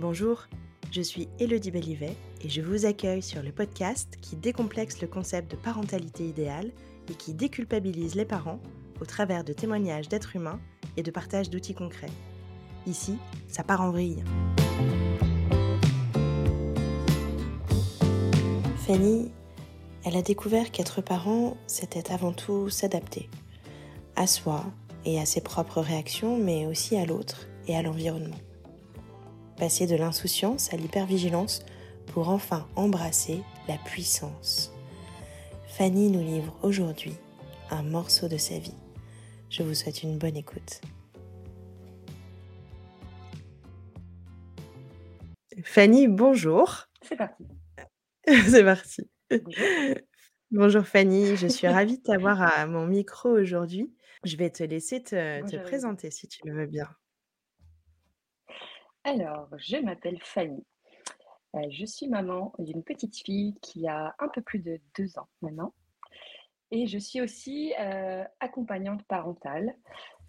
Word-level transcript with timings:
Bonjour, 0.00 0.46
je 0.90 1.02
suis 1.02 1.28
Elodie 1.38 1.70
Bellivet 1.70 2.16
et 2.42 2.48
je 2.48 2.62
vous 2.62 2.86
accueille 2.86 3.20
sur 3.20 3.42
le 3.42 3.52
podcast 3.52 4.16
qui 4.22 4.34
décomplexe 4.34 5.02
le 5.02 5.06
concept 5.06 5.50
de 5.50 5.56
parentalité 5.58 6.26
idéale 6.26 6.70
et 7.10 7.14
qui 7.14 7.34
déculpabilise 7.34 8.14
les 8.14 8.24
parents 8.24 8.60
au 8.98 9.04
travers 9.04 9.44
de 9.44 9.52
témoignages 9.52 10.08
d'êtres 10.08 10.36
humains 10.36 10.58
et 10.96 11.02
de 11.02 11.10
partage 11.10 11.50
d'outils 11.50 11.74
concrets. 11.74 12.08
Ici, 12.86 13.18
ça 13.46 13.62
part 13.62 13.82
en 13.82 13.90
vrille. 13.90 14.24
Fanny, 18.86 19.30
elle 20.06 20.16
a 20.16 20.22
découvert 20.22 20.70
qu'être 20.70 21.02
parent, 21.02 21.58
c'était 21.66 22.10
avant 22.10 22.32
tout 22.32 22.70
s'adapter. 22.70 23.28
À 24.16 24.26
soi 24.26 24.64
et 25.04 25.20
à 25.20 25.26
ses 25.26 25.42
propres 25.42 25.82
réactions, 25.82 26.38
mais 26.38 26.64
aussi 26.64 26.96
à 26.96 27.04
l'autre 27.04 27.48
et 27.68 27.76
à 27.76 27.82
l'environnement. 27.82 28.38
Passer 29.60 29.86
de 29.86 29.94
l'insouciance 29.94 30.72
à 30.72 30.78
l'hypervigilance 30.78 31.66
pour 32.06 32.30
enfin 32.30 32.66
embrasser 32.76 33.42
la 33.68 33.76
puissance. 33.76 34.72
Fanny 35.66 36.08
nous 36.08 36.22
livre 36.22 36.58
aujourd'hui 36.62 37.12
un 37.70 37.82
morceau 37.82 38.26
de 38.26 38.38
sa 38.38 38.58
vie. 38.58 38.74
Je 39.50 39.62
vous 39.62 39.74
souhaite 39.74 40.02
une 40.02 40.16
bonne 40.16 40.38
écoute. 40.38 40.80
Fanny, 45.62 46.08
bonjour. 46.08 46.86
C'est 47.02 47.16
parti. 47.16 47.44
C'est 48.26 48.64
parti. 48.64 49.10
Bonjour. 50.50 50.86
Fanny, 50.86 51.36
je 51.36 51.48
suis 51.48 51.66
ravie 51.68 51.98
de 51.98 52.02
t'avoir 52.02 52.40
à 52.40 52.64
mon 52.64 52.86
micro 52.86 53.28
aujourd'hui. 53.28 53.94
Je 54.24 54.38
vais 54.38 54.48
te 54.48 54.62
laisser 54.62 55.02
te, 55.02 55.46
te 55.46 55.56
présenter 55.56 56.10
si 56.10 56.28
tu 56.28 56.40
le 56.46 56.54
veux 56.54 56.66
bien. 56.66 56.88
Alors, 59.10 59.48
je 59.56 59.76
m'appelle 59.76 60.20
Fanny. 60.22 60.64
Euh, 61.56 61.66
je 61.68 61.84
suis 61.84 62.06
maman 62.06 62.52
d'une 62.60 62.84
petite 62.84 63.16
fille 63.16 63.56
qui 63.60 63.88
a 63.88 64.14
un 64.20 64.28
peu 64.28 64.40
plus 64.40 64.60
de 64.60 64.78
deux 64.96 65.18
ans 65.18 65.28
maintenant. 65.42 65.74
Et 66.70 66.86
je 66.86 66.96
suis 66.96 67.20
aussi 67.20 67.74
euh, 67.80 68.22
accompagnante 68.38 69.02
parentale. 69.08 69.74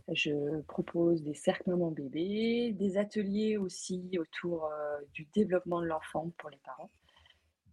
Je 0.07 0.61
propose 0.61 1.21
des 1.21 1.35
cercles 1.35 1.69
maman-bébé, 1.69 2.71
des 2.71 2.97
ateliers 2.97 3.55
aussi 3.55 4.17
autour 4.19 4.65
euh, 4.65 4.97
du 5.13 5.27
développement 5.31 5.79
de 5.79 5.85
l'enfant 5.85 6.31
pour 6.39 6.49
les 6.49 6.59
parents 6.65 6.89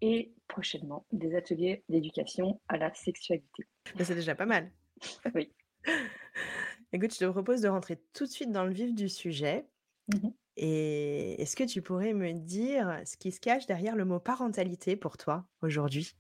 et 0.03 0.35
prochainement 0.47 1.07
des 1.11 1.35
ateliers 1.35 1.85
d'éducation 1.89 2.61
à 2.69 2.77
la 2.77 2.93
sexualité. 2.93 3.65
C'est 3.99 4.15
déjà 4.15 4.35
pas 4.35 4.45
mal. 4.45 4.71
oui. 5.35 5.51
Écoute, 6.93 7.15
je 7.15 7.21
te 7.21 7.31
propose 7.31 7.63
de 7.63 7.69
rentrer 7.69 7.99
tout 8.13 8.25
de 8.25 8.31
suite 8.31 8.53
dans 8.53 8.67
le 8.67 8.73
vif 8.73 8.95
du 8.95 9.09
sujet. 9.09 9.65
Mmh 10.09 10.29
et 10.61 11.41
est-ce 11.41 11.55
que 11.55 11.63
tu 11.63 11.83
pourrais 11.83 12.15
me 12.15 12.33
dire 12.33 13.01
ce 13.05 13.17
qui 13.17 13.31
se 13.31 13.39
cache 13.39 13.67
derrière 13.67 13.95
le 13.95 14.05
mot 14.05 14.19
parentalité 14.19 14.97
pour 14.97 15.17
toi 15.17 15.45
aujourd'hui? 15.63 16.17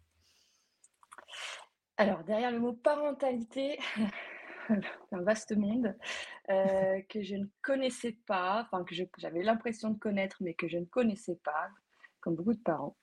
Alors, 1.96 2.22
derrière 2.22 2.52
le 2.52 2.60
mot 2.60 2.72
parentalité, 2.72 3.80
un 5.12 5.22
vaste 5.22 5.56
monde 5.56 5.96
euh, 6.50 7.00
que 7.08 7.20
je 7.22 7.34
ne 7.34 7.46
connaissais 7.62 8.16
pas, 8.26 8.64
enfin 8.64 8.84
que 8.84 8.94
j'avais 9.16 9.42
l'impression 9.42 9.90
de 9.90 9.98
connaître, 9.98 10.36
mais 10.40 10.54
que 10.54 10.68
je 10.68 10.78
ne 10.78 10.84
connaissais 10.84 11.40
pas, 11.42 11.68
comme 12.20 12.36
beaucoup 12.36 12.54
de 12.54 12.62
parents. 12.62 12.96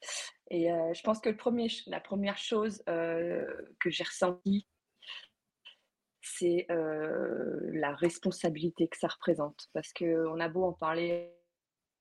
Et 0.49 0.71
euh, 0.71 0.93
je 0.93 1.01
pense 1.03 1.19
que 1.19 1.27
le 1.27 1.35
premier, 1.35 1.67
la 1.87 1.99
première 1.99 2.37
chose 2.37 2.81
euh, 2.87 3.45
que 3.81 3.89
j'ai 3.89 4.05
ressentie, 4.05 4.65
c'est 6.37 6.67
la 6.69 7.93
responsabilité 7.95 8.87
que 8.87 8.97
ça 8.97 9.07
représente. 9.07 9.67
Parce 9.73 9.93
qu'on 9.93 10.39
a 10.39 10.49
beau 10.49 10.63
en 10.63 10.73
parler 10.73 11.33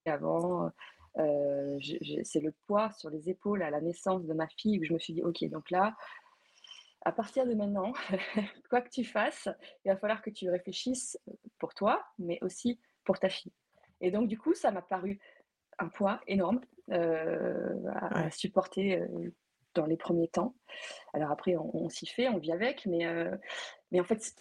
avant, 0.06 0.70
c'est 1.16 2.40
le 2.40 2.52
poids 2.66 2.90
sur 2.92 3.10
les 3.10 3.30
épaules 3.30 3.62
à 3.62 3.70
la 3.70 3.80
naissance 3.80 4.24
de 4.24 4.34
ma 4.34 4.48
fille 4.48 4.80
où 4.80 4.84
je 4.84 4.92
me 4.92 4.98
suis 4.98 5.14
dit, 5.14 5.22
ok, 5.22 5.44
donc 5.50 5.70
là, 5.70 5.94
à 7.04 7.12
partir 7.12 7.46
de 7.46 7.54
maintenant, 7.54 7.92
quoi 8.70 8.80
que 8.80 8.88
tu 8.88 9.04
fasses, 9.04 9.48
il 9.84 9.90
va 9.90 9.96
falloir 9.96 10.22
que 10.22 10.30
tu 10.30 10.50
réfléchisses 10.50 11.18
pour 11.58 11.74
toi, 11.74 12.04
mais 12.18 12.38
aussi 12.42 12.80
pour 13.04 13.18
ta 13.18 13.28
fille. 13.28 13.52
Et 14.00 14.10
donc, 14.10 14.28
du 14.28 14.38
coup, 14.38 14.54
ça 14.54 14.70
m'a 14.70 14.82
paru 14.82 15.20
un 15.78 15.88
poids 15.88 16.20
énorme 16.26 16.60
à, 16.90 18.30
supporter 18.30 19.02
dans 19.74 19.86
les 19.86 19.96
premiers 19.96 20.28
temps. 20.28 20.54
Alors 21.12 21.30
après, 21.30 21.56
on, 21.56 21.88
s'y 21.88 22.06
fait, 22.06 22.28
on 22.28 22.38
vit 22.38 22.52
avec, 22.52 22.86
mais, 22.86 23.06
euh, 23.06 23.36
mais 23.92 24.00
en 24.00 24.04
fait, 24.04 24.34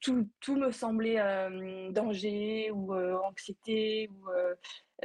tout, 0.00 0.28
tout, 0.40 0.56
me 0.56 0.70
semblait 0.70 1.20
euh, 1.20 1.90
danger 1.92 2.70
ou 2.70 2.94
euh, 2.94 3.18
anxiété. 3.24 4.08
Ou, 4.10 4.28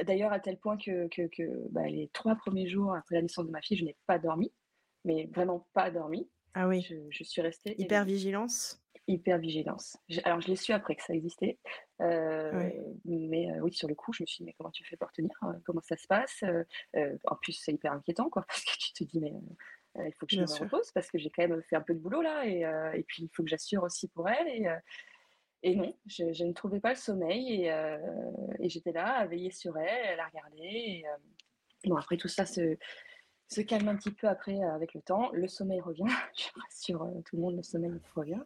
D'ailleurs, 0.04 0.32
à 0.32 0.40
tel 0.40 0.58
point 0.58 0.76
que, 0.76 1.06
que, 1.08 1.28
que 1.28 1.68
bah, 1.70 1.86
les 1.86 2.08
trois 2.12 2.34
premiers 2.34 2.66
jours 2.66 2.94
après 2.94 3.14
la 3.14 3.22
naissance 3.22 3.46
de 3.46 3.52
ma 3.52 3.62
fille, 3.62 3.76
je 3.76 3.84
n'ai 3.84 3.96
pas 4.06 4.18
dormi, 4.18 4.52
mais 5.04 5.30
vraiment 5.32 5.68
pas 5.72 5.90
dormi. 5.90 6.28
Ah 6.54 6.66
oui. 6.66 6.82
Je, 6.82 6.96
je 7.10 7.24
suis 7.24 7.40
restée. 7.40 7.80
Hyper 7.80 8.04
vigilance 8.04 8.83
Hypervigilance. 9.06 9.98
Alors, 10.24 10.40
je 10.40 10.48
l'ai 10.48 10.56
su 10.56 10.72
après 10.72 10.96
que 10.96 11.02
ça 11.02 11.14
existait. 11.14 11.58
Euh, 12.00 12.70
mais 13.04 13.50
euh, 13.50 13.60
oui, 13.60 13.72
sur 13.72 13.88
le 13.88 13.94
coup, 13.94 14.12
je 14.12 14.22
me 14.22 14.26
suis 14.26 14.38
dit, 14.38 14.44
mais 14.44 14.54
comment 14.54 14.70
tu 14.70 14.84
fais 14.84 14.96
pour 14.96 15.12
tenir 15.12 15.30
hein, 15.42 15.60
Comment 15.64 15.82
ça 15.82 15.96
se 15.96 16.06
passe 16.06 16.42
euh, 16.96 17.16
En 17.26 17.36
plus, 17.36 17.52
c'est 17.52 17.72
hyper 17.72 17.92
inquiétant, 17.92 18.30
quoi, 18.30 18.42
parce 18.48 18.64
que 18.64 18.72
tu 18.78 18.92
te 18.92 19.04
dis, 19.04 19.20
mais 19.20 19.32
il 19.96 20.12
faut 20.14 20.26
que 20.26 20.34
je 20.34 20.40
me 20.40 20.46
repose, 20.46 20.90
parce 20.92 21.10
que 21.10 21.18
j'ai 21.18 21.30
quand 21.30 21.46
même 21.46 21.62
fait 21.62 21.76
un 21.76 21.80
peu 21.80 21.94
de 21.94 22.00
boulot 22.00 22.20
là, 22.20 22.46
et, 22.46 22.62
et 22.98 23.02
puis 23.04 23.22
il 23.22 23.28
faut 23.32 23.44
que 23.44 23.48
j'assure 23.48 23.84
aussi 23.84 24.08
pour 24.08 24.28
elle. 24.28 24.48
Et, 24.48 24.66
et 25.62 25.76
non, 25.76 25.94
je, 26.06 26.44
ne 26.44 26.52
trouvais 26.52 26.80
pas 26.80 26.90
le 26.90 26.96
sommeil, 26.96 27.62
et, 27.62 27.98
et 28.58 28.68
j'étais 28.68 28.92
là 28.92 29.18
à 29.18 29.26
veiller 29.26 29.52
sur 29.52 29.78
elle, 29.78 30.04
elle 30.04 30.20
a 30.20 30.26
regardé. 30.26 30.62
Et, 30.62 31.04
bon, 31.84 31.96
après 31.96 32.16
tout 32.16 32.28
ça 32.28 32.44
se 32.44 32.76
se 33.48 33.60
calme 33.60 33.88
un 33.88 33.96
petit 33.96 34.10
peu 34.10 34.26
après 34.26 34.60
avec 34.62 34.94
le 34.94 35.02
temps. 35.02 35.30
Le 35.32 35.46
sommeil 35.46 35.80
revient, 35.80 36.06
je 36.36 36.48
rassure 36.60 37.08
tout 37.24 37.36
le 37.36 37.42
monde, 37.42 37.56
le 37.56 37.62
sommeil 37.62 37.92
revient. 38.14 38.42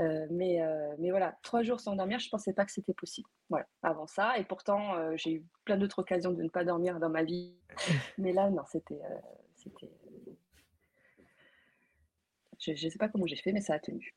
Euh, 0.00 0.26
mais, 0.30 0.62
euh, 0.62 0.94
mais 0.98 1.10
voilà, 1.10 1.36
trois 1.42 1.62
jours 1.62 1.80
sans 1.80 1.96
dormir, 1.96 2.20
je 2.20 2.26
ne 2.26 2.30
pensais 2.30 2.52
pas 2.52 2.64
que 2.64 2.70
c'était 2.70 2.94
possible. 2.94 3.28
Voilà, 3.48 3.66
avant 3.82 4.06
ça. 4.06 4.38
Et 4.38 4.44
pourtant, 4.44 4.94
euh, 4.94 5.12
j'ai 5.16 5.32
eu 5.32 5.44
plein 5.64 5.76
d'autres 5.76 5.98
occasions 5.98 6.32
de 6.32 6.42
ne 6.42 6.48
pas 6.48 6.64
dormir 6.64 7.00
dans 7.00 7.10
ma 7.10 7.24
vie. 7.24 7.54
Mais 8.18 8.32
là, 8.32 8.48
non, 8.50 8.62
c'était. 8.70 9.00
c'était... 9.56 9.90
Je 12.60 12.72
ne 12.72 12.90
sais 12.90 12.98
pas 12.98 13.08
comment 13.08 13.26
j'ai 13.26 13.36
fait, 13.36 13.52
mais 13.52 13.60
ça 13.60 13.74
a 13.74 13.78
tenu. 13.78 14.16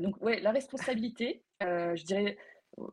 Donc, 0.00 0.16
ouais, 0.22 0.40
la 0.40 0.50
responsabilité, 0.50 1.44
je 1.60 2.02
dirais 2.02 2.38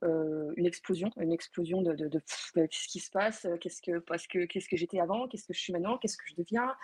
une 0.03 0.65
explosion, 0.65 1.09
une 1.15 1.31
explosion 1.31 1.81
de, 1.81 1.93
de, 1.93 2.09
de, 2.09 2.19
qu'est-ce 2.55 2.87
qui 2.89 2.99
se 2.99 3.09
passe, 3.09 3.47
qu'est-ce 3.61 3.81
que, 3.81 3.99
parce 3.99 4.27
que, 4.27 4.45
qu'est-ce 4.45 4.67
que 4.67 4.75
j'étais 4.75 4.99
avant, 4.99 5.29
qu'est-ce 5.29 5.45
que 5.47 5.53
je 5.53 5.59
suis 5.59 5.71
maintenant, 5.71 5.97
qu'est-ce 5.97 6.17
que 6.17 6.25
je 6.27 6.35
deviens. 6.35 6.75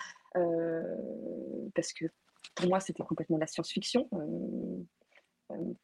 parce 1.76 1.92
que 1.92 2.06
pour 2.56 2.68
moi, 2.68 2.80
c'était 2.80 3.04
complètement 3.04 3.38
la 3.38 3.48
science-fiction 3.48 4.08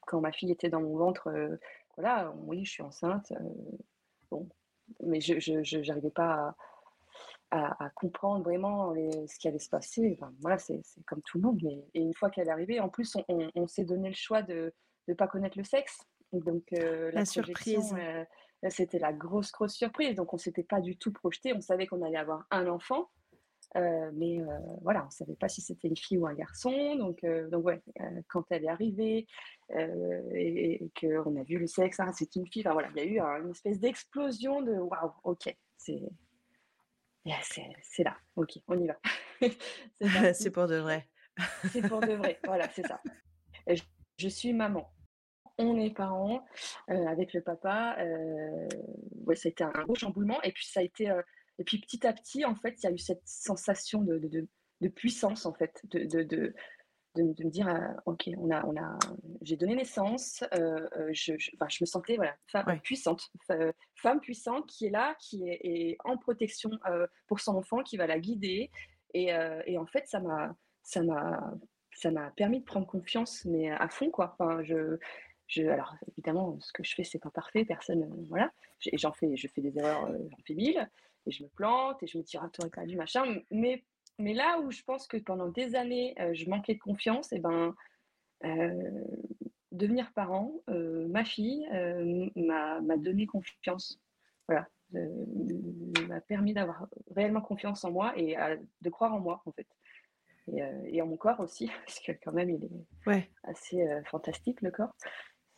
quand 0.05 0.21
ma 0.21 0.31
fille 0.31 0.51
était 0.51 0.69
dans 0.69 0.81
mon 0.81 0.97
ventre, 0.97 1.27
euh, 1.27 1.57
voilà, 1.95 2.33
oui, 2.45 2.65
je 2.65 2.71
suis 2.71 2.83
enceinte. 2.83 3.31
Euh, 3.31 3.77
bon, 4.31 4.49
mais 5.01 5.21
je 5.21 5.87
n'arrivais 5.87 6.11
pas 6.11 6.55
à, 7.51 7.89
comprendre 7.91 8.43
vraiment 8.43 8.93
ce 8.95 9.37
qui 9.37 9.47
allait 9.47 9.59
se 9.59 9.69
passer. 9.69 10.17
voilà, 10.41 10.57
c'est 10.57 10.81
comme 11.05 11.21
tout 11.21 11.37
le 11.37 11.43
monde. 11.43 11.59
Mais, 11.61 11.85
et 11.93 12.01
une 12.01 12.13
fois 12.13 12.29
qu'elle 12.29 12.47
est 12.47 12.51
arrivée, 12.51 12.79
en 12.79 12.89
plus, 12.89 13.15
on, 13.27 13.67
s'est 13.67 13.85
donné 13.85 14.09
le 14.09 14.15
choix 14.15 14.41
de 14.41 14.73
ne 15.07 15.13
pas 15.13 15.27
connaître 15.27 15.57
le 15.57 15.63
sexe. 15.63 15.99
Donc, 16.31 16.63
euh, 16.73 17.11
la, 17.11 17.25
surprise. 17.25 17.93
c'était 18.69 18.97
la 18.97 19.13
grosse, 19.13 19.51
grosse 19.51 19.75
surprise. 19.75 20.15
Donc, 20.15 20.33
on 20.33 20.37
ne 20.37 20.41
s'était 20.41 20.63
pas 20.63 20.81
du 20.81 20.97
tout 20.97 21.11
projeté. 21.13 21.53
On 21.53 21.61
savait 21.61 21.85
qu'on 21.85 22.01
allait 22.01 22.17
avoir 22.17 22.47
un 22.49 22.67
enfant. 22.67 23.09
Euh, 23.75 24.11
mais 24.13 24.39
euh, 24.39 24.59
voilà, 24.81 25.01
on 25.01 25.05
ne 25.05 25.11
savait 25.11 25.35
pas 25.35 25.49
si 25.49 25.61
c'était 25.61 25.87
une 25.87 25.97
fille 25.97 26.17
ou 26.17 26.27
un 26.27 26.33
garçon. 26.33 26.95
Donc, 26.95 27.23
euh, 27.23 27.49
donc 27.49 27.65
ouais, 27.65 27.81
quand 28.27 28.43
elle 28.51 28.65
est 28.65 28.69
arrivée 28.69 29.27
et, 29.69 30.79
qu'on 30.99 31.35
a 31.35 31.43
vu 31.43 31.57
le 31.57 31.67
sexe, 31.67 31.99
ah, 31.99 32.11
c'est 32.13 32.35
une 32.35 32.47
fille, 32.47 32.61
enfin, 32.65 32.73
voilà, 32.73 32.89
il 32.95 32.97
y 32.97 32.99
a 32.99 33.05
eu 33.05 33.41
une 33.41 33.51
espèce 33.51 33.79
d'explosion 33.79 34.61
de 34.61 34.73
waouh, 34.73 35.11
ok, 35.23 35.55
c'est. 35.77 36.01
c'est 37.81 38.03
là, 38.03 38.15
ok, 38.35 38.59
on 38.67 38.79
y 38.79 38.87
va. 38.87 38.97
c'est 40.33 40.51
pour 40.51 40.67
de 40.67 40.75
vrai. 40.75 41.07
c'est 41.71 41.87
pour 41.87 41.99
de 42.01 42.13
vrai, 42.13 42.39
voilà, 42.45 42.69
c'est 42.69 42.85
ça. 42.85 43.01
Je, 43.67 43.81
je, 44.17 44.27
suis 44.27 44.53
maman. 44.53 44.87
On 45.57 45.77
est 45.79 45.91
parents 45.91 46.45
avec 46.87 47.33
le 47.33 47.41
papa. 47.41 47.97
ouais, 49.25 49.35
ça 49.35 49.47
a 49.47 49.49
été 49.49 49.63
un 49.63 49.71
gros 49.71 49.95
chamboulement. 49.95 50.41
Et 50.43 50.51
puis, 50.51 50.65
ça 50.65 50.79
a 50.81 50.83
été 50.83 51.11
et 51.59 51.63
puis 51.63 51.79
petit 51.79 52.05
à 52.07 52.13
petit, 52.13 52.45
en 52.45 52.55
fait, 52.55 52.81
il 52.81 52.85
y 52.85 52.89
a 52.89 52.91
eu 52.91 52.97
cette 52.97 53.21
sensation 53.25 54.01
de, 54.01 54.17
de, 54.17 54.47
de 54.81 54.87
puissance, 54.87 55.45
en 55.45 55.53
fait, 55.53 55.81
de, 55.85 56.03
de, 56.05 56.53
de, 57.15 57.43
me 57.43 57.49
dire, 57.49 57.67
euh, 57.67 57.93
ok, 58.05 58.29
on 58.37 58.49
a, 58.51 58.65
on 58.65 58.75
a, 58.75 58.97
j'ai 59.41 59.55
donné 59.55 59.75
naissance, 59.75 60.43
euh, 60.53 60.87
euh, 60.97 61.09
je, 61.13 61.33
je, 61.37 61.51
enfin, 61.55 61.67
je, 61.69 61.77
me 61.81 61.85
sentais 61.85 62.15
voilà, 62.15 62.35
femme 62.47 62.79
puissante, 62.81 63.29
femme 63.95 64.19
puissante 64.19 64.67
qui 64.67 64.87
est 64.87 64.89
là, 64.89 65.15
qui 65.19 65.47
est, 65.47 65.97
en 66.03 66.17
protection 66.17 66.71
pour 67.27 67.39
son 67.39 67.55
enfant, 67.55 67.83
qui 67.83 67.97
va 67.97 68.07
la 68.07 68.19
guider. 68.19 68.71
Et, 69.13 69.29
et 69.67 69.77
en 69.77 69.85
fait, 69.85 70.07
ça 70.07 70.19
m'a, 70.19 70.55
ça 70.81 71.03
m'a, 71.03 71.53
ça 71.93 72.09
m'a 72.09 72.31
permis 72.31 72.59
de 72.59 72.65
prendre 72.65 72.87
confiance, 72.87 73.45
mais 73.45 73.69
à 73.69 73.87
fond, 73.89 74.09
quoi. 74.09 74.35
Enfin, 74.39 74.63
je, 74.63 74.97
je, 75.47 75.63
alors 75.63 75.95
évidemment, 76.13 76.57
ce 76.59 76.73
que 76.73 76.83
je 76.83 76.95
fais, 76.95 77.03
c'est 77.03 77.19
pas 77.19 77.29
parfait, 77.29 77.63
personne, 77.63 78.09
voilà. 78.27 78.51
J'en 78.93 79.13
fais, 79.13 79.35
je 79.37 79.47
fais 79.47 79.61
des 79.61 79.77
erreurs, 79.77 80.07
j'en 80.07 80.37
fais 80.47 80.55
mille, 80.55 80.89
et 81.25 81.31
je 81.31 81.43
me 81.43 81.49
plante, 81.49 82.01
et 82.03 82.07
je 82.07 82.17
me 82.17 82.23
tire 82.23 82.43
à 82.43 82.49
tour 82.49 82.65
et 82.65 82.85
du 82.85 82.95
machin. 82.95 83.23
Mais, 83.51 83.83
mais 84.19 84.33
là 84.33 84.59
où 84.59 84.71
je 84.71 84.83
pense 84.83 85.07
que 85.07 85.17
pendant 85.17 85.47
des 85.47 85.75
années, 85.75 86.15
je 86.33 86.49
manquais 86.49 86.75
de 86.75 86.79
confiance, 86.79 87.31
et 87.33 87.39
ben, 87.39 87.75
devenir 89.71 90.11
parent, 90.13 90.53
ma 90.67 91.23
fille 91.23 91.67
m'a 92.35 92.97
donné 92.97 93.25
confiance. 93.25 93.99
Voilà, 94.47 94.67
m'a 96.07 96.21
permis 96.21 96.53
d'avoir 96.53 96.87
réellement 97.15 97.41
confiance 97.41 97.83
en 97.83 97.91
moi 97.91 98.13
et 98.17 98.35
de 98.81 98.89
croire 98.89 99.13
en 99.13 99.19
moi, 99.19 99.41
en 99.45 99.51
fait. 99.51 99.67
Et, 100.87 101.01
en 101.01 101.07
mon 101.07 101.17
corps 101.17 101.39
aussi, 101.39 101.67
parce 101.85 101.99
que 101.99 102.11
quand 102.23 102.33
même, 102.33 102.49
il 102.49 102.65
est 102.65 103.29
assez 103.43 103.85
fantastique, 104.05 104.61
le 104.61 104.71
corps. 104.71 104.95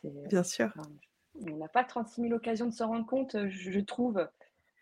Bien 0.02 0.42
sûr. 0.42 0.72
on 1.34 1.56
n'a 1.56 1.68
pas 1.68 1.84
36 1.84 2.22
000 2.22 2.34
occasions 2.34 2.66
de 2.66 2.72
se 2.72 2.82
rendre 2.82 3.06
compte, 3.06 3.36
je, 3.48 3.80
trouve. 3.80 4.28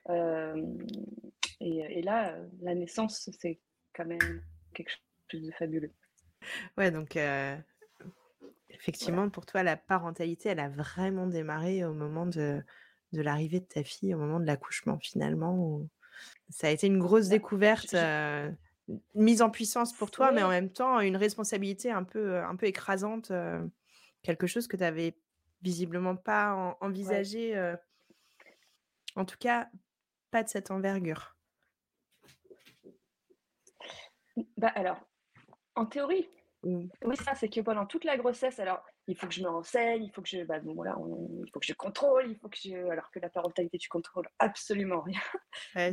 Et, 0.09 2.03
là, 2.03 2.37
la 2.61 2.75
naissance, 2.75 3.31
c'est 3.39 3.61
quand 3.95 4.05
même 4.05 4.43
quelque 4.75 4.91
chose 5.31 5.43
de 5.43 5.53
fabuleux. 5.53 5.93
Ouais, 6.77 6.91
donc 6.91 7.19
effectivement, 8.69 9.29
pour 9.31 9.47
toi, 9.47 9.63
la 9.63 9.77
parentalité, 9.77 10.51
elle 10.51 10.61
a 10.61 10.69
vraiment 10.69 11.27
démarré 11.27 11.85
au 11.85 11.95
moment 11.95 12.27
de, 12.27 12.63
de 13.13 13.23
l'arrivée 13.23 13.61
de 13.61 13.65
ta 13.67 13.83
fille, 13.83 14.15
au 14.15 14.19
moment 14.19 14.41
de 14.41 14.47
l'accouchement, 14.47 14.99
finalement. 14.99 15.81
Ça 16.51 16.69
a 16.69 16.71
été 16.71 16.87
une 16.87 16.99
grosse 16.99 17.29
bah, 17.29 17.37
découverte 17.37 17.97
mise 19.15 19.41
en 19.41 19.49
puissance 19.49 19.95
pour 19.95 20.11
toi, 20.11 20.31
mais 20.31 20.43
en 20.43 20.51
même 20.51 20.71
temps 20.71 21.01
une 21.01 21.17
responsabilité 21.17 21.91
un 21.91 22.05
peu, 22.05 22.39
un 22.39 22.55
peu 22.57 22.67
écrasante, 22.67 23.33
quelque 24.23 24.47
chose 24.47 24.67
que 24.67 24.77
tu 24.77 24.83
n'avais 24.83 25.17
visiblement 25.63 26.17
pas 26.17 26.77
envisagé, 26.83 27.57
en 29.17 29.25
tout 29.25 29.39
cas 29.39 29.71
pas 30.35 30.43
de 30.43 30.49
cette 30.49 30.73
envergure. 30.73 31.37
Bah 34.57 34.73
alors, 34.75 35.01
en 35.77 35.87
théorie, 35.87 36.29
mmh. 36.65 36.87
oui, 37.05 37.17
ça, 37.19 37.37
c'est 37.37 37.49
que 37.49 37.61
pendant 37.61 37.87
toute 37.87 38.03
la 38.03 38.17
grossesse, 38.17 38.59
alors 38.59 38.85
il 39.07 39.17
faut 39.17 39.29
que 39.29 39.33
je 39.33 39.45
me 39.45 39.49
renseigne, 39.49 40.03
il 40.03 40.11
faut 40.11 40.23
que 40.23 40.29
je, 40.29 40.43
bah, 40.43 40.59
bon, 40.59 40.75
voilà, 40.75 40.97
il 40.99 41.49
faut 41.53 41.61
que 41.61 41.67
je 41.67 41.73
contrôle, 41.75 42.29
il 42.29 42.37
faut 42.37 42.49
que 42.49 42.57
je, 42.61 42.75
alors 42.91 43.13
que 43.13 43.21
la 43.21 43.29
parentalité, 43.29 43.79
tu 43.79 43.89
contrôles 43.89 44.29
absolument 44.41 45.03
rien. 45.03 45.21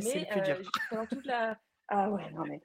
le 0.00 0.32
plus 0.32 0.40
dur. 0.40 0.72
pendant 0.90 1.06
toute 1.06 1.26
la, 1.26 1.56
ah 1.86 2.10
ouais, 2.10 2.28
non 2.32 2.44
mais. 2.44 2.60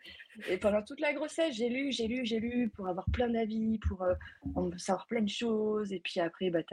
Et 0.50 0.58
pendant 0.58 0.82
toute 0.82 1.00
la 1.00 1.14
grossesse, 1.14 1.54
j'ai 1.54 1.70
lu, 1.70 1.92
j'ai 1.92 2.08
lu, 2.08 2.26
j'ai 2.26 2.40
lu 2.40 2.70
pour 2.70 2.88
avoir 2.88 3.06
plein 3.12 3.30
d'avis, 3.30 3.78
pour 3.88 4.02
euh, 4.02 4.16
savoir 4.78 5.06
plein 5.06 5.22
de 5.22 5.30
choses. 5.30 5.94
Et 5.94 6.00
puis 6.00 6.20
après, 6.22 6.50
bah, 6.50 6.64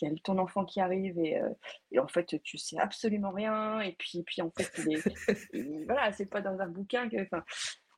il 0.00 0.08
y 0.08 0.10
a 0.10 0.14
ton 0.24 0.38
enfant 0.38 0.64
qui 0.64 0.80
arrive 0.80 1.18
et, 1.18 1.38
euh, 1.38 1.48
et, 1.90 1.98
en 1.98 2.08
fait, 2.08 2.40
tu 2.42 2.58
sais 2.58 2.78
absolument 2.78 3.30
rien. 3.30 3.80
Et 3.80 3.92
puis, 3.92 4.22
puis 4.22 4.42
en 4.42 4.50
fait, 4.50 4.70
voilà, 5.86 6.12
c'est 6.12 6.26
pas 6.26 6.40
dans 6.40 6.58
un 6.60 6.68
bouquin 6.68 7.08
que. 7.08 7.16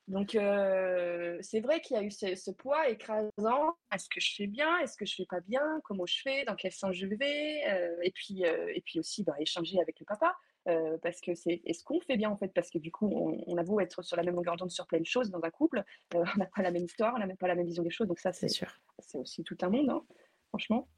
Donc, 0.07 0.35
euh, 0.35 1.39
c'est 1.41 1.61
vrai 1.61 1.81
qu'il 1.81 1.97
y 1.97 1.99
a 1.99 2.03
eu 2.03 2.11
ce, 2.11 2.51
poids 2.51 2.89
écrasant. 2.91 3.75
Est-ce 3.93 4.09
que 4.09 4.21
je 4.21 4.35
fais 4.35 4.47
bien? 4.47 4.79
Est-ce 4.81 4.97
que 4.97 5.07
je 5.07 5.15
fais 5.15 5.27
pas 5.27 5.41
bien? 5.41 5.63
Comment 5.85 6.05
je 6.05 6.21
fais? 6.23 6.45
Dans 6.45 6.57
quel 6.57 6.73
sens 6.73 6.95
je 6.95 7.07
vais? 7.07 7.63
Et 8.03 8.11
puis, 8.13 8.43
et 8.43 8.83
puis 8.85 8.99
aussi, 8.99 9.25
bah, 9.25 9.35
échanger 9.39 9.81
avec 9.81 9.99
le 10.01 10.07
papa. 10.07 10.35
Euh, 10.67 10.97
parce 11.03 11.21
que 11.21 11.35
c'est 11.35 11.61
est-ce 11.67 11.85
qu'on 11.85 12.01
fait 12.01 12.17
bien 12.17 12.31
en 12.31 12.39
fait? 12.39 12.49
Parce 12.49 12.71
que 12.71 12.79
du 12.79 12.91
coup 12.91 13.07
on, 13.07 13.57
a 13.59 13.63
beau 13.63 13.81
être 13.81 14.03
sur 14.03 14.17
la 14.17 14.23
même 14.23 14.35
longueur 14.35 14.57
d'onde 14.57 14.71
sur 14.71 14.87
plein 14.87 14.99
de 14.99 15.05
choses 15.05 15.31
dans 15.31 15.43
un 15.43 15.51
couple 15.51 15.85
euh, 16.15 16.25
on 16.35 16.39
n'a 16.39 16.47
pas 16.47 16.63
la 16.63 16.71
même 16.71 16.85
histoire 16.85 17.13
on 17.15 17.19
n'a 17.19 17.27
même 17.27 17.37
pas 17.37 17.49
la 17.49 17.55
même 17.55 17.67
vision 17.67 17.83
des 17.83 17.91
choses 17.91 18.09
donc 18.09 18.19
ça 18.19 18.33
c'est 18.33 18.49
sûr 18.49 18.73
c'est 18.99 19.19
aussi 19.19 19.45
tout 19.45 19.59
un 19.61 19.69
monde 19.69 19.91
hein, 19.91 20.03
franchement 20.49 20.89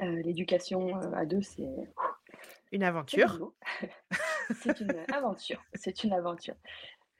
euh, 0.00 0.22
l'éducation 0.22 0.96
à 1.12 1.26
deux 1.26 1.42
c'est 1.42 1.66
une 2.72 2.82
aventure 2.82 3.52
c'est 4.62 4.80
une 4.80 4.94
aventure 5.12 5.62
c'est 5.74 6.04
une 6.04 6.12
aventure 6.12 6.56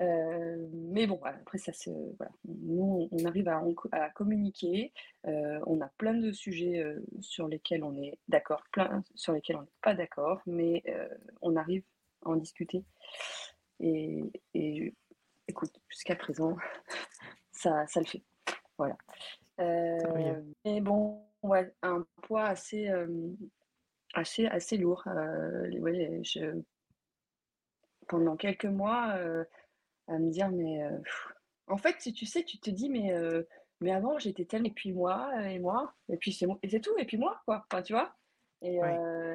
euh, 0.03 0.56
mais 0.73 1.06
bon, 1.06 1.20
après, 1.23 1.59
ça 1.59 1.73
se, 1.73 1.91
voilà. 2.19 2.32
nous, 2.44 3.09
on 3.12 3.25
arrive 3.25 3.49
à, 3.49 3.62
à 3.93 4.11
communiquer. 4.11 4.93
Euh, 5.26 5.61
on 5.67 5.81
a 5.81 5.88
plein 5.99 6.14
de 6.14 6.32
sujets 6.32 6.81
euh, 6.81 7.00
sur 7.20 7.47
lesquels 7.47 7.85
on 7.85 7.97
est 8.03 8.19
d'accord, 8.29 8.65
plein 8.73 9.05
sur 9.15 9.32
lesquels 9.32 9.56
on 9.56 9.62
n'est 9.62 9.69
pas 9.81 9.94
d'accord, 9.94 10.41
mais 10.47 10.82
on 11.41 11.56
arrive 11.56 11.85
à 12.25 12.31
en 12.31 12.37
discuter. 12.37 12.85
Et, 13.81 14.25
et 14.55 14.94
écoute, 15.49 15.73
jusqu'à 15.88 16.17
présent, 16.17 16.56
ça, 17.53 17.87
ça 17.87 18.00
le 18.00 18.06
fait. 18.06 18.23
Voilà. 18.79 18.97
mais 19.58 20.81
bon, 20.81 21.23
ouais, 21.43 21.73
un 21.83 22.06
poids 22.23 22.44
assez, 22.44 22.91
assez, 24.15 24.47
assez 24.47 24.77
lourd. 24.77 25.05
Ouais, 25.06 26.21
je, 26.23 26.61
pendant 28.09 28.37
quelques 28.37 28.67
mois, 28.67 29.19
à 30.09 30.19
me 30.19 30.31
dire, 30.31 30.50
mais 30.50 30.83
en 31.69 31.77
fait, 31.77 31.97
si 32.00 32.12
tu 32.12 32.27
sais, 32.27 32.43
tu 32.44 32.59
te 32.59 32.71
dis, 32.71 32.89
mais, 32.89 33.12
mais 33.81 33.93
avant, 33.93 34.19
j'étais 34.19 34.44
telle, 34.44 34.67
et 34.67 34.71
puis 34.71 34.93
moi, 34.93 35.31
et 35.50 35.59
moi, 35.59 35.94
et 36.09 36.17
puis 36.17 36.33
c'est 36.33 36.47
et 36.62 36.69
c'est 36.69 36.81
tout, 36.81 36.97
et 36.99 37.05
puis 37.05 37.17
moi, 37.19 37.41
quoi, 37.44 37.67
enfin, 37.71 37.83
tu 37.83 37.93
vois? 37.93 38.15
Et, 38.65 38.79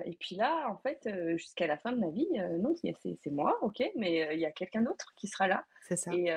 et 0.05 0.17
puis 0.19 0.35
là, 0.35 0.69
en 0.69 0.77
fait, 0.77 1.09
jusqu'à 1.35 1.67
la 1.67 1.77
fin 1.77 1.91
de 1.91 1.99
ma 1.99 2.09
vie, 2.09 2.27
non, 2.59 2.73
c'est 2.75 3.31
moi, 3.31 3.57
ok, 3.61 3.83
mais 3.95 4.33
il 4.33 4.39
y 4.39 4.45
a 4.45 4.51
quelqu'un 4.51 4.81
d'autre 4.81 5.13
qui 5.15 5.27
sera 5.27 5.47
là. 5.47 5.65
C'est 5.87 5.97
ça. 5.97 6.11
Et, 6.13 6.29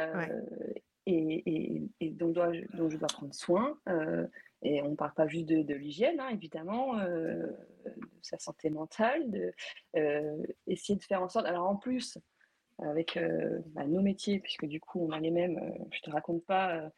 et, 1.07 1.83
et, 2.01 2.11
dont, 2.11 2.29
dois, 2.29 2.53
dont 2.75 2.91
je 2.91 2.97
dois 2.97 3.09
prendre 3.09 3.35
soin. 3.35 3.79
Et 4.63 4.83
on 4.83 4.91
ne 4.91 4.97
parle 4.97 5.15
pas 5.15 5.27
juste 5.27 5.47
de, 5.47 5.75
l'hygiène, 5.75 6.21
hein, 6.21 6.29
évidemment, 6.29 6.97
de 6.97 7.57
sa 8.23 8.39
santé 8.39 8.71
mentale, 8.71 9.31
de 9.31 9.53
essayer 10.67 10.99
de 10.99 11.05
faire 11.05 11.23
en 11.23 11.29
sorte. 11.29 11.47
Alors 11.47 11.69
en 11.69 11.77
plus, 11.77 12.19
avec 12.83 13.17
euh, 13.17 13.61
bah, 13.67 13.85
nos 13.85 14.01
métiers, 14.01 14.41
puisque 14.41 14.67
du 14.67 14.81
coup 14.81 15.07
on 15.07 15.13
a 15.13 15.21
les 15.21 15.31
mêmes, 15.31 15.59
euh, 15.59 15.85
je 15.93 16.01
te 16.01 16.11
raconte 16.11 16.45
pas. 16.45 16.77
Euh, 16.77 16.91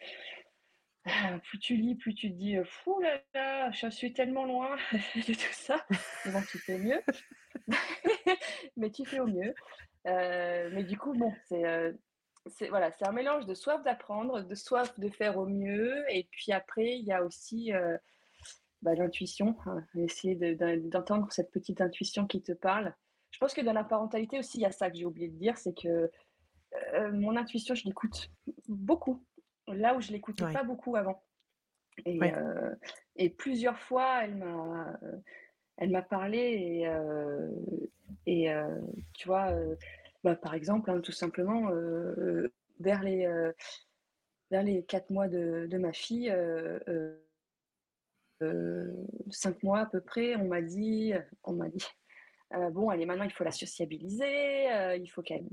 plus 1.43 1.59
tu 1.59 1.77
lis, 1.77 1.97
plus 1.97 2.15
tu 2.15 2.31
te 2.31 2.37
dis, 2.37 2.57
fou 2.65 3.01
là 3.01 3.21
là, 3.35 3.71
je 3.73 3.89
suis 3.89 4.13
tellement 4.13 4.45
loin 4.45 4.77
de 4.93 5.35
tout 5.35 5.53
ça. 5.53 5.85
bon, 6.27 6.41
tu 6.51 6.59
fais 6.59 6.79
mieux, 6.79 7.03
mais 8.77 8.91
tu 8.91 9.05
fais 9.05 9.21
au 9.21 9.27
mieux. 9.27 9.55
mais 10.05 10.85
du 10.85 10.97
coup, 10.97 11.13
bon, 11.15 11.33
c'est 11.49 11.95
c'est 12.47 12.69
voilà, 12.69 12.91
c'est 12.93 13.07
un 13.07 13.13
mélange 13.13 13.47
de 13.47 13.55
soif 13.55 13.83
d'apprendre, 13.83 14.41
de 14.41 14.55
soif 14.55 14.99
de 14.99 15.09
faire 15.09 15.39
au 15.39 15.47
mieux, 15.47 16.05
et 16.11 16.29
puis 16.31 16.53
après 16.53 16.99
il 16.99 17.05
y 17.05 17.13
a 17.13 17.25
aussi 17.25 17.73
bah, 18.83 18.95
l'intuition, 18.97 19.57
hein, 19.67 19.85
essayer 19.95 20.35
d'entendre 20.35 21.31
cette 21.31 21.53
petite 21.53 21.81
intuition 21.81 22.27
qui 22.27 22.43
te 22.43 22.53
parle. 22.53 22.93
Je 23.31 23.39
pense 23.39 23.55
que 23.55 23.61
dans 23.61 23.73
la 23.73 23.85
parentalité 23.85 24.39
aussi, 24.39 24.59
il 24.59 24.63
y 24.63 24.67
a 24.67 24.73
ça 24.73 24.91
que 24.91 24.97
j'ai 24.97 25.07
oublié 25.07 25.29
de 25.29 25.37
dire, 25.37 25.57
c'est 25.57 25.73
que 25.73 26.11
euh, 26.95 27.13
mon 27.13 27.37
intuition, 27.37 27.75
je 27.75 27.85
l'écoute 27.85 28.31
beaucoup, 28.69 29.25
là 29.69 29.97
où 29.97 30.01
je 30.01 30.11
l'écoutais 30.11 30.53
pas 30.53 30.65
beaucoup 30.65 30.97
avant. 30.97 31.23
Et, 32.07 32.19
euh, 32.23 32.75
et, 33.17 33.31
plusieurs 33.31 33.79
fois, 33.79 34.25
elle 34.25 34.37
m'a, 34.37 34.99
elle 35.77 35.91
m'a 35.91 36.03
parlé 36.03 36.39
et, 36.39 36.89
euh, 36.89 37.49
et 38.27 38.49
tu 39.15 39.29
vois, 39.29 39.55
bah, 40.25 40.37
par 40.37 40.55
exemple, 40.55 40.91
hein, 40.91 41.01
tout 41.01 41.13
simplement, 41.13 41.71
vers 42.81 43.03
les 43.03 43.27
vers 44.51 44.63
les 44.63 44.85
quatre 44.85 45.11
mois 45.11 45.29
de, 45.29 45.67
de 45.71 45.79
ma 45.79 45.93
fille, 45.93 46.33
cinq 49.31 49.63
mois 49.63 49.81
à 49.81 49.87
peu 49.87 50.01
près, 50.01 50.37
on 50.37 50.47
m'a 50.47 50.63
dit, 50.63 51.13
on 51.45 51.53
m'a 51.53 51.69
dit, 51.69 51.85
euh, 52.55 52.71
bon, 52.71 52.91
allez, 52.91 53.07
maintenant, 53.07 53.25
il 53.25 53.33
faut 53.33 53.45
la 53.45 53.53
sociabiliser. 53.53 54.73
Euh, 54.73 54.97
il 54.97 55.09
faut 55.09 55.23
qu'elle. 55.23 55.47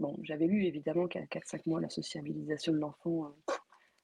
Bon, 0.00 0.16
j'avais 0.22 0.46
lu 0.46 0.64
évidemment 0.64 1.06
qu'à 1.06 1.20
4-5 1.20 1.62
mois, 1.66 1.80
la 1.80 1.88
sociabilisation 1.88 2.72
de 2.72 2.78
l'enfant, 2.78 3.32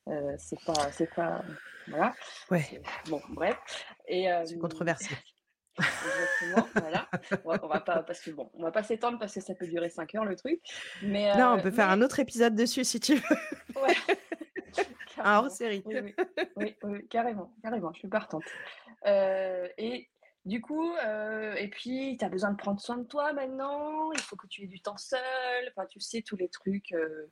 euh, 0.08 0.34
c'est 0.38 0.62
pas. 0.64 0.92
C'est 0.92 1.12
pas. 1.12 1.42
Voilà. 1.88 2.14
Ouais. 2.50 2.80
Bon, 3.08 3.20
bref. 3.30 3.58
Et, 4.06 4.28
c'est 4.44 4.58
controversé. 4.58 5.14
Exactement, 5.78 6.68
voilà. 6.74 7.08
On 7.44 7.68
va, 7.68 7.80
pas, 7.80 8.02
parce 8.02 8.20
que 8.20 8.30
bon, 8.30 8.50
on 8.54 8.62
va 8.62 8.72
pas 8.72 8.82
s'étendre 8.82 9.18
parce 9.18 9.34
que 9.34 9.40
ça 9.40 9.54
peut 9.54 9.66
durer 9.66 9.88
5 9.88 10.14
heures 10.14 10.24
le 10.24 10.36
truc. 10.36 10.60
Mais, 11.02 11.34
non, 11.36 11.54
on 11.54 11.60
peut 11.60 11.70
faire 11.70 11.90
un 11.90 12.02
autre 12.02 12.20
épisode 12.20 12.54
dessus 12.54 12.84
si 12.84 13.00
tu 13.00 13.16
veux. 13.16 13.36
Ouais. 13.82 13.94
un 15.18 15.38
hors 15.38 15.50
série. 15.50 15.82
Oui, 15.86 16.14
oui, 16.56 16.76
oui, 16.82 17.08
carrément, 17.08 17.52
carrément, 17.62 17.92
je 17.92 18.00
suis 18.00 18.08
partante. 18.08 18.44
et 19.06 20.08
du 20.46 20.62
coup, 20.62 20.94
euh, 21.04 21.54
et 21.54 21.68
puis, 21.68 22.16
tu 22.18 22.24
as 22.24 22.28
besoin 22.30 22.50
de 22.50 22.56
prendre 22.56 22.80
soin 22.80 22.96
de 22.96 23.04
toi 23.04 23.32
maintenant, 23.32 24.10
il 24.12 24.20
faut 24.20 24.36
que 24.36 24.46
tu 24.46 24.62
aies 24.62 24.68
du 24.68 24.80
temps 24.80 24.96
seul, 24.96 25.20
enfin, 25.68 25.86
tu 25.86 26.00
sais, 26.00 26.22
tous 26.22 26.36
les 26.36 26.48
trucs, 26.48 26.92
euh, 26.92 27.30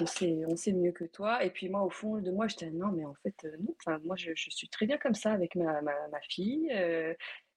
on, 0.00 0.06
sait, 0.06 0.44
on 0.46 0.56
sait 0.56 0.72
mieux 0.72 0.92
que 0.92 1.04
toi. 1.04 1.44
Et 1.44 1.50
puis, 1.50 1.68
moi, 1.68 1.82
au 1.82 1.90
fond 1.90 2.18
de 2.18 2.30
moi, 2.30 2.48
je 2.48 2.56
disais, 2.56 2.70
non, 2.70 2.88
mais 2.88 3.04
en 3.04 3.14
fait, 3.22 3.34
euh, 3.44 3.56
non, 3.60 3.74
enfin, 3.78 3.98
moi, 4.04 4.16
je, 4.16 4.32
suis 4.34 4.68
très 4.68 4.86
bien 4.86 4.98
comme 4.98 5.14
ça 5.14 5.32
avec 5.32 5.54
ma, 5.56 5.80
ma, 5.82 6.20
fille. 6.28 6.70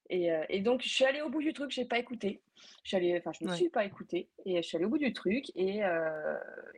Et, 0.10 0.30
et, 0.50 0.62
donc, 0.62 0.82
je 0.84 0.90
suis 0.90 1.06
allée 1.06 1.22
au 1.22 1.30
bout 1.30 1.42
du 1.42 1.54
truc, 1.54 1.72
je 1.72 1.82
n'ai 1.82 1.88
pas 1.88 1.98
écouté. 1.98 2.42
Je 2.84 2.90
suis 2.90 2.98
allée, 2.98 3.18
enfin, 3.18 3.32
je 3.40 3.46
ne 3.46 3.54
suis 3.54 3.70
pas 3.70 3.86
écoutée. 3.86 4.30
Et 4.46 4.58
je 4.58 4.62
suis 4.62 4.78
allée 4.78 4.86
au 4.86 4.90
bout 4.90 4.98
du 4.98 5.14
truc 5.14 5.46
et, 5.56 5.82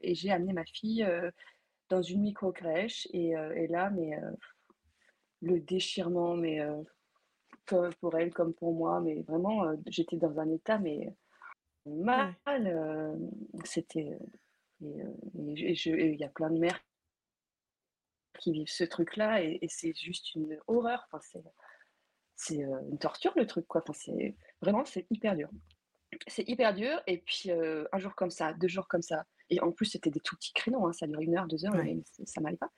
et 0.01 0.15
j'ai 0.15 0.31
amené 0.31 0.53
ma 0.53 0.65
fille 0.65 1.05
dans 1.89 2.01
une 2.01 2.21
micro-crèche. 2.21 3.07
Et, 3.13 3.31
et, 3.31 3.67
là, 3.67 3.89
mais 3.89 4.11
le 5.41 5.59
déchirement, 5.59 6.35
mais 6.35 6.59
pour 7.65 8.15
elle 8.17 8.31
comme 8.31 8.53
pour 8.53 8.73
moi, 8.73 9.01
mais 9.01 9.23
vraiment, 9.23 9.65
j'étais 9.87 10.17
dans 10.17 10.39
un 10.39 10.49
état, 10.51 10.77
mais 10.77 11.11
mal. 11.85 12.35
C'était. 13.63 14.17
Et 14.81 15.03
il 15.35 16.15
y 16.19 16.23
a 16.23 16.29
plein 16.29 16.49
de 16.49 16.59
mères 16.59 16.83
qui 18.39 18.51
vivent 18.51 18.69
ce 18.69 18.83
truc-là 18.83 19.41
et, 19.41 19.59
c'est 19.69 19.93
juste 19.95 20.35
une 20.35 20.57
horreur. 20.67 21.07
Enfin, 21.11 21.41
c'est 22.35 22.55
une 22.55 22.97
torture 22.99 23.33
le 23.35 23.47
truc, 23.47 23.65
quoi. 23.67 23.81
Enfin, 23.81 23.93
c'est 23.93 24.35
vraiment, 24.61 24.85
c'est 24.85 25.05
hyper 25.09 25.35
dur. 25.35 25.49
C'est 26.27 26.47
hyper 26.47 26.73
dur. 26.73 27.01
Et 27.07 27.19
puis 27.19 27.51
un 27.51 27.99
jour 27.99 28.15
comme 28.15 28.31
ça, 28.31 28.53
deux 28.53 28.67
jours 28.67 28.87
comme 28.87 29.01
ça. 29.01 29.25
Et 29.49 29.61
en 29.61 29.71
plus, 29.71 29.85
c'était 29.85 30.09
des 30.09 30.19
tout 30.19 30.35
petits 30.35 30.53
créneaux. 30.53 30.85
Hein, 30.85 30.93
ça 30.93 31.07
dure 31.07 31.21
une 31.21 31.37
heure, 31.37 31.47
deux 31.47 31.65
heures, 31.65 31.75
mais 31.75 31.97
ça 32.25 32.41
m'allait 32.41 32.57
pas. 32.57 32.71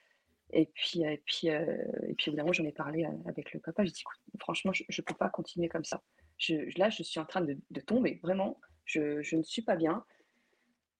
Et 0.54 0.68
puis, 0.74 1.04
et 1.04 1.22
puis, 1.25 1.48
et 1.48 2.13
puis 2.18 2.30
évidemment, 2.30 2.54
j'en 2.54 2.63
ai 2.63 2.72
parlé 2.72 3.06
avec 3.25 3.54
le 3.54 3.60
papa. 3.60 3.84
J'ai 3.84 3.92
dit, 3.92 4.04
franchement, 4.39 4.72
je 4.74 4.84
ne 4.84 5.04
peux 5.04 5.16
pas 5.16 5.30
continuer 5.30 5.68
comme 5.68 5.84
ça. 5.84 6.01
Je, 6.38 6.77
là, 6.77 6.89
je 6.89 7.04
suis 7.04 7.20
en 7.20 7.25
train 7.25 7.42
de, 7.42 7.58
de 7.72 7.82
tomber. 7.82 8.20
Vraiment, 8.24 8.60
je, 8.86 9.22
je, 9.22 9.36
ne 9.36 9.44
suis 9.44 9.62
pas 9.62 9.75
bien. 9.75 10.06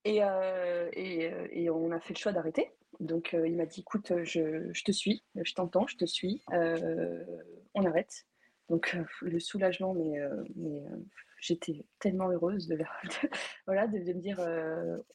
Et, 0.08 0.22
et, 0.94 1.32
et, 1.52 1.70
on 1.70 1.92
a 1.92 2.00
fait 2.00 2.14
le 2.14 2.20
choix 2.20 2.32
d'arrêter. 2.32 2.72
Donc, 3.00 3.34
il 3.34 3.56
m'a 3.56 3.66
dit, 3.66 3.82
écoute, 3.82 4.12
je, 4.24 4.70
je 4.72 4.84
te 4.84 4.92
suis, 4.92 5.24
je 5.36 5.54
t'entends, 5.54 5.86
je 5.88 5.98
te 5.98 6.06
suis. 6.06 6.44
on 6.52 7.86
arrête. 7.86 8.26
Donc, 8.70 8.98
le 9.22 9.40
soulagement, 9.40 9.94
mais, 9.94 10.20
mais 10.56 10.82
j'étais 11.40 11.86
tellement 12.00 12.30
heureuse 12.30 12.68
de, 12.68 12.78
voilà, 13.66 13.88
de, 13.88 13.98
me 13.98 14.20
dire, 14.20 14.40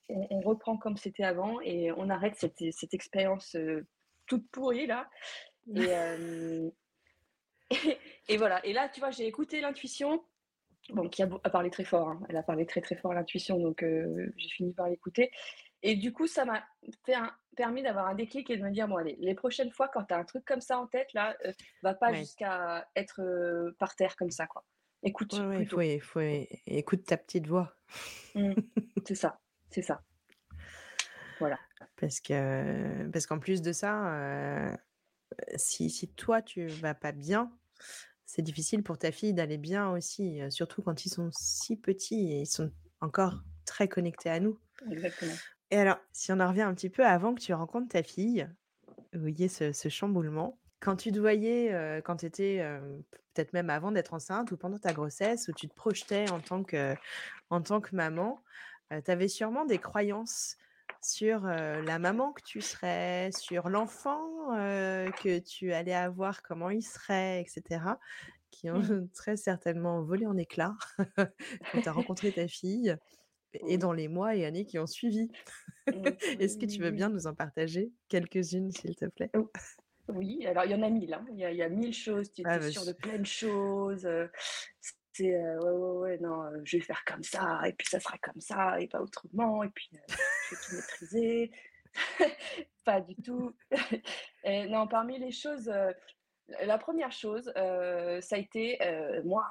on, 0.09 0.27
on, 0.31 0.41
reprend 0.41 0.77
comme 0.77 0.97
c'était 0.97 1.25
avant 1.25 1.61
et 1.61 1.91
on 1.93 2.09
arrête 2.11 2.37
cette, 2.37 2.63
cette 2.73 2.95
expérience 2.95 3.57
toute 4.27 4.49
pourrie 4.51 4.87
là. 4.87 5.09
Et, 8.29 8.35
et, 8.35 8.37
voilà. 8.37 8.65
Et 8.67 8.75
là, 8.75 8.91
tu 8.91 9.01
vois, 9.01 9.11
j'ai 9.11 9.27
écouté 9.27 9.63
l'intuition. 9.63 10.23
Bon, 10.91 11.09
qui 11.09 11.23
a, 11.23 11.27
parlé 11.27 11.71
très 11.71 11.85
fort. 11.85 12.09
Hein. 12.09 12.21
Elle 12.29 12.37
a 12.37 12.43
parlé 12.43 12.67
très 12.67 12.81
très 12.81 12.97
fort 12.97 13.15
l'intuition, 13.15 13.59
donc 13.59 13.85
j'ai 13.85 14.49
fini 14.49 14.73
par 14.73 14.89
l'écouter. 14.89 15.31
Et 15.83 15.97
du 15.97 16.13
coup, 16.13 16.27
ça 16.27 16.45
m'a 16.45 16.65
permis 17.57 17.83
d'avoir 17.83 18.07
un 18.07 18.15
déclic 18.15 18.51
et 18.51 18.57
de 18.57 18.63
me 18.63 18.71
dire 18.71 18.89
bon 18.89 18.97
allez, 18.97 19.17
les 19.21 19.35
prochaines 19.35 19.71
fois 19.71 19.89
quand 19.89 20.05
tu 20.05 20.15
as 20.15 20.19
un 20.19 20.25
truc 20.25 20.45
comme 20.45 20.61
ça 20.61 20.79
en 20.79 20.87
tête 20.87 21.13
là, 21.13 21.37
va 21.83 21.95
pas 21.95 22.13
jusqu'à 22.13 22.89
être 22.97 23.75
par 23.79 23.95
terre 23.95 24.17
comme 24.17 24.31
ça 24.31 24.47
quoi. 24.47 24.65
Écoute. 25.05 25.35
il 25.35 25.67
faut, 25.69 25.81
faut, 26.01 26.21
écoute 26.67 27.05
ta 27.05 27.17
petite 27.17 27.47
voix. 27.47 27.75
Mmh. 28.35 28.53
c'est 29.07 29.17
ça, 29.17 29.41
c'est 29.71 29.83
ça. 29.83 30.03
Voilà. 31.41 31.59
Parce 31.97 32.21
que 32.21 33.09
parce 33.11 33.27
qu'en 33.27 33.41
plus 33.41 33.63
de 33.63 33.73
ça, 33.73 34.79
si, 35.57 35.91
si 35.91 36.09
toi 36.15 36.43
tu 36.43 36.67
vas 36.67 36.95
pas 36.95 37.13
bien, 37.13 37.53
c'est 38.27 38.43
difficile 38.43 38.83
pour 38.83 38.99
ta 38.99 39.13
fille 39.13 39.35
d'aller 39.35 39.59
bien 39.59 39.91
aussi, 39.91 40.41
surtout 40.51 40.83
quand 40.83 41.05
ils 41.05 41.11
sont 41.11 41.31
si 41.33 41.77
petits 41.77 42.33
et 42.33 42.41
ils 42.41 42.47
sont 42.47 42.71
encore 43.01 43.43
très 43.65 43.89
connectés 43.89 44.31
à 44.31 44.41
nous. 44.41 44.59
Exactement. 44.91 45.35
Et 45.71 45.77
alors, 45.77 45.99
si 46.13 46.33
on 46.33 46.41
en 46.41 46.49
revient 46.49 46.63
un 46.63 46.75
petit 46.75 46.91
peu 46.91 47.05
avant 47.05 47.35
que 47.35 47.41
tu 47.41 47.53
rencontres 47.53 47.89
ta 47.89 48.03
fille, 48.03 48.49
vous 49.13 49.21
voyez 49.21 49.49
ce, 49.49 49.73
ce 49.73 49.89
chamboulement, 49.89 50.59
quand 50.81 50.97
tu 50.97 51.13
te 51.13 51.19
voyais, 51.19 52.01
quand 52.05 52.17
tu 52.17 52.27
étais, 52.27 52.67
peut-être 53.35 53.53
même 53.53 53.71
avant 53.71 53.93
d'être 53.93 54.15
enceinte 54.15 54.51
ou 54.51 54.57
pendant 54.57 54.79
ta 54.79 54.93
grossesse, 54.93 55.49
où 55.49 55.53
tu 55.53 55.69
te 55.69 55.75
projetais 55.75 56.29
en 56.31 56.41
tant 56.41 56.65
que, 56.65 56.95
en 57.51 57.63
tant 57.63 57.81
que 57.81 57.95
maman, 57.95 58.43
tu 58.91 59.11
avais 59.11 59.29
sûrement 59.29 59.65
des 59.65 59.79
croyances 59.79 60.57
sur 61.03 61.43
la 61.43 61.99
maman 61.99 62.33
que 62.33 62.43
tu 62.43 62.61
serais, 62.61 63.31
sur 63.33 63.69
l'enfant 63.69 64.29
que 65.23 65.39
tu 65.39 65.73
allais 65.73 65.95
avoir, 65.95 66.43
comment 66.43 66.71
il 66.71 66.83
serait, 66.83 67.41
etc., 67.41 67.81
qui 68.51 68.71
ont 68.71 68.79
mmh. 68.79 69.09
très 69.15 69.37
certainement 69.37 70.03
volé 70.03 70.27
en 70.27 70.37
éclats 70.37 70.77
quand 71.17 71.81
tu 71.83 71.89
as 71.89 71.93
rencontré 71.93 72.31
ta 72.33 72.47
fille 72.47 72.97
et 73.67 73.79
dans 73.79 73.93
les 73.93 74.09
mois 74.09 74.37
et 74.37 74.47
années 74.47 74.65
qui 74.65 74.79
ont 74.79 74.87
suivi. 74.87 75.29
Est-ce 76.39 76.57
que 76.57 76.67
tu 76.67 76.81
veux 76.81 76.91
bien 76.91 77.09
nous 77.09 77.27
en 77.27 77.35
partager 77.35 77.91
quelques-unes, 78.09 78.71
s'il 78.71 78.95
te 78.95 79.07
plaît? 79.07 79.31
Oui, 80.09 80.47
alors 80.47 80.65
il 80.65 80.73
y 80.73 80.75
en 80.75 80.83
a 80.83 80.91
mille. 80.91 81.13
Hein. 81.13 81.25
Il, 81.33 81.39
y 81.39 81.45
a, 81.45 81.51
il, 81.51 81.57
y 81.57 81.63
a, 81.63 81.69
mille 81.69 81.95
choses. 81.95 82.31
Tu 82.33 82.43
ah, 82.45 82.57
étais 82.57 82.71
sûre 82.71 82.87
de 82.87 82.93
plein 82.93 83.19
de 83.19 83.27
choses 83.27 84.07
c'est 85.15 85.37
ouais, 85.37 85.59
ouais, 85.59 85.99
ouais, 85.99 86.19
non, 86.19 86.51
je 86.65 86.77
vais 86.77 86.83
faire 86.83 87.05
comme 87.05 87.23
ça, 87.23 87.61
et 87.67 87.73
puis 87.73 87.87
ça 87.87 88.01
sera 88.01 88.17
comme 88.19 88.41
ça, 88.41 88.81
et 88.81 88.89
pas 88.89 89.01
autrement, 89.01 89.63
et 89.63 89.69
puis 89.69 89.91
tout 90.55 90.77
maîtriser. 90.77 91.51
pas 92.85 93.01
du 93.01 93.15
tout. 93.17 93.55
non, 94.69 94.87
parmi 94.87 95.19
les 95.19 95.31
choses, 95.31 95.73
la 96.65 96.79
première 96.79 97.13
chose, 97.13 97.53
ça 97.55 98.37
a 98.37 98.39
été, 98.39 98.79
moi, 99.25 99.47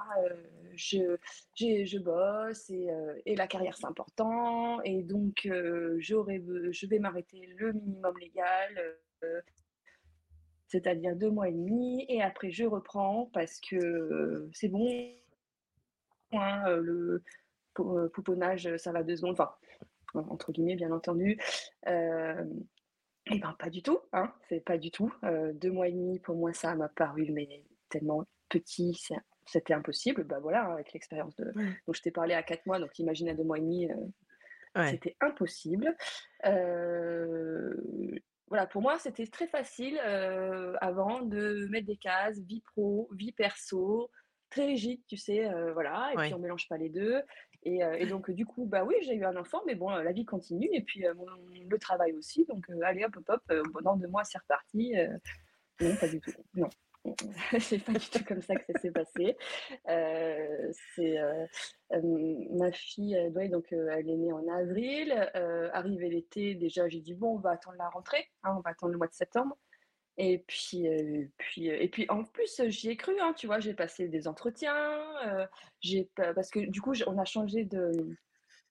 je, 0.73 1.17
je 1.55 1.97
bosse, 1.99 2.69
et, 2.69 3.35
la 3.35 3.47
carrière 3.47 3.77
c'est 3.77 3.87
important, 3.87 4.81
et 4.81 5.03
donc 5.03 5.47
j'aurais, 5.97 6.41
je 6.71 6.87
vais 6.87 6.99
m'arrêter 6.99 7.47
le 7.57 7.73
minimum 7.73 8.17
légal 8.17 8.97
c'est-à-dire 10.67 11.17
deux 11.17 11.29
mois 11.29 11.49
et 11.49 11.51
demi, 11.51 12.05
et 12.07 12.21
après 12.21 12.49
je 12.49 12.63
reprends 12.63 13.29
parce 13.33 13.59
que 13.59 14.49
c'est 14.53 14.69
bon, 14.69 14.87
Hein, 16.33 16.63
le 16.77 17.23
pouponnage, 17.73 18.75
ça 18.77 18.91
va 18.91 19.03
deux 19.03 19.17
secondes, 19.17 19.37
entre 20.15 20.51
guillemets, 20.51 20.75
bien 20.75 20.91
entendu. 20.91 21.39
et 21.87 23.39
ben 23.39 23.55
pas 23.59 23.69
du 23.69 23.83
tout, 23.83 23.99
hein, 24.13 24.33
c'est 24.49 24.59
pas 24.63 24.77
du 24.77 24.91
tout. 24.91 25.13
deux 25.53 25.71
mois 25.71 25.87
et 25.87 25.91
demi, 25.91 26.19
pour 26.19 26.35
moi, 26.35 26.53
ça 26.53 26.75
m'a 26.75 26.89
paru 26.89 27.29
mais 27.31 27.63
tellement 27.89 28.25
petit, 28.49 28.99
c'était 29.45 29.73
impossible. 29.73 30.23
Bah 30.23 30.39
voilà, 30.39 30.63
avec 30.65 30.93
l'expérience 30.93 31.35
de. 31.35 31.51
Donc 31.85 31.95
je 31.95 32.01
t'ai 32.01 32.11
parlé 32.11 32.33
à 32.33 32.43
quatre 32.43 32.65
mois, 32.65 32.79
donc 32.79 32.97
imagine 32.99 33.29
à 33.29 33.33
deux 33.33 33.43
mois 33.43 33.57
et 33.57 33.61
demi, 33.61 33.89
c'était 34.89 35.15
impossible. 35.21 35.95
voilà, 38.47 38.67
pour 38.67 38.81
moi, 38.81 38.97
c'était 38.99 39.27
très 39.27 39.47
facile 39.47 39.97
avant 40.81 41.21
de 41.21 41.67
mettre 41.69 41.87
des 41.87 41.97
cases, 41.97 42.39
vie 42.39 42.61
pro, 42.61 43.09
vie 43.13 43.31
perso, 43.31 44.09
très 44.51 44.65
rigide, 44.65 45.01
tu 45.07 45.17
sais, 45.17 45.49
voilà, 45.73 46.11
et 46.13 46.17
puis 46.17 46.33
on 46.33 46.39
mélange 46.39 46.67
pas 46.67 46.77
les 46.77 46.89
deux. 46.89 47.21
Et, 47.63 48.05
donc, 48.05 48.29
du 48.31 48.45
coup, 48.45 48.65
bah 48.65 48.83
oui, 48.83 48.95
j'ai 49.01 49.15
eu 49.15 49.25
un 49.25 49.35
enfant, 49.35 49.61
mais 49.65 49.75
bon, 49.75 49.89
la 49.89 50.11
vie 50.11 50.25
continue, 50.25 50.69
et 50.71 50.81
puis 50.81 51.03
le 51.67 51.77
travail 51.79 52.13
aussi. 52.13 52.45
Donc, 52.45 52.65
allez, 52.83 53.05
hop, 53.05 53.17
hop, 53.27 53.41
hop, 53.49 53.81
dans 53.83 53.95
deux 53.95 54.07
mois, 54.07 54.23
c'est 54.23 54.37
reparti. 54.37 54.93
non, 55.79 55.95
pas 55.95 56.07
du 56.07 56.19
tout. 56.19 56.31
Non. 56.53 56.69
c'est 57.59 57.83
pas 57.83 57.93
du 57.93 58.09
tout 58.09 58.23
comme 58.23 58.41
ça 58.41 58.55
que 58.55 58.61
ça 58.71 58.79
s'est 58.79 58.91
passé. 58.91 59.35
c'est 60.95 61.17
ma 61.91 62.71
fille, 62.71 63.17
donc 63.49 63.71
elle 63.71 64.09
est 64.09 64.17
née 64.17 64.31
en 64.31 64.47
avril. 64.47 65.11
arrivé 65.73 66.09
l'été, 66.09 66.55
déjà 66.55 66.87
j'ai 66.89 66.99
dit 66.99 67.13
bon, 67.13 67.35
on 67.35 67.39
va 67.39 67.51
attendre 67.51 67.77
la 67.77 67.89
rentrée, 67.89 68.29
hein, 68.43 68.55
on 68.57 68.61
va 68.61 68.71
attendre 68.71 68.91
le 68.91 68.97
mois 68.97 69.07
de 69.07 69.13
septembre. 69.13 69.57
Et 70.17 70.39
puis, 70.39 70.87
puis, 71.37 71.67
et 71.67 71.87
puis 71.87 72.05
en 72.09 72.23
plus, 72.23 72.61
j'y 72.67 72.89
ai 72.89 72.97
cru, 72.97 73.13
hein, 73.21 73.33
tu 73.35 73.47
vois, 73.47 73.59
j'ai 73.59 73.73
passé 73.73 74.07
des 74.07 74.27
entretiens, 74.27 74.99
j'ai 75.79 76.09
parce 76.15 76.51
que 76.51 76.59
du 76.59 76.81
coup, 76.81 76.93
on 77.07 77.17
a 77.17 77.25
changé 77.25 77.63
de, 77.63 77.91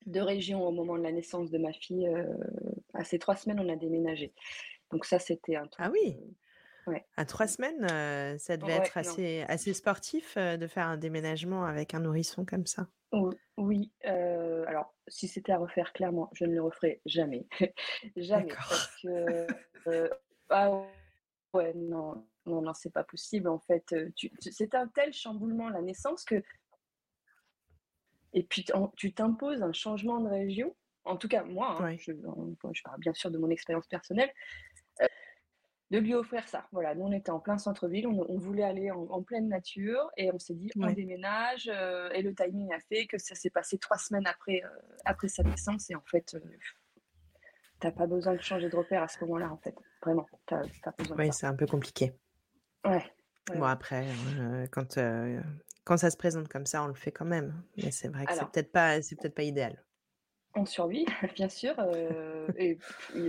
de 0.06 0.20
région 0.20 0.66
au 0.66 0.70
moment 0.70 0.96
de 0.96 1.02
la 1.02 1.12
naissance 1.12 1.50
de 1.50 1.58
ma 1.58 1.72
fille. 1.72 2.08
à 2.94 3.04
ces 3.04 3.18
trois 3.18 3.36
semaines, 3.36 3.60
on 3.60 3.68
a 3.68 3.76
déménagé. 3.76 4.32
Donc 4.90 5.04
ça, 5.06 5.18
c'était 5.18 5.56
un 5.56 5.66
truc. 5.66 5.86
Ah 5.86 5.90
oui. 5.90 6.16
Ouais. 6.86 7.04
À 7.16 7.24
trois 7.24 7.46
semaines, 7.46 7.88
ça 8.38 8.56
devait 8.56 8.74
être 8.74 8.96
assez, 8.96 9.42
assez 9.48 9.72
sportif 9.72 10.36
de 10.36 10.66
faire 10.66 10.86
un 10.86 10.98
déménagement 10.98 11.64
avec 11.64 11.94
un 11.94 12.00
nourrisson 12.00 12.44
comme 12.44 12.66
ça? 12.66 12.86
oui, 13.56 13.90
alors 14.04 14.94
si 15.08 15.26
c'était 15.26 15.52
à 15.52 15.58
refaire, 15.58 15.92
clairement, 15.94 16.30
je 16.32 16.44
ne 16.44 16.54
le 16.54 16.62
referai 16.62 17.00
jamais. 17.06 17.46
jamais. 18.16 18.52
Parce 18.54 18.96
que. 19.02 19.46
Ah 20.50 20.82
Ouais, 21.52 21.72
non, 21.74 22.26
non, 22.46 22.62
non, 22.62 22.74
c'est 22.74 22.92
pas 22.92 23.04
possible. 23.04 23.48
En 23.48 23.58
fait, 23.58 23.94
c'est 24.38 24.74
un 24.74 24.86
tel 24.88 25.12
chamboulement 25.12 25.68
la 25.68 25.82
naissance 25.82 26.24
que. 26.24 26.42
Et 28.32 28.44
puis, 28.44 28.64
tu 28.96 29.12
t'imposes 29.12 29.62
un 29.62 29.72
changement 29.72 30.20
de 30.20 30.28
région. 30.28 30.74
En 31.04 31.16
tout 31.16 31.26
cas, 31.26 31.42
moi, 31.42 31.76
hein, 31.82 31.96
je, 31.96 32.12
je, 32.12 32.82
parle 32.82 33.00
bien 33.00 33.12
sûr 33.12 33.30
de 33.30 33.38
mon 33.38 33.50
expérience 33.50 33.88
personnelle, 33.88 34.32
de 35.90 35.98
lui 35.98 36.14
offrir 36.14 36.46
ça. 36.46 36.68
Voilà, 36.70 36.94
nous, 36.94 37.06
on 37.06 37.12
était 37.12 37.30
en 37.30 37.40
plein 37.40 37.58
centre-ville, 37.58 38.06
on, 38.06 38.38
voulait 38.38 38.62
aller 38.62 38.92
en, 38.92 39.22
pleine 39.22 39.48
nature 39.48 40.08
et 40.16 40.30
on 40.30 40.38
s'est 40.38 40.54
dit, 40.54 40.70
on 40.76 40.92
déménage. 40.92 41.66
et 41.66 42.22
le 42.22 42.32
timing 42.34 42.72
a 42.72 42.78
fait 42.80 43.06
que 43.06 43.18
ça 43.18 43.34
s'est 43.34 43.50
passé 43.50 43.78
trois 43.78 43.98
semaines 43.98 44.26
après, 44.26 44.62
après 45.04 45.28
sa 45.28 45.42
naissance. 45.42 45.90
Et 45.90 45.96
en 45.96 46.04
fait, 46.06 46.36
t'as 47.80 47.90
pas 47.90 48.06
besoin 48.06 48.34
de 48.34 48.42
changer 48.42 48.68
de 48.68 48.76
repère 48.76 49.02
à 49.02 49.08
ce 49.08 49.18
moment-là, 49.24 49.50
en 49.50 49.56
fait. 49.56 49.74
Vraiment, 50.02 50.26
t'as 50.46 50.62
pas 50.84 50.92
besoin. 50.98 51.16
Oui, 51.18 51.32
c'est 51.32 51.46
un 51.46 51.54
peu 51.54 51.66
compliqué. 51.66 52.12
Ouais. 52.84 53.02
Bon, 53.54 53.64
après, 53.64 54.06
euh, 54.38 54.66
quand, 54.70 54.98
euh, 54.98 55.40
quand 55.84 55.96
ça 55.96 56.10
se 56.10 56.16
présente 56.16 56.48
comme 56.48 56.66
ça, 56.66 56.84
on 56.84 56.86
le 56.86 56.94
fait 56.94 57.10
quand 57.10 57.24
même. 57.24 57.62
Mais 57.76 57.90
c'est 57.90 58.08
vrai 58.08 58.26
que 58.26 58.34
c'est 58.34 58.50
peut-être 58.50 58.72
pas, 58.72 59.02
c'est 59.02 59.16
peut-être 59.16 59.34
pas 59.34 59.42
idéal. 59.42 59.82
On 60.54 60.66
survit, 60.66 61.06
bien 61.36 61.48
sûr. 61.48 61.74
Euh, 61.78 62.46
et, 62.56 62.78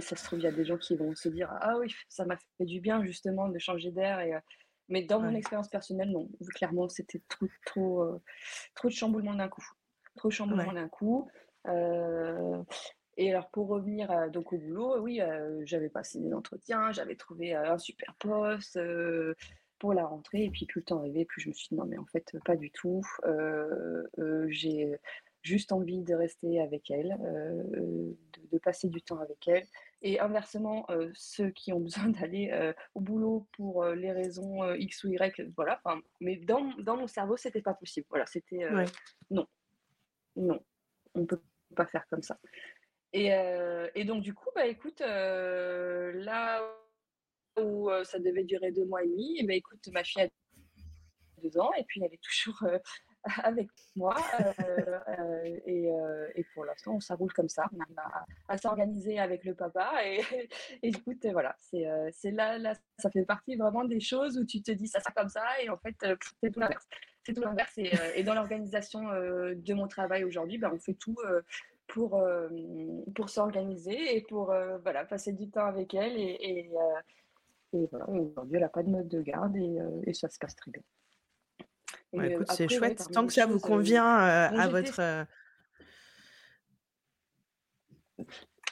ça 0.02 0.16
se 0.16 0.24
trouve, 0.24 0.40
il 0.40 0.44
y 0.44 0.48
a 0.48 0.52
des 0.52 0.66
gens 0.66 0.78
qui 0.78 0.96
vont 0.96 1.16
se 1.16 1.30
dire 1.30 1.50
Ah 1.62 1.78
oui, 1.80 1.94
ça 2.10 2.26
m'a 2.26 2.38
fait 2.58 2.66
du 2.66 2.80
bien 2.80 3.04
justement 3.04 3.48
de 3.48 3.58
changer 3.58 3.92
d'air. 3.92 4.20
Et, 4.20 4.34
Mais 4.90 5.04
dans 5.04 5.20
mon 5.20 5.34
expérience 5.34 5.70
personnelle, 5.70 6.12
non. 6.12 6.30
Clairement, 6.56 6.90
c'était 6.90 7.22
trop, 7.28 7.48
trop, 7.66 8.22
trop 8.76 8.88
de 8.90 8.94
chamboulement 8.94 9.34
d'un 9.34 9.50
coup. 9.50 9.66
Trop 10.18 10.30
de 10.30 10.34
chamboulement 10.34 10.74
d'un 10.74 10.90
coup. 10.90 11.30
Et 13.22 13.30
alors, 13.30 13.50
pour 13.50 13.68
revenir 13.68 14.32
donc 14.32 14.52
au 14.52 14.58
boulot, 14.58 15.00
oui, 15.00 15.22
j'avais 15.64 15.90
passé 15.90 16.20
des 16.20 16.34
entretiens, 16.34 16.92
j'avais 16.92 17.16
trouvé 17.16 17.54
un 17.54 17.78
super 17.78 18.16
poste 18.16 18.80
pour 19.78 19.94
la 19.94 20.08
rentrée. 20.08 20.46
Et 20.46 20.50
puis, 20.50 20.66
plus 20.66 20.80
le 20.80 20.86
temps 20.86 20.98
arrivait, 20.98 21.26
plus 21.26 21.40
je 21.40 21.50
me 21.50 21.54
suis 21.54 21.68
dit 21.70 21.76
non, 21.76 21.86
mais 21.86 22.00
en 22.00 22.06
fait, 22.06 22.36
pas 22.46 22.56
du 22.56 22.72
tout. 22.72 23.04
j'ai 24.48 25.00
juste 25.44 25.72
envie 25.72 26.02
de 26.02 26.16
rester 26.16 26.62
avec 26.62 26.90
elle, 26.90 27.16
de, 28.52 28.58
passer 28.58 28.90
du 28.90 29.04
temps 29.04 29.20
avec 29.20 29.48
elle. 29.48 29.68
Et 30.02 30.20
inversement, 30.20 30.88
ceux 31.14 31.52
qui 31.52 31.74
ont 31.74 31.80
besoin 31.80 32.10
d'aller 32.10 32.74
au 32.96 33.02
boulot 33.02 33.46
pour 33.52 33.86
les 33.86 34.12
raisons 34.12 34.74
X 34.74 35.04
ou 35.04 35.10
Y, 35.10 35.48
voilà. 35.56 35.80
Mais 36.22 36.38
dans, 36.38 36.74
dans 36.80 36.98
mon 36.98 37.06
cerveau, 37.06 37.38
c'était 37.38 37.62
pas 37.62 37.76
possible. 37.76 38.08
Voilà, 38.10 38.26
c'était 38.26 38.68
non, 39.30 39.46
non, 40.36 40.60
on 41.14 41.28
peut 41.28 41.42
pas 41.76 41.86
faire 41.86 42.08
comme 42.10 42.24
ça. 42.24 42.40
Et, 43.14 43.32
et 43.96 44.06
donc 44.06 44.22
du 44.22 44.34
coup, 44.34 44.50
bah 44.56 44.66
écoute, 44.68 45.00
là 45.02 46.62
où 47.60 47.90
ça 48.04 48.20
devait 48.20 48.44
durer 48.44 48.72
deux 48.72 48.86
mois 48.86 49.04
et 49.04 49.08
demi, 49.08 49.40
et 49.40 49.44
bah, 49.44 49.54
écoute, 49.54 49.88
ma 49.92 50.04
fille 50.04 50.24
a 50.24 50.28
deux 51.44 51.58
ans 51.58 51.72
et 51.78 51.84
puis 51.84 52.02
elle 52.04 52.14
est 52.14 52.22
toujours 52.22 52.64
avec 53.44 53.68
moi. 53.96 54.16
Euh, 54.40 55.00
euh, 55.08 55.60
et, 55.66 55.92
euh, 55.92 56.28
et, 56.36 56.44
pour 56.54 56.66
l'instant, 56.66 57.00
ça 57.00 57.16
roule 57.16 57.32
comme 57.34 57.50
ça. 57.50 57.66
On 57.74 57.80
arrive 57.80 57.98
à, 58.48 58.58
s'organiser 58.58 59.20
avec 59.20 59.44
le 59.44 59.54
papa. 59.54 59.92
Et, 60.06 60.22
écoute, 60.84 61.26
voilà, 61.32 61.56
c'est 61.60 62.32
là, 62.32 62.58
là, 62.58 62.74
ça 62.98 63.10
fait 63.12 63.26
partie 63.26 63.56
vraiment 63.56 63.84
des 63.84 64.00
choses 64.00 64.38
où 64.38 64.46
tu 64.46 64.62
te 64.62 64.72
dis 64.72 64.88
ça, 64.88 65.00
ça 65.00 65.12
comme 65.12 65.30
ça. 65.30 65.44
Et 65.62 65.70
en 65.70 65.78
fait, 65.78 65.96
c'est 66.42 66.52
tout 66.52 66.60
l'inverse. 66.60 67.78
Et, 67.78 68.24
dans 68.24 68.34
l'organisation 68.34 69.02
de 69.02 69.74
mon 69.74 69.88
travail 69.88 70.24
aujourd'hui, 70.24 70.58
ben, 70.58 70.72
on 70.74 70.80
fait 70.80 70.96
tout 70.96 71.18
pour, 71.92 72.24
pour 73.16 73.30
s'organiser 73.30 74.16
et 74.16 74.22
pour 74.22 74.54
voilà, 74.84 75.06
passer 75.06 75.34
du 75.34 75.50
temps 75.50 75.66
avec 75.66 75.94
elle. 75.94 76.18
Et, 76.18 76.72
et 77.74 77.88
voilà, 77.92 78.10
aujourd'hui, 78.10 78.56
elle 78.56 78.62
n'a 78.62 78.70
pas 78.70 78.84
de 78.84 78.90
mode 78.90 79.08
de 79.08 79.22
garde 79.22 79.56
et, 79.56 80.14
ça 80.14 80.30
se 80.30 80.38
passe 80.40 80.56
très 80.56 80.72
bien. 80.72 80.82
Bah, 82.14 82.28
écoute, 82.28 82.52
c'est 82.52 82.70
chouette. 82.70 83.08
Tant 83.14 83.26
que 83.26 83.34
ça 83.34 83.46
vous 83.46 83.60
convient 83.60 84.06
à 84.06 84.68
votre. 84.68 85.26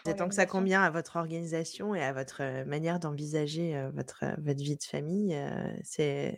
tant 0.03 0.27
que 0.29 0.35
ça 0.35 0.45
convient 0.45 0.81
à 0.81 0.89
votre 0.89 1.17
organisation 1.17 1.95
et 1.95 2.03
à 2.03 2.13
votre 2.13 2.65
manière 2.65 2.99
d'envisager 2.99 3.89
votre, 3.93 4.25
votre 4.39 4.61
vie 4.61 4.77
de 4.77 4.83
famille, 4.83 5.37
c'est 5.83 6.37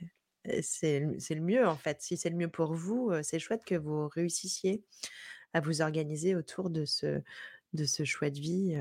c'est 0.61 0.99
le 0.99 1.41
mieux 1.41 1.67
en 1.67 1.75
fait. 1.75 2.01
Si 2.01 2.17
c'est 2.17 2.31
le 2.31 2.35
mieux 2.35 2.49
pour 2.49 2.73
vous, 2.73 3.11
c'est 3.21 3.37
chouette 3.37 3.63
que 3.63 3.75
vous 3.75 4.07
réussissiez 4.07 4.83
à 5.53 5.59
vous 5.59 5.81
organiser 5.81 6.35
autour 6.35 6.69
de 6.69 6.85
ce, 6.85 7.21
de 7.73 7.85
ce 7.85 8.03
choix 8.03 8.29
de 8.29 8.39
vie. 8.39 8.77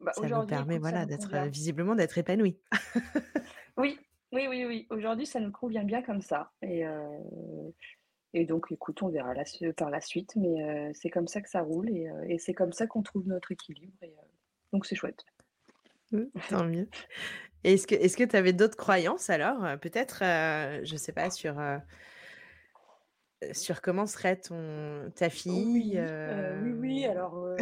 Bah, 0.00 0.12
ça 0.12 0.26
vous 0.26 0.46
permet 0.46 0.78
voilà, 0.78 1.06
d'être 1.06 1.34
visiblement 1.48 1.94
d'être 1.94 2.18
épanoui. 2.18 2.58
oui, 3.76 3.98
oui, 4.34 4.48
oui, 4.48 4.64
oui. 4.66 4.86
Aujourd'hui, 4.90 5.26
ça 5.26 5.38
nous 5.38 5.52
convient 5.52 5.84
bien 5.84 6.02
comme 6.02 6.20
ça. 6.20 6.50
Et, 6.60 6.84
euh, 6.84 7.20
et 8.32 8.44
donc, 8.44 8.66
écoute, 8.70 9.00
on 9.02 9.08
verra 9.08 9.32
par 9.76 9.90
la 9.90 10.00
suite. 10.00 10.34
Mais 10.36 10.62
euh, 10.62 10.90
c'est 10.92 11.08
comme 11.08 11.28
ça 11.28 11.40
que 11.40 11.48
ça 11.48 11.62
roule 11.62 11.88
et, 11.88 12.08
euh, 12.08 12.24
et 12.28 12.38
c'est 12.38 12.52
comme 12.52 12.72
ça 12.72 12.86
qu'on 12.88 13.02
trouve 13.02 13.28
notre 13.28 13.52
équilibre. 13.52 13.96
Et, 14.02 14.12
donc, 14.72 14.86
c'est 14.86 14.96
chouette. 14.96 15.24
Mmh, 16.10 16.24
tant 16.50 16.64
mieux. 16.64 16.88
Est-ce 17.62 17.86
que 17.86 17.94
est-ce 17.94 18.16
que 18.16 18.24
tu 18.24 18.36
avais 18.36 18.52
d'autres 18.52 18.76
croyances 18.76 19.30
alors? 19.30 19.78
Peut-être, 19.78 20.18
je 20.20 20.92
ne 20.92 20.98
sais 20.98 21.12
pas, 21.12 21.30
sur, 21.30 21.54
sur 23.52 23.82
comment 23.82 24.06
serait 24.06 24.36
ton, 24.36 25.10
ta 25.14 25.30
fille 25.30 25.98
Oui, 25.98 25.98
oui, 26.62 26.72
oui. 26.72 27.04
Alors, 27.06 27.56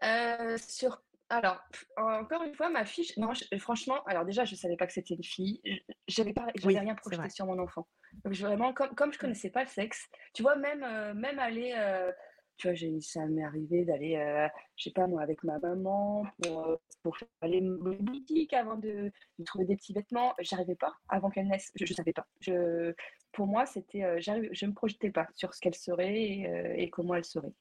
sur 0.58 1.00
alors, 1.30 1.58
encore 1.96 2.42
une 2.42 2.54
fois, 2.54 2.68
ma 2.68 2.84
fille, 2.84 3.10
non, 3.16 3.32
franchement, 3.58 4.04
alors 4.04 4.24
déjà, 4.24 4.44
je 4.44 4.52
ne 4.52 4.56
savais 4.56 4.76
pas 4.76 4.86
que 4.86 4.92
c'était 4.92 5.14
une 5.14 5.24
fille. 5.24 5.60
J'avais 6.06 6.32
pas, 6.32 6.46
j'avais 6.54 6.78
rien 6.78 6.94
projeté 6.94 7.28
sur 7.30 7.46
mon 7.46 7.58
enfant. 7.58 7.88
Donc, 8.24 8.34
vraiment, 8.34 8.72
comme, 8.72 8.94
comme 8.94 9.12
je 9.12 9.18
connaissais 9.18 9.50
pas 9.50 9.62
le 9.62 9.68
sexe, 9.68 10.06
tu 10.34 10.42
vois, 10.42 10.54
même, 10.56 10.84
euh, 10.84 11.14
même 11.14 11.38
aller, 11.38 11.74
euh, 11.76 12.12
tu 12.56 12.68
vois, 12.68 13.00
ça 13.00 13.26
m'est 13.26 13.44
arrivé 13.44 13.84
d'aller, 13.84 14.16
euh, 14.16 14.48
je 14.76 14.84
sais 14.84 14.90
pas 14.90 15.06
moi, 15.06 15.22
avec 15.22 15.42
ma 15.44 15.58
maman 15.58 16.26
pour, 16.42 16.78
pour 17.02 17.16
aller 17.40 17.60
aux 17.60 17.94
boutique 18.02 18.52
avant 18.52 18.76
de, 18.76 19.12
trouver 19.44 19.64
des 19.64 19.76
petits 19.76 19.92
vêtements. 19.92 20.34
J'arrivais 20.40 20.76
pas 20.76 20.94
avant 21.08 21.30
qu'elle 21.30 21.48
naisse. 21.48 21.72
Je, 21.74 21.84
ne 21.84 21.96
savais 21.96 22.12
pas. 22.12 22.26
Je, 22.40 22.94
pour 23.32 23.46
moi, 23.46 23.66
c'était, 23.66 24.20
j'arrive, 24.20 24.48
je 24.52 24.66
me 24.66 24.72
projetais 24.72 25.10
pas 25.10 25.28
sur 25.34 25.54
ce 25.54 25.60
qu'elle 25.60 25.74
serait 25.74 26.76
et 26.76 26.90
comment 26.90 27.14
elle 27.14 27.24
serait. 27.24 27.52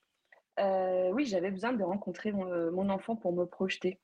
Euh, 0.60 1.12
oui, 1.12 1.26
j'avais 1.26 1.52
besoin 1.52 1.74
de 1.74 1.84
rencontrer 1.84 2.32
euh, 2.32 2.72
mon, 2.72 2.90
enfant 2.90 3.16
pour 3.16 3.34
me 3.34 3.46
projeter. 3.46 4.00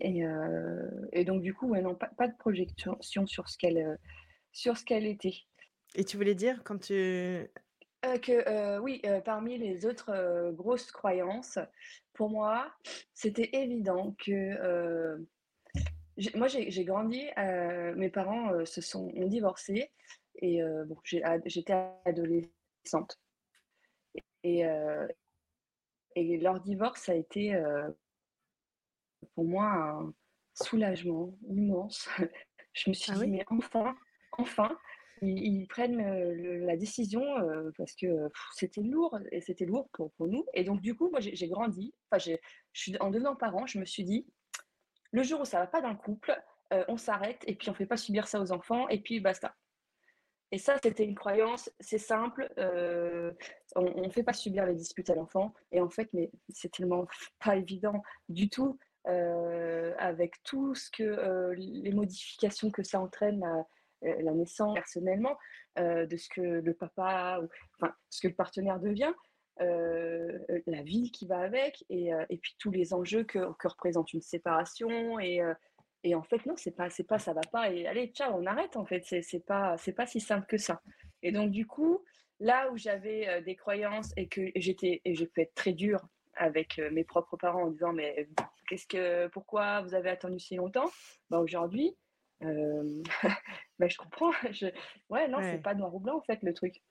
Et, 0.00 0.24
euh, 0.24 1.24
donc, 1.24 1.42
du 1.42 1.54
coup, 1.54 1.68
ouais, 1.68 1.82
non, 1.82 1.94
pas, 1.94 2.28
de 2.28 2.36
projection 2.36 2.98
sur 3.26 3.48
ce 3.48 3.58
qu'elle 3.58 3.98
sur 4.52 4.76
ce 4.76 4.84
qu'elle 4.84 5.06
était. 5.06 5.34
Et 5.94 6.04
tu 6.04 6.16
voulais 6.16 6.34
dire 6.34 6.62
quand 6.64 6.78
tu... 6.78 7.48
que 8.22 8.78
oui, 8.80 9.02
parmi 9.24 9.58
les 9.58 9.86
autres 9.86 10.52
grosses 10.52 10.90
croyances, 10.90 11.58
pour 12.12 12.30
moi, 12.30 12.72
c'était 13.14 13.50
évident 13.52 14.14
que 14.18 15.18
moi 16.34 16.48
j'ai 16.48 16.84
grandi, 16.84 17.26
mes 17.96 18.10
parents 18.10 18.64
se 18.64 18.80
sont 18.80 19.10
ont 19.14 19.28
divorcé 19.28 19.90
et 20.36 20.62
bon, 20.86 20.96
j'étais 21.04 21.74
adolescente. 22.04 23.20
Et, 24.42 24.64
et 26.16 26.38
leur 26.38 26.60
divorce 26.60 27.08
a 27.08 27.14
été 27.14 27.54
euh, 27.54 27.88
pour 29.34 29.44
moi 29.44 29.66
un 29.66 30.14
soulagement 30.54 31.34
immense. 31.48 32.08
Je 32.72 32.90
me 32.90 32.94
suis 32.94 33.12
ah 33.12 33.18
dit, 33.18 33.26
mais 33.26 33.44
enfin, 33.48 33.96
enfin, 34.32 34.78
ils, 35.22 35.66
prennent 35.66 36.64
la 36.64 36.76
décision 36.76 37.22
parce 37.76 37.94
que 37.94 38.28
c'était 38.54 38.82
lourd 38.82 39.18
et 39.30 39.40
c'était 39.40 39.66
lourd 39.66 39.88
pour, 39.92 40.12
nous. 40.20 40.44
Et 40.54 40.64
donc, 40.64 40.80
du 40.80 40.94
coup, 40.94 41.10
moi, 41.10 41.20
j'ai 41.20 41.48
grandi. 41.48 41.94
En 43.00 43.10
devenant 43.10 43.36
parent, 43.36 43.66
je 43.66 43.78
me 43.78 43.84
suis 43.84 44.04
dit, 44.04 44.26
le 45.12 45.22
jour 45.22 45.40
où 45.40 45.44
ça 45.44 45.58
va 45.58 45.66
pas 45.66 45.80
d'un 45.80 45.94
couple, 45.94 46.36
on 46.88 46.96
s'arrête 46.96 47.42
et 47.46 47.54
puis 47.54 47.68
on 47.70 47.74
fait 47.74 47.86
pas 47.86 47.96
subir 47.96 48.28
ça 48.28 48.40
aux 48.40 48.52
enfants 48.52 48.88
et 48.88 49.00
puis 49.00 49.20
basta. 49.20 49.54
Et 50.52 50.58
ça, 50.58 50.76
c'était 50.82 51.04
une 51.04 51.14
croyance, 51.14 51.70
c'est 51.78 51.98
simple, 51.98 52.52
on 52.56 54.02
ne 54.02 54.10
fait 54.10 54.24
pas 54.24 54.32
subir 54.32 54.66
les 54.66 54.74
disputes 54.74 55.10
à 55.10 55.14
l'enfant. 55.14 55.54
Et 55.70 55.80
en 55.80 55.90
fait, 55.90 56.08
mais 56.12 56.30
c'est 56.48 56.72
tellement 56.72 57.06
pas 57.44 57.56
évident 57.56 58.02
du 58.28 58.48
tout, 58.48 58.78
avec 59.04 60.42
tout 60.42 60.74
ce 60.74 60.90
que 60.90 61.52
les 61.54 61.92
modifications 61.92 62.70
que 62.70 62.82
ça 62.82 63.00
entraîne 63.00 63.44
la 64.02 64.32
naissance 64.32 64.74
personnellement, 64.74 65.36
de 65.76 66.16
ce 66.16 66.28
que 66.28 66.40
le 66.40 66.74
papa, 66.74 67.40
ou, 67.42 67.48
enfin, 67.80 67.92
ce 68.08 68.20
que 68.22 68.28
le 68.28 68.34
partenaire 68.34 68.80
devient. 68.80 69.12
la 69.58 70.82
vie 70.82 71.10
qui 71.10 71.26
va 71.26 71.38
avec 71.40 71.84
et, 71.90 72.10
et, 72.28 72.38
puis 72.38 72.56
tous 72.58 72.70
les 72.70 72.94
enjeux 72.94 73.24
que, 73.24 73.38
représente 73.66 74.12
une 74.12 74.22
séparation 74.22 75.20
et, 75.20 75.42
et 76.02 76.14
en 76.14 76.22
fait, 76.22 76.44
non, 76.46 76.54
c'est 76.56 76.74
pas, 76.74 76.88
c'est 76.88 77.04
pas, 77.04 77.18
ça 77.18 77.32
va 77.32 77.42
pas. 77.52 77.70
Et 77.70 77.86
allez, 77.86 78.08
ciao, 78.08 78.34
on 78.34 78.46
arrête. 78.46 78.76
En 78.76 78.86
fait, 78.86 79.04
c'est, 79.04 79.44
pas, 79.44 79.76
c'est 79.78 79.92
pas 79.92 80.06
si 80.06 80.20
simple 80.20 80.46
que 80.46 80.56
ça. 80.56 80.80
Et 81.22 81.32
donc, 81.32 81.50
du 81.50 81.66
coup, 81.66 82.02
là 82.38 82.70
où 82.70 82.76
j'avais 82.76 83.28
euh, 83.28 83.40
des 83.42 83.56
croyances 83.56 84.12
et 84.16 84.26
que 84.26 84.40
j'étais, 84.56 85.02
et 85.04 85.14
j'ai 85.14 85.26
pu 85.26 85.42
être 85.42 85.54
très 85.54 85.72
dure 85.72 86.00
avec 86.34 86.78
euh, 86.78 86.90
mes 86.90 87.04
propres 87.04 87.36
parents 87.36 87.64
en 87.64 87.70
disant, 87.70 87.92
mais 87.92 88.28
qu'est-ce 88.68 88.86
que, 88.86 89.28
pourquoi 89.28 89.82
vous 89.82 89.94
avez 89.94 90.08
attendu 90.08 90.38
si 90.38 90.56
longtemps? 90.56 90.90
Bah, 91.28 91.38
aujourd'hui, 91.38 91.94
euh, 92.42 93.02
bah, 93.78 93.88
je 93.88 93.96
comprends. 93.96 94.32
Je... 94.52 94.66
Ouais, 95.08 95.28
non, 95.28 95.38
c'est 95.42 95.62
pas 95.62 95.74
noir 95.74 95.94
ou 95.94 96.00
blanc 96.00 96.16
en 96.16 96.22
fait 96.22 96.42
le 96.42 96.54
truc. 96.54 96.82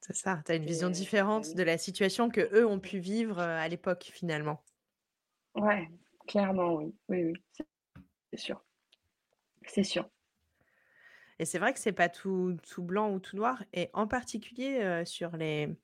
C'est 0.00 0.16
ça. 0.16 0.42
Tu 0.44 0.52
as 0.52 0.56
une 0.56 0.66
vision 0.66 0.90
différente 0.90 1.54
de 1.54 1.62
la 1.62 1.78
situation 1.78 2.28
que 2.28 2.42
eux 2.54 2.66
ont 2.66 2.80
pu 2.80 2.98
vivre 2.98 3.38
à 3.38 3.66
l'époque 3.68 4.10
finalement. 4.12 4.62
Ouais, 5.54 5.88
clairement, 6.26 6.74
oui, 6.74 6.94
oui, 7.08 7.24
oui 7.24 7.64
c'est 8.32 8.38
sûr. 8.38 8.62
C'est 9.66 9.84
sûr. 9.84 10.08
Et 11.38 11.44
c'est 11.44 11.58
vrai 11.58 11.72
que 11.72 11.78
c'est 11.78 11.92
pas 11.92 12.08
tout, 12.08 12.56
tout, 12.68 12.82
blanc 12.82 13.12
ou 13.12 13.18
tout 13.18 13.36
noir, 13.36 13.64
et 13.72 13.90
en 13.92 14.06
particulier 14.06 14.80
euh, 14.82 15.04
sur 15.04 15.36
les 15.36 15.74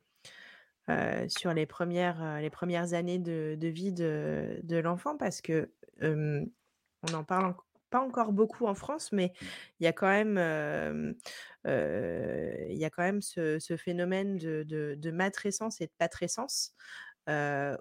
euh, 0.89 1.29
sur 1.29 1.53
les 1.53 1.67
premières 1.67 2.23
euh, 2.23 2.41
les 2.41 2.51
premières 2.51 2.95
années 2.95 3.19
de, 3.19 3.57
de 3.59 3.69
vie 3.69 3.93
de, 3.93 4.61
de 4.63 4.77
l'enfant, 4.77 5.17
parce 5.17 5.41
que 5.41 5.71
on 6.03 7.15
en 7.15 7.25
parle 7.25 7.55
pas 7.91 8.01
encore 8.01 8.33
beaucoup 8.33 8.67
en 8.67 8.75
France, 8.75 9.13
mais 9.13 9.33
il 9.81 9.85
y 9.85 9.87
a 9.87 9.93
quand 9.93 10.09
même 10.09 10.39
il 11.65 12.77
y 12.77 12.85
a 12.85 12.91
quand 12.91 13.03
même 13.03 13.23
ce, 13.23 13.59
ce 13.59 13.77
phénomène 13.77 14.39
de, 14.39 14.63
de, 14.63 14.95
de 14.99 15.11
matrescence 15.11 15.81
et 15.81 15.87
de 15.87 15.93
patrescence 15.99 16.75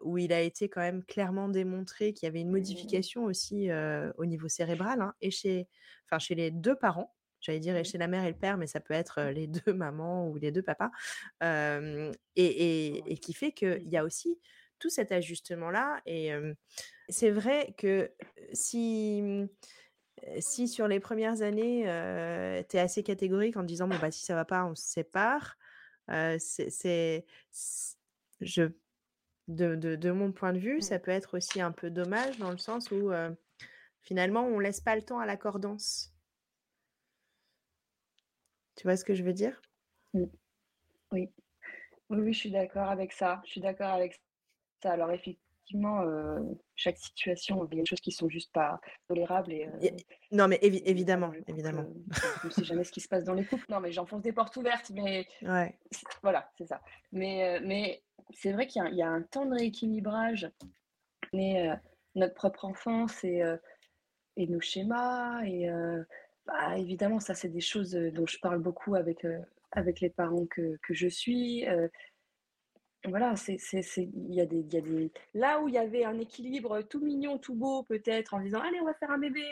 où 0.01 0.17
il 0.17 0.31
a 0.33 0.41
été 0.41 0.69
quand 0.69 0.81
même 0.81 1.03
clairement 1.03 1.49
démontré 1.49 2.13
qu'il 2.13 2.27
y 2.27 2.29
avait 2.29 2.41
une 2.41 2.51
modification 2.51 3.23
aussi 3.25 3.69
au 4.17 4.25
niveau 4.25 4.47
cérébral, 4.47 5.01
hein, 5.01 5.13
et 5.21 5.31
chez, 5.31 5.67
enfin, 6.05 6.19
chez 6.19 6.35
les 6.35 6.51
deux 6.51 6.75
parents. 6.75 7.15
J'allais 7.41 7.59
dire 7.61 7.75
et 7.77 7.85
chez 7.85 7.97
la 7.97 8.07
mère 8.09 8.25
et 8.25 8.31
le 8.31 8.37
père, 8.37 8.57
mais 8.57 8.67
ça 8.67 8.81
peut 8.81 8.93
être 8.93 9.21
les 9.31 9.47
deux 9.47 9.73
mamans 9.73 10.27
ou 10.27 10.35
les 10.35 10.51
deux 10.51 10.61
papas. 10.61 10.91
et, 11.41 12.11
et, 12.35 13.03
et, 13.13 13.17
qui 13.17 13.33
fait 13.33 13.53
qu'il 13.53 13.87
y 13.87 13.97
a 13.97 14.03
aussi 14.03 14.39
tout 14.77 14.89
cet 14.89 15.11
ajustement-là. 15.11 16.01
Et 16.05 16.31
c'est 17.07 17.31
vrai 17.31 17.73
que 17.77 18.11
si, 18.53 19.21
mmh, 19.21 19.47
si 20.39 20.67
sur 20.67 20.87
les 20.87 20.99
premières 20.99 21.41
années, 21.41 21.83
tu 22.69 22.77
es 22.77 22.79
assez 22.79 23.03
catégorique 23.03 23.57
en 23.57 23.63
disant, 23.63 23.87
bon, 23.87 23.97
bah, 23.99 24.11
si 24.11 24.23
ça 24.23 24.35
va 24.35 24.45
pas, 24.45 24.65
on 24.65 24.75
se 24.75 24.83
sépare, 24.83 25.57
c'est, 26.37 27.25
je, 28.41 28.63
de, 29.47 29.75
de, 29.75 29.95
de, 29.95 30.11
mon 30.11 30.31
point 30.31 30.53
de 30.53 30.59
vue, 30.59 30.77
mmh. 30.77 30.81
ça 30.81 30.99
peut 30.99 31.11
être 31.11 31.37
aussi 31.37 31.61
un 31.61 31.71
peu 31.71 31.89
dommage 31.89 32.37
dans 32.37 32.51
le 32.51 32.57
sens 32.57 32.91
où 32.91 33.11
finalement, 34.01 34.45
on 34.45 34.59
laisse 34.59 34.81
pas 34.81 34.95
le 34.95 35.01
temps 35.01 35.19
à 35.19 35.25
l'accordance. 35.25 36.13
Tu 38.75 38.83
vois 38.83 38.95
ce 38.95 39.03
que 39.03 39.13
je 39.13 39.23
veux 39.23 39.33
dire? 39.33 39.61
Mmh. 40.13 40.23
Oui. 41.11 41.29
Oui, 42.09 42.19
oui, 42.21 42.33
je 42.33 42.39
suis 42.39 42.51
d'accord 42.51 42.89
avec 42.89 43.11
ça. 43.11 43.41
Je 43.45 43.51
suis 43.51 43.61
d'accord 43.61 43.89
avec 43.89 44.19
ça. 44.81 44.93
Alors, 44.93 45.11
effectivement, 45.11 45.48
euh, 45.75 46.39
chaque 46.75 46.97
situation, 46.97 47.67
il 47.71 47.77
y 47.77 47.79
a 47.79 47.83
des 47.83 47.85
choses 47.85 47.99
qui 47.99 48.11
sont 48.11 48.29
juste 48.29 48.51
pas 48.51 48.79
tolérables. 49.07 49.51
Et, 49.51 49.67
euh, 49.67 49.89
non, 50.31 50.47
mais 50.47 50.59
évidemment, 50.61 51.31
évidemment. 51.47 51.85
je 52.41 52.47
ne 52.47 52.51
sais 52.51 52.63
jamais 52.63 52.83
ce 52.83 52.91
qui 52.91 53.01
se 53.01 53.07
passe 53.07 53.23
dans 53.23 53.33
les 53.33 53.45
couples. 53.45 53.65
Non, 53.69 53.79
mais 53.79 53.91
j'enfonce 53.91 54.21
des 54.21 54.33
portes 54.33 54.55
ouvertes, 54.57 54.91
mais 54.91 55.27
ouais. 55.41 55.77
voilà, 56.21 56.49
c'est 56.57 56.65
ça. 56.65 56.81
Mais, 57.11 57.59
mais 57.61 58.03
c'est 58.31 58.51
vrai 58.51 58.67
qu'il 58.67 58.83
y, 58.93 58.95
y, 58.95 59.01
a 59.01 59.09
un 59.09 59.21
temps 59.21 59.45
de 59.45 59.55
rééquilibrage. 59.55 60.49
Mais 61.33 61.69
notre 62.15 62.33
propre 62.33 62.65
enfance 62.65 63.23
et, 63.23 63.43
et 64.35 64.47
nos 64.47 64.61
schémas 64.61 65.43
et 65.43 65.69
bah, 66.47 66.77
évidemment, 66.77 67.19
ça, 67.19 67.35
c'est 67.35 67.49
des 67.49 67.61
choses 67.61 67.91
dont 67.91 68.25
je 68.25 68.39
parle 68.39 68.59
beaucoup 68.59 68.95
avec, 68.95 69.27
avec 69.71 69.99
les 69.99 70.09
parents 70.09 70.47
que, 70.47 70.77
que 70.81 70.95
je 70.95 71.07
suis. 71.07 71.67
Voilà, 73.07 73.35
c'est, 73.37 73.57
c'est, 73.57 73.81
il 74.13 74.33
y, 74.33 74.41
a 74.41 74.45
des, 74.45 74.61
y 74.73 74.77
a 74.77 74.81
des. 74.81 75.11
Là 75.33 75.61
où 75.61 75.69
il 75.69 75.75
y 75.75 75.77
avait 75.77 76.03
un 76.03 76.19
équilibre 76.19 76.81
tout 76.81 76.99
mignon, 76.99 77.37
tout 77.37 77.55
beau, 77.55 77.83
peut-être, 77.83 78.33
en 78.33 78.41
disant 78.41 78.59
Allez, 78.59 78.79
on 78.81 78.85
va 78.85 78.93
faire 78.93 79.11
un 79.11 79.17
bébé. 79.17 79.45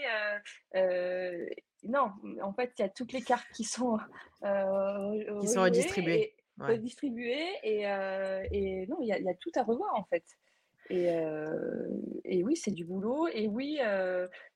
non, 1.83 2.11
en 2.41 2.53
fait, 2.53 2.73
il 2.77 2.81
y 2.81 2.85
a 2.85 2.89
toutes 2.89 3.13
les 3.13 3.21
cartes 3.21 3.47
qui 3.53 3.63
sont. 3.63 3.97
qui 4.41 5.47
sont 5.47 5.61
redistribuées. 5.61 6.35
Et, 6.59 6.63
redistribuées 6.63 7.53
et, 7.63 7.83
et 7.83 8.87
non, 8.87 8.97
il 9.01 9.07
y, 9.07 9.13
a, 9.13 9.19
y 9.19 9.29
a 9.29 9.35
tout 9.35 9.51
à 9.55 9.63
revoir, 9.63 9.95
en 9.95 10.03
fait. 10.03 10.25
Et, 10.89 11.07
et, 12.25 12.43
oui, 12.43 12.57
c'est 12.57 12.71
du 12.71 12.83
boulot. 12.83 13.27
Et 13.29 13.47
oui, 13.47 13.79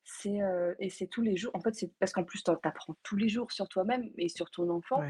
c'est 0.04 0.40
et 0.80 0.90
c'est 0.90 1.08
tous 1.08 1.22
les 1.22 1.38
jours. 1.38 1.52
En 1.54 1.62
fait, 1.62 1.74
c'est 1.76 1.92
parce 2.00 2.12
qu'en 2.12 2.26
plus, 2.26 2.44
tu 2.44 2.52
apprends 2.52 2.96
tous 3.04 3.16
les 3.16 3.30
jours 3.30 3.54
sur 3.54 3.70
toi-même 3.70 4.10
et 4.18 4.28
sur 4.28 4.52
ton 4.52 4.70
enfant. 4.70 5.02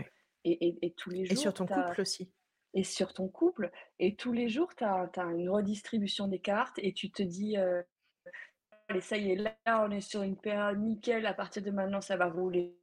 Et, 0.44 0.76
et, 0.82 0.92
tous 0.92 1.10
les 1.10 1.26
jours. 1.26 1.34
Et 1.34 1.36
sur 1.36 1.54
ton 1.54 1.66
couple 1.66 2.02
aussi. 2.02 2.32
Et 2.74 2.84
sur 2.84 3.14
ton 3.14 3.28
couple. 3.28 3.72
Et 4.00 4.16
tous 4.16 4.32
les 4.32 4.48
jours, 4.48 4.74
tu 4.76 4.84
as, 4.84 5.10
une 5.18 5.50
redistribution 5.50 6.28
des 6.28 6.40
cartes 6.40 6.80
et 6.80 6.94
tu 6.94 7.12
te 7.12 7.22
dis. 7.22 7.58
Allez, 8.88 9.02
ça 9.02 9.18
y 9.18 9.32
est, 9.32 9.36
là, 9.36 9.86
on 9.86 9.92
est 9.92 10.02
sur 10.02 10.22
une 10.22 10.38
période 10.38 10.80
nickel. 10.80 11.26
À 11.26 11.34
partir 11.34 11.64
de 11.64 11.72
maintenant, 11.72 12.02
ça 12.02 12.18
va 12.18 12.28
rouler 12.28 12.78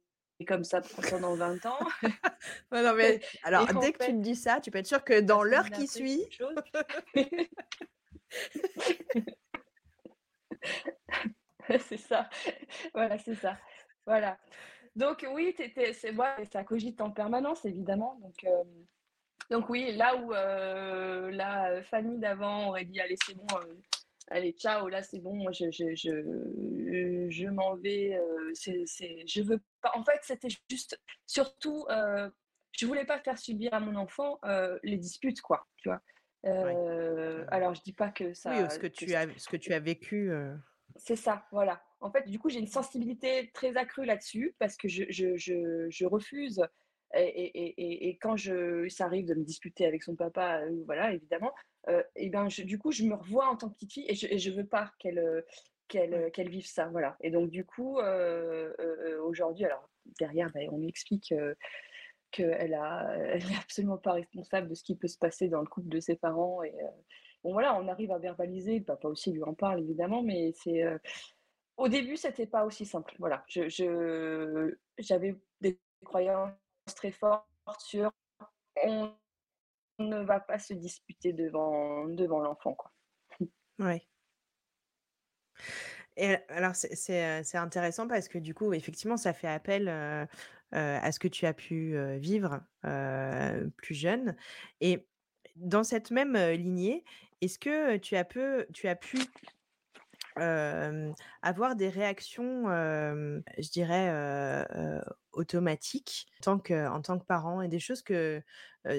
comme 0.47 0.63
ça 0.63 0.81
pendant 1.09 1.35
20 1.35 1.65
ans. 1.65 1.79
non, 2.71 2.93
mais, 2.95 3.19
alors, 3.43 3.67
dès 3.79 3.93
que 3.93 4.05
tu 4.05 4.13
me 4.13 4.21
dis 4.21 4.35
ça, 4.35 4.59
tu 4.61 4.71
peux 4.71 4.79
être 4.79 4.87
sûr 4.87 5.03
que 5.03 5.19
dans 5.19 5.43
l'heure 5.43 5.69
qui 5.69 5.87
suit. 5.87 6.25
c'est 11.87 11.97
ça. 11.97 12.29
Voilà, 12.93 13.17
c'est 13.17 13.35
ça. 13.35 13.57
Voilà. 14.05 14.37
Donc 14.95 15.25
oui, 15.33 15.55
c'est 15.93 16.11
moi, 16.11 16.35
ça 16.51 16.63
cogite 16.63 17.01
en 17.01 17.11
permanence, 17.11 17.65
évidemment. 17.65 18.15
Donc, 18.21 18.43
euh, 18.45 18.63
donc 19.49 19.69
oui, 19.69 19.95
là 19.95 20.15
où 20.17 20.33
euh, 20.33 21.31
la 21.31 21.81
famille 21.83 22.19
d'avant 22.19 22.69
aurait 22.69 22.85
dit 22.85 22.99
allez, 22.99 23.15
c'est 23.25 23.35
bon, 23.35 23.47
euh, 23.55 23.73
allez, 24.29 24.51
ciao, 24.51 24.87
là 24.89 25.01
c'est 25.01 25.19
bon, 25.19 25.51
je, 25.51 25.71
je, 25.71 25.95
je, 25.95 27.27
je 27.29 27.47
m'en 27.47 27.75
vais, 27.75 28.19
c'est, 28.53 28.85
je 29.27 29.41
veux 29.41 29.61
pas. 29.81 29.91
En 29.95 30.03
fait, 30.03 30.19
c'était 30.23 30.49
juste, 30.69 30.99
surtout, 31.25 31.85
je 31.89 32.85
voulais 32.85 33.05
pas 33.05 33.19
faire 33.19 33.37
subir 33.37 33.73
à 33.73 33.79
mon 33.79 33.95
enfant 33.95 34.39
les 34.83 34.97
disputes, 34.97 35.41
quoi, 35.41 35.67
tu 35.77 35.89
vois. 35.89 36.01
Euh, 36.45 37.45
alors, 37.49 37.73
je 37.75 37.81
dis 37.81 37.93
pas 37.93 38.09
que 38.09 38.33
ça. 38.33 38.51
Oui, 38.51 38.69
ce 38.69 38.79
que 38.79 38.87
tu 38.87 39.13
as, 39.13 39.27
ce 39.37 39.47
que 39.47 39.57
tu 39.57 39.73
as 39.73 39.79
vécu. 39.79 40.31
Euh. 40.31 40.55
C'est 40.95 41.15
ça, 41.15 41.45
voilà. 41.51 41.81
En 41.99 42.11
fait, 42.11 42.27
du 42.29 42.39
coup, 42.39 42.49
j'ai 42.49 42.59
une 42.59 42.67
sensibilité 42.67 43.51
très 43.53 43.75
accrue 43.77 44.05
là-dessus 44.05 44.55
parce 44.59 44.77
que 44.77 44.87
je, 44.87 45.03
je, 45.09 45.35
je, 45.35 45.87
je 45.89 46.05
refuse. 46.05 46.61
Et, 47.15 47.21
et, 47.23 48.09
et, 48.09 48.17
quand 48.17 48.37
je, 48.37 48.87
ça 48.87 49.05
arrive 49.05 49.25
de 49.25 49.33
me 49.33 49.43
disputer 49.43 49.85
avec 49.85 50.03
son 50.03 50.15
papa, 50.15 50.61
euh, 50.61 50.83
voilà, 50.85 51.13
évidemment, 51.13 51.53
et 52.15 52.29
ben, 52.29 52.47
du 52.47 52.77
coup, 52.77 52.91
je 52.91 53.03
me 53.03 53.15
revois 53.15 53.47
en 53.47 53.55
tant 53.55 53.69
que 53.69 53.73
petite 53.73 53.93
fille 53.93 54.05
et 54.07 54.13
je, 54.13 54.37
je 54.37 54.51
veux 54.51 54.65
pas 54.65 54.91
qu'elle 54.99 55.43
qu'elle 55.87 56.31
qu'elle 56.31 56.49
vive 56.49 56.67
ça, 56.67 56.87
voilà. 56.89 57.17
Et 57.21 57.31
donc, 57.31 57.49
du 57.49 57.65
coup, 57.65 57.97
aujourd'hui, 59.23 59.65
alors 59.65 59.89
derrière, 60.19 60.51
ben, 60.51 60.69
on 60.71 60.77
m'explique 60.77 61.33
qu'elle 62.31 62.73
a, 62.73 63.13
elle 63.17 63.47
n'est 63.47 63.57
absolument 63.57 63.97
pas 63.97 64.13
responsable 64.13 64.69
de 64.69 64.75
ce 64.75 64.83
qui 64.83 64.95
peut 64.95 65.07
se 65.07 65.17
passer 65.17 65.47
dans 65.47 65.61
le 65.61 65.67
couple 65.67 65.89
de 65.89 65.99
ses 65.99 66.15
parents. 66.15 66.63
Et 66.63 66.73
euh, 66.81 66.87
bon, 67.43 67.53
voilà, 67.53 67.79
on 67.79 67.87
arrive 67.87 68.11
à 68.11 68.19
verbaliser. 68.19 68.79
Le 68.79 68.85
papa 68.85 69.07
aussi 69.07 69.31
lui 69.31 69.43
en 69.43 69.53
parle 69.53 69.81
évidemment, 69.81 70.21
mais 70.23 70.53
c'est 70.55 70.83
euh, 70.83 70.97
au 71.77 71.87
début, 71.87 72.17
c'était 72.17 72.47
pas 72.47 72.65
aussi 72.65 72.85
simple. 72.85 73.15
Voilà, 73.19 73.43
je, 73.47 73.69
je, 73.69 74.75
j'avais 74.97 75.35
des 75.61 75.79
croyances 76.03 76.51
très 76.95 77.11
fortes 77.11 77.45
sur 77.79 78.11
on 78.85 79.13
ne 79.99 80.23
va 80.23 80.39
pas 80.39 80.59
se 80.59 80.73
disputer 80.73 81.33
devant, 81.33 82.05
devant 82.05 82.39
l'enfant, 82.39 82.73
quoi. 82.73 82.91
Oui. 83.79 84.07
Alors, 86.49 86.75
c'est 86.75 87.55
intéressant 87.55 88.07
parce 88.07 88.27
que 88.27 88.37
du 88.37 88.53
coup, 88.53 88.73
effectivement, 88.73 89.17
ça 89.17 89.33
fait 89.33 89.47
appel 89.47 89.89
à 90.71 91.11
ce 91.11 91.19
que 91.19 91.27
tu 91.27 91.45
as 91.45 91.53
pu 91.53 91.97
vivre 92.17 92.61
plus 93.77 93.95
jeune. 93.95 94.35
Et 94.79 95.05
dans 95.55 95.83
cette 95.83 96.11
même 96.11 96.37
lignée, 96.51 97.03
est-ce 97.41 97.59
que 97.59 97.97
tu 97.97 98.15
as, 98.15 98.23
peu, 98.25 98.65
tu 98.73 98.87
as 98.87 98.95
pu 98.95 99.17
avoir 101.41 101.75
des 101.75 101.89
réactions, 101.89 102.65
je 102.67 103.69
dirais, 103.71 104.65
automatiques 105.33 106.27
en 106.45 106.57
tant, 107.01 107.19
que, 107.19 107.25
parent 107.25 107.61
et 107.61 107.67
des 107.67 107.79
choses 107.79 108.01
que, 108.01 108.41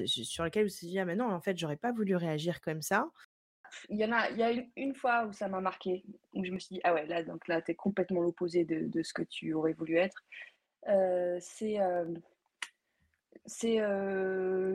sur 0.06 0.44
lesquelles 0.44 0.66
vous 0.66 0.74
vous 0.80 0.88
dit, 0.88 0.98
ah 0.98 1.04
mais 1.04 1.16
non, 1.16 1.30
en 1.30 1.40
fait, 1.40 1.56
j'aurais 1.58 1.76
pas 1.76 1.92
voulu 1.92 2.16
réagir 2.16 2.60
comme 2.60 2.82
ça. 2.82 3.08
Il 3.88 3.98
y 3.98 4.04
en 4.04 4.10
a, 4.10 4.30
il 4.30 4.38
y 4.38 4.42
a 4.42 4.52
une, 4.76 4.94
fois 4.94 5.26
où 5.26 5.32
ça 5.32 5.48
m'a 5.48 5.60
marqué, 5.60 6.04
où 6.34 6.44
je 6.44 6.50
me 6.50 6.58
suis 6.58 6.74
dit, 6.74 6.80
ah 6.82 6.92
ouais, 6.92 7.06
là, 7.06 7.22
donc 7.22 7.46
là, 7.46 7.62
tu 7.62 7.70
es 7.70 7.74
complètement 7.74 8.20
l'opposé 8.20 8.64
de, 8.64 8.88
de, 8.88 9.02
ce 9.02 9.12
que 9.12 9.22
tu 9.22 9.52
aurais 9.52 9.74
voulu 9.74 9.96
être. 9.96 10.24
C'est 11.40 11.78
c'est 13.46 13.78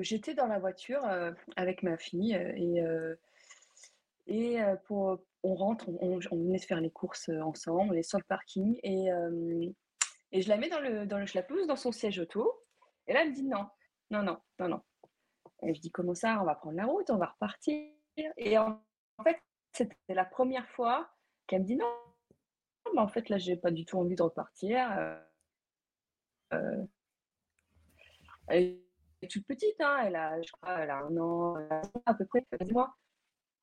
j'étais 0.01 0.34
dans 0.34 0.47
la 0.47 0.60
voiture 0.60 1.04
avec 1.56 1.84
ma 1.84 1.97
fille 1.97 2.34
et 2.34 2.82
et 4.28 4.60
on 4.88 5.56
rentre 5.56 5.90
on, 6.02 6.18
venait 6.18 6.58
de 6.58 6.64
faire 6.64 6.82
les 6.82 6.92
courses 6.92 7.30
ensemble 7.44 7.92
on 7.92 7.94
est 7.94 8.04
sur 8.04 8.18
le 8.18 8.24
parking 8.24 8.80
et 8.84 9.10
je 10.42 10.50
la 10.50 10.58
mets 10.58 10.70
dans 10.70 10.80
le 10.80 11.06
dans 11.06 11.18
le 11.18 11.68
dans 11.68 11.76
son 11.76 11.92
siège 11.92 12.20
auto 12.20 12.52
et 13.08 13.14
là 13.14 13.22
elle 13.22 13.30
me 13.30 13.36
dit 13.36 13.44
non 13.44 13.66
non 14.12 14.24
non 14.24 14.38
non 14.60 14.70
non. 14.70 14.82
Et 15.64 15.74
je 15.74 15.82
dis 15.82 15.92
comment 15.92 16.14
ça? 16.14 16.40
On 16.42 16.46
va 16.46 16.56
prendre 16.56 16.78
la 16.78 16.86
route 16.86 17.10
on 17.10 17.18
va 17.18 17.28
repartir. 17.28 17.90
Et 18.38 18.58
en, 18.58 18.82
fait 19.24 19.42
c'était 19.74 19.96
la 20.10 20.26
première 20.26 20.68
fois 20.70 21.10
qu'elle 21.48 21.62
me 21.62 21.66
dit 21.66 21.76
non 21.76 21.92
en 22.98 23.08
fait 23.08 23.30
là 23.30 23.38
j'ai 23.38 23.58
pas 23.58 23.72
du 23.72 23.86
tout 23.86 23.98
envie 23.98 24.16
de 24.16 24.24
repartir 24.24 25.20
elle 28.48 28.80
est 29.22 29.28
toute 29.28 29.46
petite, 29.46 29.80
hein, 29.80 30.04
elle, 30.06 30.16
a, 30.16 30.42
je 30.42 30.52
crois, 30.52 30.80
elle 30.80 30.90
a 30.90 30.98
un 30.98 31.18
an, 31.18 31.56
à 32.06 32.14
peu 32.14 32.26
près, 32.26 32.46
mois. 32.72 32.96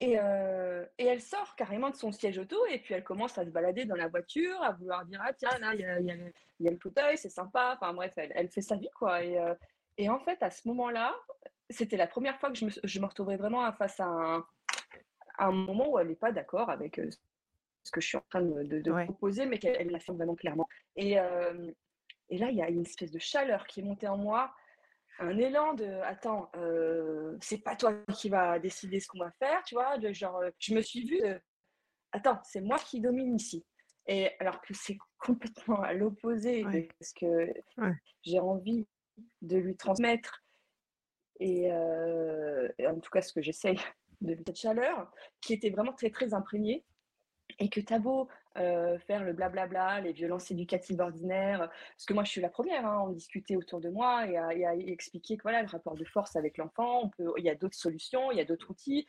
Et, 0.03 0.19
euh, 0.19 0.85
et, 0.99 1.07
elle 1.07 1.21
sort 1.21 1.55
carrément 1.55 1.89
de 1.89 1.95
son 1.95 2.11
siège 2.11 2.37
auto 2.37 2.67
et 2.67 2.81
puis 2.81 2.93
elle 2.93 3.05
commence 3.05 3.39
à 3.39 3.45
se 3.45 3.51
balader 3.51 3.85
dans 3.85 3.95
la 3.95 4.09
voiture, 4.09 4.61
à 4.61 4.73
vouloir 4.73 5.05
dire 5.05 5.23
Ah, 5.25 5.33
tiens, 5.33 5.57
là, 5.61 5.75
il 5.75 5.81
y 5.81 5.85
a, 5.85 6.01
y, 6.01 6.11
a, 6.11 6.15
y 6.59 6.69
a, 6.69 6.71
le 6.73 6.79
fauteuil, 6.79 7.17
c'est 7.17 7.29
sympa. 7.29 7.75
Enfin, 7.77 7.95
bref, 7.95 8.13
elle, 8.17 8.33
elle, 8.35 8.49
fait 8.49 8.63
sa 8.63 8.75
vie, 8.75 8.91
quoi. 8.97 9.23
Et, 9.23 9.39
euh, 9.39 9.55
et 9.99 10.11
en 10.11 10.19
fait, 10.19 10.43
à 10.43 10.51
ce 10.51 10.67
moment-là, 10.67 11.15
c'était 11.71 11.97
la 11.97 12.09
première 12.09 12.37
fois 12.41 12.51
que 12.51 12.57
je 12.57 12.65
me, 12.65 12.71
je 12.83 13.01
me 13.01 13.07
retrouvais 13.07 13.37
vraiment 13.37 13.73
face 13.75 14.01
à 14.01 14.07
un, 14.07 14.45
un 15.39 15.53
moment 15.53 15.89
où 15.89 15.99
elle 16.01 16.09
n'est 16.09 16.17
pas 16.17 16.33
d'accord 16.33 16.69
avec 16.69 17.01
ce 17.85 17.91
que 17.93 18.01
je 18.01 18.09
suis 18.09 18.19
en 18.19 18.25
train 18.29 18.43
de, 18.43 18.81
de, 18.81 19.05
proposer, 19.05 19.47
mais 19.47 19.61
qu'elle 19.61 19.89
l'affirme 19.89 20.17
vraiment 20.17 20.35
clairement. 20.35 20.69
Et, 20.97 21.13
et 21.13 22.39
là, 22.39 22.51
il 22.51 22.57
y 22.57 22.63
a 22.63 22.69
une 22.69 22.83
espèce 22.83 23.13
de 23.13 23.21
chaleur 23.21 23.69
qui 23.69 23.81
est 23.81 23.85
montée 23.85 24.09
en 24.09 24.17
moi. 24.17 24.53
Un 25.19 25.39
élan 25.39 25.75
de 25.75 25.87
attends, 26.03 26.51
c'est 27.41 27.63
pas 27.63 27.77
toi 27.77 27.95
qui 28.15 28.29
va 28.29 28.59
décider 28.59 29.01
ce 29.01 29.09
qu'on 29.09 29.21
va 29.21 29.33
faire, 29.39 29.63
tu 29.65 29.75
vois, 29.75 29.99
de 29.99 30.13
genre, 30.13 30.43
je 30.59 30.75
me 30.75 30.81
suis 30.81 31.07
vue, 31.07 31.23
attends, 32.13 32.41
c'est 32.45 32.61
moi 32.61 32.79
qui 32.79 33.01
domine 33.01 33.37
ici. 33.37 33.65
Et 34.07 34.31
alors 34.41 34.61
que 34.61 34.75
c'est 34.75 34.99
complètement 35.19 35.81
à 35.81 35.93
l'opposé 35.93 36.65
de 36.65 36.89
ce 37.01 37.15
que 37.15 37.53
j'ai 38.23 38.41
envie 38.41 38.87
de 39.43 39.57
lui 39.59 39.77
transmettre. 39.77 40.43
Et, 41.39 41.71
en 41.73 43.01
tout 43.01 43.11
cas, 43.11 43.23
ce 43.23 43.33
que 43.33 43.43
j'essaye 43.43 43.79
de 44.21 44.35
cette 44.35 44.57
chaleur, 44.57 45.13
qui 45.41 45.53
était 45.53 45.71
vraiment 45.71 45.93
très, 45.93 46.11
très 46.11 46.35
imprégnée. 46.35 46.85
Et 47.59 47.69
que 47.69 47.81
t'as 47.81 47.99
beau 47.99 48.29
faire 48.55 49.25
le 49.25 49.33
blablabla, 49.33 50.01
les 50.01 50.13
violences 50.13 50.51
éducatives 50.51 51.01
ordinaires, 51.01 51.71
parce 51.71 52.05
que 52.07 52.15
moi 52.15 52.25
je 52.25 52.31
suis 52.31 52.41
la 52.41 52.49
première 52.49 52.87
hein, 52.87 52.99
à 52.99 52.99
en 52.99 53.09
discuter 53.11 53.57
autour 53.57 53.81
de 53.81 53.89
moi 53.89 54.27
et 54.27 54.37
à, 54.37 54.75
expliquer 54.77 55.37
que 55.37 55.43
voilà, 55.43 55.63
le 55.63 55.69
rapport 55.69 55.95
de 55.95 56.05
force 56.05 56.37
avec 56.37 56.59
l'enfant, 56.59 57.11
il 57.19 57.45
y 57.45 57.51
a 57.51 57.55
d'autres 57.55 57.77
solutions, 57.77 58.31
il 58.31 58.39
y 58.39 58.41
a 58.41 58.45
d'autres 58.45 58.71
outils. 58.71 59.07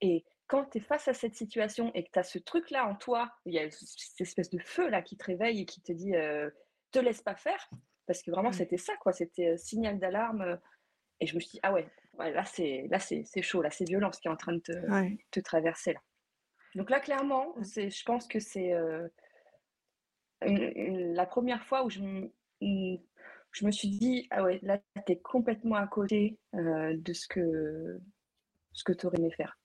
Et 0.00 0.24
quand 0.46 0.64
tu 0.66 0.78
es 0.78 0.80
face 0.80 1.08
à 1.08 1.14
cette 1.14 1.34
situation 1.34 1.90
et 1.94 2.04
que 2.04 2.10
tu 2.12 2.18
as 2.18 2.22
ce 2.22 2.38
truc-là 2.38 2.86
en 2.86 2.94
toi, 2.94 3.30
il 3.44 3.54
y 3.54 3.58
a 3.58 3.70
cette 3.70 4.20
espèce 4.20 4.50
de 4.50 4.58
feu 4.58 4.88
là 4.88 5.02
qui 5.02 5.16
te 5.16 5.24
réveille 5.24 5.62
et 5.62 5.66
qui 5.66 5.80
te 5.82 5.92
dit 5.92 6.12
te 6.92 6.98
laisse 6.98 7.22
pas 7.22 7.34
faire, 7.34 7.68
parce 8.06 8.22
que 8.22 8.30
vraiment 8.30 8.50
mmh. 8.50 8.54
c'était 8.54 8.78
ça, 8.78 8.92
quoi, 9.00 9.12
c'était 9.12 9.56
signal 9.56 9.98
d'alarme. 9.98 10.58
Et 11.20 11.26
je 11.26 11.34
me 11.34 11.40
suis 11.40 11.52
dit, 11.52 11.60
ah 11.62 11.72
ouais, 11.72 11.88
là 12.18 12.44
c'est 12.44 12.86
là 12.90 12.98
c'est 12.98 13.42
chaud, 13.42 13.62
là 13.62 13.70
c'est 13.70 13.84
violent 13.84 14.12
ce 14.12 14.20
qui 14.20 14.28
est 14.28 14.30
en 14.30 14.36
train 14.36 14.52
de 14.52 14.60
te, 14.60 14.72
te 15.30 15.40
traverser 15.40 15.94
là. 15.94 16.00
Donc 16.76 16.90
là, 16.90 17.00
clairement, 17.00 17.54
je 17.62 18.04
pense 18.04 18.28
que 18.28 18.38
c'est 18.38 18.74
la 20.42 21.26
première 21.26 21.64
fois 21.64 21.84
où 21.84 21.90
je, 21.90 22.00
je 22.60 23.64
me 23.64 23.70
suis 23.70 23.88
dit, 23.88 24.28
ah 24.30 24.42
ouais, 24.42 24.60
là, 24.62 24.78
tu 25.06 25.12
es 25.12 25.18
complètement 25.18 25.76
à 25.76 25.86
côté 25.86 26.38
de 26.52 27.12
ce 27.14 27.26
que, 27.28 27.98
ce 28.72 28.84
que 28.84 28.92
tu 28.92 29.06
aurais 29.06 29.16
aimé 29.16 29.30
faire. 29.30 29.58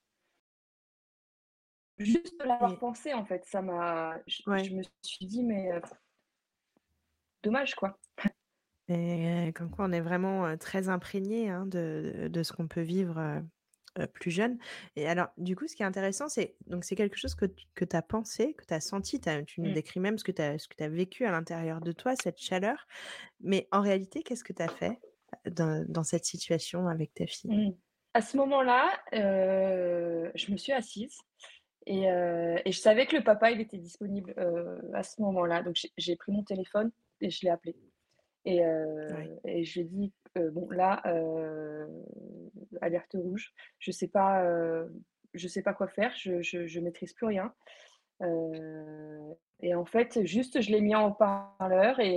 Juste 1.98 2.40
de 2.40 2.46
l'avoir 2.46 2.78
pensé, 2.78 3.12
en 3.12 3.26
fait, 3.26 3.44
ça 3.44 3.60
m'a. 3.60 4.18
Je, 4.26 4.74
me 4.74 4.82
suis 5.02 5.26
dit, 5.26 5.44
mais 5.44 5.70
dommage, 7.42 7.74
quoi. 7.74 7.98
Et 8.88 9.52
comme 9.54 9.70
quoi, 9.70 9.84
on 9.84 9.92
est 9.92 10.00
vraiment 10.00 10.56
très 10.56 10.88
imprégné 10.88 11.50
hein, 11.50 11.66
de, 11.66 12.28
de, 12.30 12.42
ce 12.42 12.54
qu'on 12.54 12.68
peut 12.68 12.80
vivre 12.80 13.42
plus 14.14 14.30
jeune. 14.30 14.58
Et 14.96 15.06
alors, 15.06 15.28
du 15.36 15.56
coup, 15.56 15.66
ce 15.66 15.76
qui 15.76 15.82
est 15.82 15.86
intéressant, 15.86 16.28
c'est 16.28 16.56
donc 16.66 16.84
c'est 16.84 16.96
quelque 16.96 17.16
chose 17.16 17.34
que, 17.34 17.46
tu 17.46 17.96
as 17.96 18.02
pensé, 18.02 18.54
que 18.54 18.64
tu 18.64 18.74
as 18.74 18.80
senti, 18.80 19.20
tu 19.20 19.60
nous 19.60 19.70
mmh. 19.70 19.74
décris 19.74 20.00
même 20.00 20.18
ce 20.18 20.24
que 20.24 20.32
tu 20.32 20.42
as, 20.42 20.56
que 20.56 20.82
as 20.82 20.88
vécu 20.88 21.24
à 21.24 21.30
l'intérieur 21.30 21.80
de 21.80 21.92
toi, 21.92 22.14
cette 22.16 22.40
chaleur. 22.40 22.86
Mais 23.40 23.68
en 23.70 23.80
réalité, 23.80 24.22
qu'est-ce 24.22 24.44
que 24.44 24.52
tu 24.52 24.62
as 24.62 24.68
fait 24.68 24.98
dans, 25.50 25.84
dans, 25.88 26.04
cette 26.04 26.24
situation 26.24 26.88
avec 26.88 27.14
ta 27.14 27.26
fille? 27.26 27.50
Mmh. 27.50 27.76
À 28.14 28.20
ce 28.20 28.36
moment-là, 28.36 28.90
je 29.12 30.52
me 30.52 30.56
suis 30.56 30.72
assise 30.72 31.16
et, 31.86 32.04
et, 32.04 32.72
je 32.72 32.78
savais 32.78 33.06
que 33.06 33.16
le 33.16 33.24
papa, 33.24 33.50
il 33.50 33.60
était 33.60 33.78
disponible 33.78 34.34
à 34.92 35.02
ce 35.02 35.20
moment-là. 35.22 35.62
Donc, 35.62 35.76
j'ai 35.96 36.16
pris 36.16 36.32
mon 36.32 36.44
téléphone 36.44 36.90
et 37.20 37.30
je 37.30 37.40
l'ai 37.42 37.50
appelé. 37.50 37.74
Et, 38.44 38.60
et 39.44 39.64
je 39.64 39.80
lui 39.80 39.80
ai 39.80 39.84
dit, 39.84 40.12
bon, 40.36 40.68
là, 40.70 41.02
alerte 42.80 43.14
rouge, 43.14 43.52
je 43.78 43.90
ne 43.90 43.94
sais, 43.94 44.08
pas, 44.08 44.44
je 45.34 45.48
sais 45.48 45.62
pas 45.62 45.74
quoi 45.74 45.88
faire, 45.88 46.12
je 46.16 46.78
ne 46.78 46.84
maîtrise 46.84 47.12
plus 47.12 47.26
rien. 47.26 47.52
et 49.60 49.74
en 49.74 49.84
fait, 49.84 50.24
juste, 50.24 50.60
je 50.60 50.70
l'ai 50.70 50.80
mis 50.80 50.94
en 50.94 51.08
haut-parleur 51.08 52.00
et, 52.00 52.16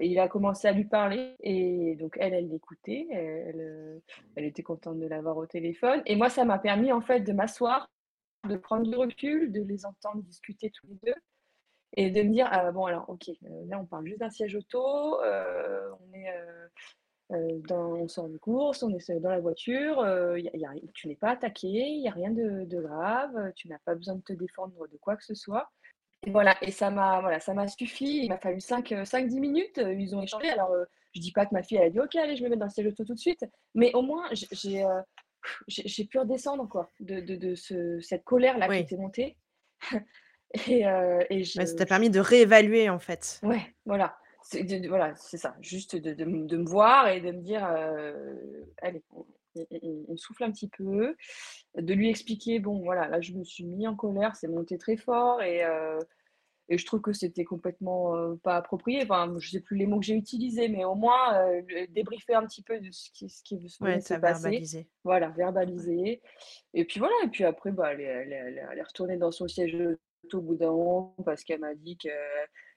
et, 0.00 0.06
il 0.06 0.18
a 0.18 0.28
commencé 0.28 0.68
à 0.68 0.72
lui 0.72 0.84
parler. 0.84 1.36
Et 1.40 1.96
donc, 1.96 2.16
elle, 2.20 2.34
elle 2.34 2.48
l'écoutait, 2.48 3.06
elle, 3.10 4.02
elle, 4.36 4.44
était 4.44 4.62
contente 4.62 4.98
de 4.98 5.06
l'avoir 5.06 5.36
au 5.36 5.46
téléphone. 5.46 6.02
Et 6.06 6.16
moi, 6.16 6.28
ça 6.28 6.44
m'a 6.44 6.58
permis, 6.58 6.92
en 6.92 7.00
fait, 7.00 7.20
de 7.20 7.32
m'asseoir, 7.32 7.88
de 8.48 8.56
prendre 8.56 8.88
du 8.88 8.96
recul, 8.96 9.52
de 9.52 9.62
les 9.62 9.86
entendre 9.86 10.22
discuter 10.22 10.70
tous 10.70 10.86
les 10.86 10.98
deux 11.04 11.14
et 11.94 12.10
de 12.10 12.22
me 12.22 12.32
dire 12.32 12.48
ah, 12.50 12.70
bon 12.72 12.84
alors 12.84 13.08
ok 13.08 13.28
euh, 13.28 13.48
là 13.68 13.78
on 13.80 13.86
parle 13.86 14.06
juste 14.06 14.20
d'un 14.20 14.30
siège 14.30 14.54
auto 14.54 15.20
euh, 15.22 15.90
on 16.00 16.14
est 16.14 16.30
euh, 17.32 17.58
dans, 17.68 17.94
on 17.94 18.08
sort 18.08 18.28
de 18.28 18.38
course 18.38 18.82
on 18.82 18.90
est 18.90 19.20
dans 19.20 19.30
la 19.30 19.40
voiture 19.40 20.04
y 20.36 20.64
a, 20.64 20.70
tu 20.94 21.08
n'es 21.08 21.16
pas 21.16 21.30
attaqué 21.30 21.68
il 21.68 22.00
n'y 22.00 22.08
a 22.08 22.12
rien 22.12 22.30
de, 22.30 22.80
grave 22.80 23.52
tu 23.54 23.68
n'as 23.68 23.78
pas 23.84 23.94
besoin 23.94 24.16
de 24.16 24.22
te 24.22 24.32
défendre 24.32 24.86
de 24.88 24.96
quoi 24.96 25.16
que 25.16 25.24
ce 25.24 25.34
soit. 25.34 25.70
Et 26.26 26.30
voilà 26.30 26.56
et 26.62 26.70
ça 26.70 26.90
m'a 26.90 27.20
voilà 27.20 27.40
ça 27.40 27.54
m'a 27.54 27.66
suffi 27.66 28.24
il 28.24 28.28
m'a 28.28 28.38
fallu 28.38 28.60
5 28.60 28.94
5 29.04 29.26
10 29.26 29.40
minutes 29.40 29.78
ils 29.78 30.14
ont 30.14 30.22
échangé 30.22 30.50
alors 30.50 30.74
je 31.14 31.20
dis 31.20 31.32
pas 31.32 31.46
que 31.46 31.54
ma 31.54 31.62
fille 31.62 31.78
elle 31.78 31.86
a 31.86 31.90
dit 31.90 32.00
ok 32.00 32.14
allez 32.16 32.36
je 32.36 32.44
me 32.44 32.50
mets 32.50 32.56
dans 32.56 32.66
le 32.66 32.70
siège 32.70 32.88
auto 32.88 33.04
tout 33.04 33.14
de 33.14 33.18
suite 33.18 33.44
mais 33.74 33.92
au 33.94 34.02
moins 34.02 34.28
j'ai 34.32 34.84
j'ai 35.68 36.04
pu 36.04 36.18
redescendre 36.18 36.68
quoi 36.68 36.90
de, 37.00 37.20
de, 37.20 37.36
de 37.36 37.54
ce, 37.54 38.00
cette 38.00 38.24
colère 38.24 38.58
là 38.58 38.68
qui 38.68 38.82
était 38.82 38.96
montée 38.96 39.38
Et, 40.66 40.84
et 41.30 41.44
ça 41.44 41.64
t'a 41.74 41.86
permis 41.86 42.10
de 42.10 42.20
réévaluer 42.20 42.88
en 42.88 42.98
fait. 42.98 43.40
Ouais, 43.42 43.74
voilà. 43.86 44.16
C'est, 44.42 44.86
voilà, 44.88 45.14
c'est 45.16 45.36
ça. 45.36 45.54
Juste 45.60 45.94
de, 45.96 46.12
de, 46.12 46.24
me 46.24 46.68
voir 46.68 47.08
et 47.08 47.20
de 47.20 47.30
me 47.30 47.40
dire, 47.40 47.64
allez, 48.82 49.02
on, 50.08 50.16
souffle 50.16 50.44
un 50.44 50.50
petit 50.50 50.68
peu, 50.68 51.14
de 51.76 51.94
lui 51.94 52.08
expliquer, 52.08 52.58
bon, 52.58 52.80
voilà, 52.82 53.08
là 53.08 53.20
je 53.20 53.32
me 53.32 53.44
suis 53.44 53.64
mis 53.64 53.86
en 53.86 53.94
colère, 53.94 54.34
c'est 54.36 54.48
monté 54.48 54.78
très 54.78 54.96
fort 54.96 55.42
et, 55.42 55.64
et 56.68 56.78
je 56.78 56.86
trouve 56.86 57.00
que 57.00 57.12
c'était 57.12 57.44
complètement 57.44 58.36
pas 58.44 58.56
approprié. 58.56 59.02
Enfin, 59.02 59.34
je 59.38 59.50
sais 59.50 59.60
plus 59.60 59.76
les 59.76 59.86
mots 59.86 59.98
que 59.98 60.06
j'ai 60.06 60.14
utilisés, 60.14 60.68
mais 60.68 60.84
au 60.84 60.94
moins 60.94 61.36
débriefer 61.90 62.34
un 62.34 62.46
petit 62.46 62.62
peu 62.62 62.78
de 62.78 62.90
ce 62.92 63.10
qui, 63.12 63.28
ce 63.28 63.42
qui 63.42 63.56
ouais, 63.80 64.00
se 64.00 64.14
passer. 64.14 64.86
Voilà, 65.02 65.30
verbaliser. 65.30 66.22
Et 66.72 66.84
puis 66.84 67.00
voilà, 67.00 67.14
et 67.24 67.28
puis 67.28 67.44
après, 67.44 67.72
bah, 67.72 67.92
elle, 67.92 68.00
elle, 68.00 68.32
elle, 68.32 68.78
est 68.78 68.82
retournée 68.82 69.16
dans 69.16 69.32
son 69.32 69.48
siège 69.48 69.76
au 70.32 70.40
bout 70.40 70.56
d'un 70.56 70.70
moment 70.70 71.14
parce 71.24 71.44
qu'elle 71.44 71.60
m'a 71.60 71.74
dit 71.74 71.96
qu'elle 71.96 72.12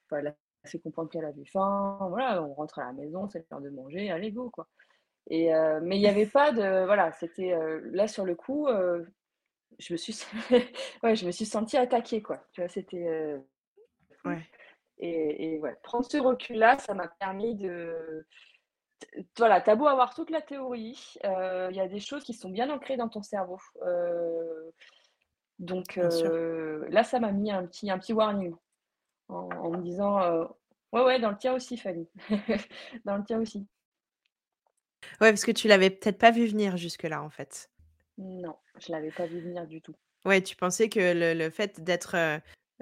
enfin, 0.10 0.26
a 0.26 0.68
fait 0.68 0.80
comprendre 0.80 1.10
qu'elle 1.10 1.26
avait 1.26 1.46
faim. 1.46 1.98
Voilà, 2.10 2.44
on 2.44 2.54
rentre 2.54 2.80
à 2.80 2.86
la 2.86 2.94
maison, 2.94 3.28
c'est 3.28 3.46
l'heure 3.50 3.62
de 3.62 3.70
manger, 3.70 4.12
allez 4.12 4.32
go 4.32 4.50
quoi. 4.50 4.68
Et 5.30 5.54
euh, 5.54 5.80
mais 5.82 5.98
il 5.98 6.02
n'y 6.02 6.08
avait 6.08 6.26
pas 6.26 6.52
de 6.52 6.86
voilà, 6.86 7.12
c'était 7.14 7.54
euh, 7.54 7.82
là 7.92 8.08
sur 8.08 8.26
le 8.26 8.36
coup, 8.36 8.68
euh, 8.68 9.06
je 9.80 9.94
me 9.94 9.98
suis 9.98 10.16
ouais, 11.04 11.16
je 11.16 11.26
me 11.26 11.32
suis 11.32 11.46
sentie 11.46 11.78
attaquée 11.78 12.22
quoi. 12.22 12.44
Tu 12.52 12.62
vois, 12.62 12.70
c'était 12.70 13.40
ouais. 14.26 14.42
Et, 15.00 15.56
et 15.56 15.60
ouais, 15.60 15.76
prendre 15.84 16.06
ce 16.06 16.18
recul 16.18 16.58
là, 16.58 16.78
ça 16.78 16.94
m'a 16.94 17.08
permis 17.08 17.56
de 17.56 18.26
voilà, 19.38 19.60
t'as 19.60 19.76
beau 19.76 19.88
avoir 19.88 20.14
toute 20.14 20.30
la 20.30 20.42
théorie, 20.42 21.16
il 21.24 21.76
y 21.76 21.80
a 21.80 21.88
des 21.88 22.00
choses 22.00 22.24
qui 22.24 22.34
sont 22.34 22.50
bien 22.50 22.70
ancrées 22.70 22.98
dans 22.98 23.10
ton 23.10 23.22
cerveau. 23.22 23.60
Donc 25.60 25.96
là, 25.96 27.04
ça 27.04 27.20
m'a 27.20 27.32
mis 27.32 27.52
un 27.52 27.66
petit, 27.66 27.90
un 27.90 28.00
petit 28.00 28.14
warning 28.14 28.54
en, 29.30 29.72
me 29.72 29.82
disant 29.82 30.48
Ouais, 30.92 31.04
ouais, 31.04 31.20
dans 31.20 31.32
le 31.32 31.38
tien 31.38 31.54
aussi, 31.54 31.78
Fanny. 31.78 32.08
dans 33.06 33.18
le 33.18 33.24
tien 33.24 33.40
aussi. 33.40 33.66
Ouais, 35.22 35.32
parce 35.32 35.44
que 35.44 35.52
tu 35.52 35.68
l'avais 35.68 35.90
peut-être 35.90 36.18
pas 36.20 36.32
vu 36.32 36.46
venir 36.46 36.78
jusque-là, 36.78 37.24
en 37.24 37.30
fait. 37.30 37.70
Non, 38.18 38.56
je 38.80 38.92
l'avais 38.92 39.12
pas 39.12 39.26
vu 39.26 39.40
venir 39.42 39.66
du 39.66 39.82
tout. 39.82 39.96
Ouais, 40.26 40.42
tu 40.42 40.56
pensais 40.56 40.90
que 40.90 41.14
le, 41.16 41.50
fait 41.50 41.82
d'être, 41.82 42.16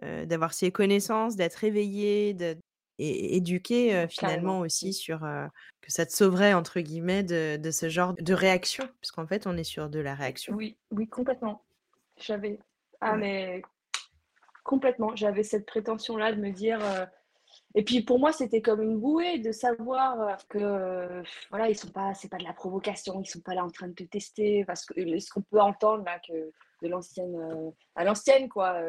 d'avoir 0.02 0.54
ces 0.54 0.72
connaissances, 0.72 1.36
d'être 1.36 1.64
éveillé, 1.64 2.34
de, 2.34 2.58
et 3.00 3.36
éduqué 3.36 4.06
finalement 4.10 4.60
aussi 4.60 4.94
sur 4.94 5.20
que 5.20 5.92
ça 5.92 6.06
te 6.06 6.12
sauverait 6.12 6.54
entre 6.54 6.80
guillemets 6.80 7.24
de, 7.24 7.58
de 7.58 7.72
ce 7.72 7.90
genre 7.90 8.14
de 8.20 8.34
réaction, 8.34 8.88
puisqu'en 9.00 9.26
fait 9.26 9.48
on 9.48 9.58
est 9.58 9.64
sur 9.64 9.90
de 9.90 10.00
la 10.00 10.14
réaction. 10.14 10.54
Oui, 10.54 10.78
oui, 10.92 11.08
complètement. 11.08 11.64
J'avais. 12.22 12.60
Ah, 13.02 13.16
mais 13.16 13.62
complètement. 14.64 15.16
J'avais 15.16 15.44
cette 15.44 15.66
prétention-là 15.66 16.34
de 16.34 16.40
me 16.40 16.52
dire. 16.52 16.80
Euh, 16.84 17.06
et 17.76 17.84
puis 17.84 18.02
pour 18.02 18.20
moi, 18.20 18.32
c'était 18.32 18.62
comme 18.62 18.82
une 18.82 19.00
bouée 19.00 19.40
de 19.40 19.52
savoir 19.52 20.22
euh, 20.22 20.34
que 20.50 21.24
voilà, 21.50 21.70
ils 21.70 21.78
sont 21.78 21.90
pas, 21.90 22.14
c'est 22.14 22.30
pas 22.30 22.38
de 22.38 22.44
la 22.44 22.54
provocation, 22.54 23.22
ils 23.22 23.28
sont 23.28 23.42
pas 23.42 23.56
là 23.56 23.66
en 23.66 23.70
train 23.70 23.88
de 23.88 23.94
te 23.94 24.04
tester, 24.04 24.64
parce 24.66 24.86
que 24.86 24.94
ce 25.20 25.30
qu'on 25.30 25.42
peut 25.42 25.60
entendre 25.60 26.04
là 26.06 26.20
que 26.20 26.52
de 26.82 26.88
l'ancienne 26.88 27.36
euh, 27.36 27.72
à 27.96 28.04
l'ancienne 28.04 28.50
quoi, 28.50 28.82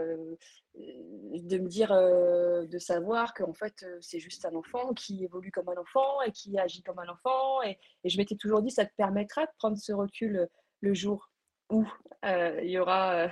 de 0.75 1.59
me 1.59 1.69
dire, 1.69 1.91
de 1.93 2.79
savoir 2.79 3.35
qu'en 3.35 3.53
fait 3.53 3.85
c'est 4.01 4.21
juste 4.21 4.45
un 4.47 4.55
enfant 4.55 4.95
qui 4.95 5.25
évolue 5.25 5.51
comme 5.51 5.69
un 5.69 5.81
enfant 5.81 6.23
et 6.23 6.33
qui 6.33 6.59
agit 6.59 6.83
comme 6.83 6.99
un 7.01 7.09
enfant, 7.09 7.63
et, 7.63 7.79
et 8.05 8.09
je 8.09 8.17
m'étais 8.17 8.37
toujours 8.37 8.63
dit 8.63 8.71
ça 8.71 8.87
te 8.87 8.95
permettra 8.97 9.45
de 9.45 9.51
prendre 9.59 9.77
ce 9.77 9.93
recul 9.93 10.49
le 10.81 10.95
jour 10.95 11.32
où 11.73 11.87
il 12.25 12.71
y 12.71 12.79
aura 12.79 13.29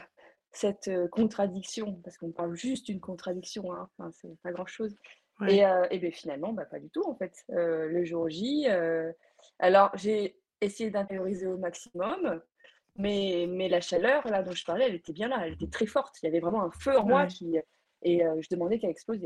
cette 0.53 0.91
contradiction, 1.11 2.01
parce 2.03 2.19
qu'on 2.19 2.33
parle 2.33 2.57
juste 2.57 2.87
d'une 2.87 3.01
contradiction, 3.01 3.73
hein, 3.73 3.89
enfin, 3.99 4.11
c'est 4.13 4.37
pas 4.43 4.51
grand-chose. 4.51 4.97
Et, 5.49 5.63
et 5.91 5.99
bien 5.99 6.11
finalement, 6.11 6.53
bah, 6.53 6.67
pas 6.67 6.79
du 6.81 6.91
tout 6.91 7.03
en 7.07 7.15
fait. 7.15 7.33
le 7.49 8.05
jour 8.05 8.29
J, 8.29 8.67
alors 9.59 9.91
j'ai 9.95 10.37
essayé 10.61 10.91
d'intérioriser 10.91 11.47
au 11.47 11.57
maximum, 11.57 12.43
mais, 12.97 13.47
mais 13.49 13.69
la 13.69 13.81
chaleur 13.81 14.27
là 14.29 14.43
dont 14.43 14.53
je 14.53 14.65
parlais, 14.65 14.87
elle 14.87 14.97
était 14.97 15.13
bien 15.13 15.29
là, 15.29 15.47
elle 15.47 15.55
était 15.55 15.69
très 15.69 15.87
forte. 15.87 16.17
Il 16.23 16.27
y 16.27 16.29
avait 16.29 16.41
vraiment 16.41 16.65
un 16.65 16.71
feu 16.73 16.99
en 16.99 17.07
moi 17.07 17.27
qui, 17.27 17.59
et 18.03 18.19
je 18.41 18.49
demandais 18.51 18.79
qu'elle 18.79 18.91
explose. 18.91 19.21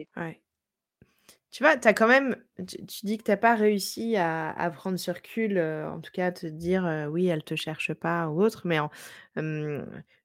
Tu 1.54 1.62
vois, 1.62 1.76
tu 1.76 1.86
as 1.86 1.94
quand 1.94 2.08
même 2.08 2.34
tu 2.66 3.06
dis 3.06 3.16
que 3.16 3.22
tu 3.22 3.30
as 3.30 3.36
pas 3.36 3.54
réussi 3.54 4.16
à 4.16 4.72
prendre 4.74 4.96
ce 4.98 5.12
recul, 5.12 5.56
heu, 5.56 5.86
en 5.86 6.00
tout 6.00 6.10
cas 6.10 6.26
à 6.26 6.32
te 6.32 6.46
dire, 6.48 6.84
heu: 6.84 7.06
«Oui, 7.06 7.28
elle 7.28 7.44
te 7.44 7.54
cherche 7.54 7.94
pas» 7.94 8.26
ou 8.28 8.42
autre, 8.42 8.62
mais 8.66 8.78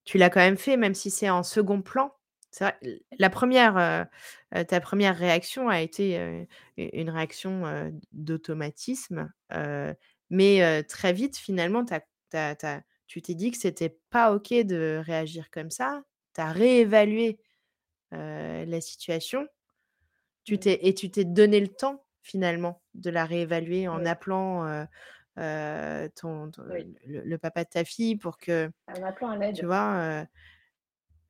tu 0.05 0.17
l'as 0.17 0.31
quand 0.31 0.39
même 0.39 0.57
fait, 0.57 0.75
même 0.75 0.95
si 0.95 1.11
c'est 1.11 1.29
en 1.29 1.43
second 1.43 1.83
plan. 1.83 2.11
C'est 2.49 2.63
vrai, 2.63 2.79
la 3.19 3.29
première, 3.29 3.75
re 3.75 4.57
heu, 4.57 4.65
ta 4.65 4.79
première 4.81 5.15
réaction 5.15 5.69
a 5.69 5.81
été, 5.81 6.47
une 6.77 7.11
réaction, 7.11 7.91
d'automatisme, 8.11 9.31
mais 10.31 10.83
très 10.85 11.13
vite 11.13 11.37
finalement, 11.37 11.85
tu 11.85 11.93
as 12.33 12.81
tu 13.07 13.21
t'es 13.21 13.35
dit 13.35 13.51
que 13.51 13.57
c'était 13.57 13.97
pas 14.09 14.33
OK 14.33 14.49
de 14.51 14.99
réagir 15.05 15.51
comme 15.51 15.69
ça. 15.71 16.01
Tu 16.35 16.41
as 16.41 16.51
réévalué, 16.51 17.39
la 18.11 18.81
situation. 18.81 19.47
Tu 20.49 20.55
Mmh. 20.55 20.57
t'es 20.57 20.79
et 20.87 20.95
tu 20.95 21.11
t'es 21.11 21.25
donné 21.25 21.59
le 21.59 21.67
temps 21.67 22.03
finalement 22.23 22.81
de 22.95 23.11
la 23.11 23.25
réévaluer 23.25 23.87
en 23.87 23.99
Oui. 23.99 24.07
appelant, 24.07 24.65
ton 25.35 26.49
ton 26.51 26.63
Oui. 26.67 26.85
le 27.05 27.21
le 27.23 27.37
papa 27.37 27.63
de 27.65 27.69
ta 27.69 27.85
fille 27.85 28.15
pour 28.15 28.39
que 28.39 28.71
En 28.87 29.03
appelant 29.03 29.29
à 29.29 29.37
tu 29.53 29.65
l'aide. 29.65 29.67
vois, 29.67 30.23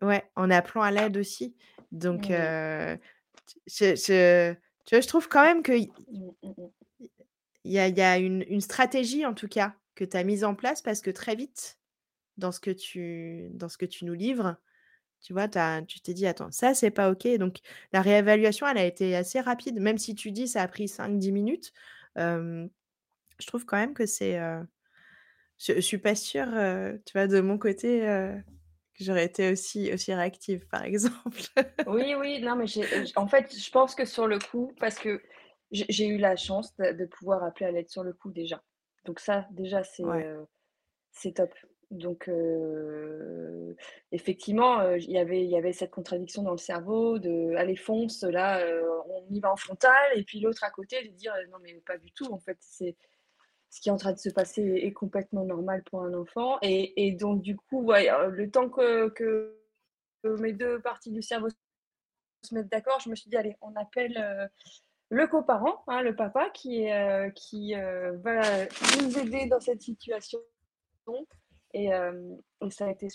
heu 0.01 0.07
ouais, 0.07 0.29
en 0.35 0.49
appelant 0.51 0.81
à 0.83 0.91
l'aide 0.91 1.17
aussi. 1.17 1.55
Donc 1.91 2.29
Oui. 2.29 2.35
je 3.67 3.95
je 3.95 4.53
tu 4.85 4.95
vois, 4.95 5.01
je 5.01 5.07
trouve 5.07 5.27
quand 5.29 5.43
même 5.43 5.63
qu'il 5.63 5.93
Mmh, 6.07 6.31
mmh 6.43 6.53
mh. 6.57 6.69
il 7.63 7.71
y 7.71 7.79
a 7.79 7.87
il 7.87 7.97
y 7.97 8.01
a 8.01 8.17
une 8.17 8.43
une 8.47 8.61
stratégie 8.61 9.25
en 9.25 9.33
tout 9.33 9.47
cas 9.47 9.75
que 9.95 10.03
tu 10.05 10.17
as 10.17 10.23
mise 10.23 10.43
en 10.43 10.55
place 10.55 10.81
parce 10.81 11.01
que 11.01 11.11
très 11.11 11.35
vite, 11.35 11.79
dans 12.37 12.51
ce 12.51 12.59
que 12.59 12.71
tu 12.71 13.49
dans 13.53 13.69
ce 13.69 13.77
que 13.77 13.85
tu 13.85 14.05
nous 14.05 14.13
livres, 14.15 14.57
tu 15.21 15.33
vois, 15.33 15.47
tu 15.47 15.57
as 15.59 15.81
tu 15.83 16.01
t'es 16.01 16.13
dit: 16.13 16.25
«Attends, 16.27 16.51
ça 16.51 16.73
c'est 16.73 16.91
pas 16.91 17.11
OK». 17.11 17.27
Donc 17.37 17.57
la 17.93 18.01
réévaluation, 18.01 18.67
elle 18.67 18.77
a 18.77 18.85
été 18.85 19.15
assez 19.15 19.39
rapide, 19.41 19.79
même 19.79 19.97
si 19.97 20.15
tu 20.15 20.31
dis 20.31 20.47
ça 20.47 20.61
a 20.63 20.67
pris 20.67 20.87
5-10 20.87 21.31
minutes, 21.31 21.73
je 23.39 23.47
trouve 23.47 23.65
quand 23.65 23.77
même 23.77 23.93
que 23.93 24.05
c'est, 24.05 24.37
je 25.59 25.73
je 25.75 25.79
suis 25.81 25.97
pas 25.97 26.15
sûre, 26.15 26.47
tu 27.05 27.13
vois, 27.13 27.27
de 27.27 27.39
mon 27.41 27.57
côté, 27.57 28.01
que 28.01 29.03
j'aurais 29.03 29.25
été 29.25 29.51
aussi 29.51 29.91
aussi 29.93 30.13
réactive, 30.13 30.67
par 30.67 30.83
exemple. 30.85 31.41
Oui, 31.85 32.13
oui, 32.15 32.39
non, 32.41 32.55
mais 32.55 32.67
j 32.67 32.81
en 33.15 33.27
fait, 33.27 33.55
je 33.57 33.71
pense 33.71 33.95
que 33.95 34.05
sur 34.05 34.27
le 34.27 34.37
coup, 34.39 34.73
parce 34.79 34.99
que 34.99 35.21
j'ai 35.71 36.07
eu 36.07 36.17
la 36.17 36.35
chance 36.35 36.75
de 36.77 36.91
de 36.91 37.05
pouvoir 37.05 37.43
appeler 37.43 37.65
à 37.67 37.71
l'aide 37.71 37.89
sur 37.89 38.03
le 38.03 38.13
coup 38.13 38.31
déjà. 38.31 38.63
Donc 39.05 39.19
ça, 39.19 39.47
déjà, 39.51 39.83
c'est, 39.83 40.03
Ouais. 40.03 40.25
heu, 40.25 40.45
c'est 41.11 41.33
top. 41.35 41.53
Donc 41.91 42.29
effectivement, 44.11 44.91
il 44.93 45.11
y 45.11 45.17
avait 45.57 45.73
cette 45.73 45.91
contradiction 45.91 46.43
dans 46.43 46.51
le 46.51 46.57
cerveau 46.57 47.17
de: 47.17 47.55
«Allez 47.55 47.75
fonce, 47.75 48.23
là, 48.23 48.63
on 49.07 49.25
y 49.33 49.39
va 49.39 49.51
en 49.51 49.55
frontal» 49.55 50.11
et 50.15 50.23
puis 50.23 50.39
l'autre 50.39 50.63
à 50.63 50.69
côté 50.69 51.03
de 51.03 51.09
dire: 51.13 51.33
«Non 51.51 51.57
mais 51.63 51.73
pas 51.85 51.97
du 51.97 52.11
tout, 52.11 52.31
en 52.31 52.39
fait, 52.39 52.57
c'est 52.61 52.95
ce 53.71 53.81
qui 53.81 53.89
est 53.89 53.91
en 53.91 53.97
train 53.97 54.13
de 54.13 54.19
se 54.19 54.29
passer 54.29 54.61
est 54.61 54.93
complètement 54.93 55.45
normal 55.45 55.81
pour 55.83 56.03
un 56.03 56.13
enfant» 56.13 56.59
et 56.61 57.11
donc 57.13 57.41
du 57.41 57.55
coup, 57.55 57.91
le 57.91 58.45
temps 58.51 58.69
que 58.69 59.55
mes 60.23 60.53
2 60.53 60.79
parties 60.81 61.11
du 61.11 61.23
cerveau 61.23 61.47
se 62.43 62.53
mettent 62.53 62.69
d'accord, 62.69 62.99
je 62.99 63.09
me 63.09 63.15
suis 63.15 63.31
dit: 63.31 63.37
«Allez, 63.37 63.57
on 63.61 63.75
appelle, 63.75 64.49
le 65.09 65.25
coparent, 65.25 65.83
hein, 65.87 66.03
le 66.03 66.15
papa 66.15 66.51
qui 66.51 66.87
va 66.87 67.29
nous 69.01 69.17
aider 69.17 69.47
dans 69.47 69.59
cette 69.59 69.81
situation» 69.81 70.39
et 71.73 71.85
hem 71.85 72.37
et 72.61 72.69
ça 72.71 72.85
a 72.87 72.91
été 72.91 73.07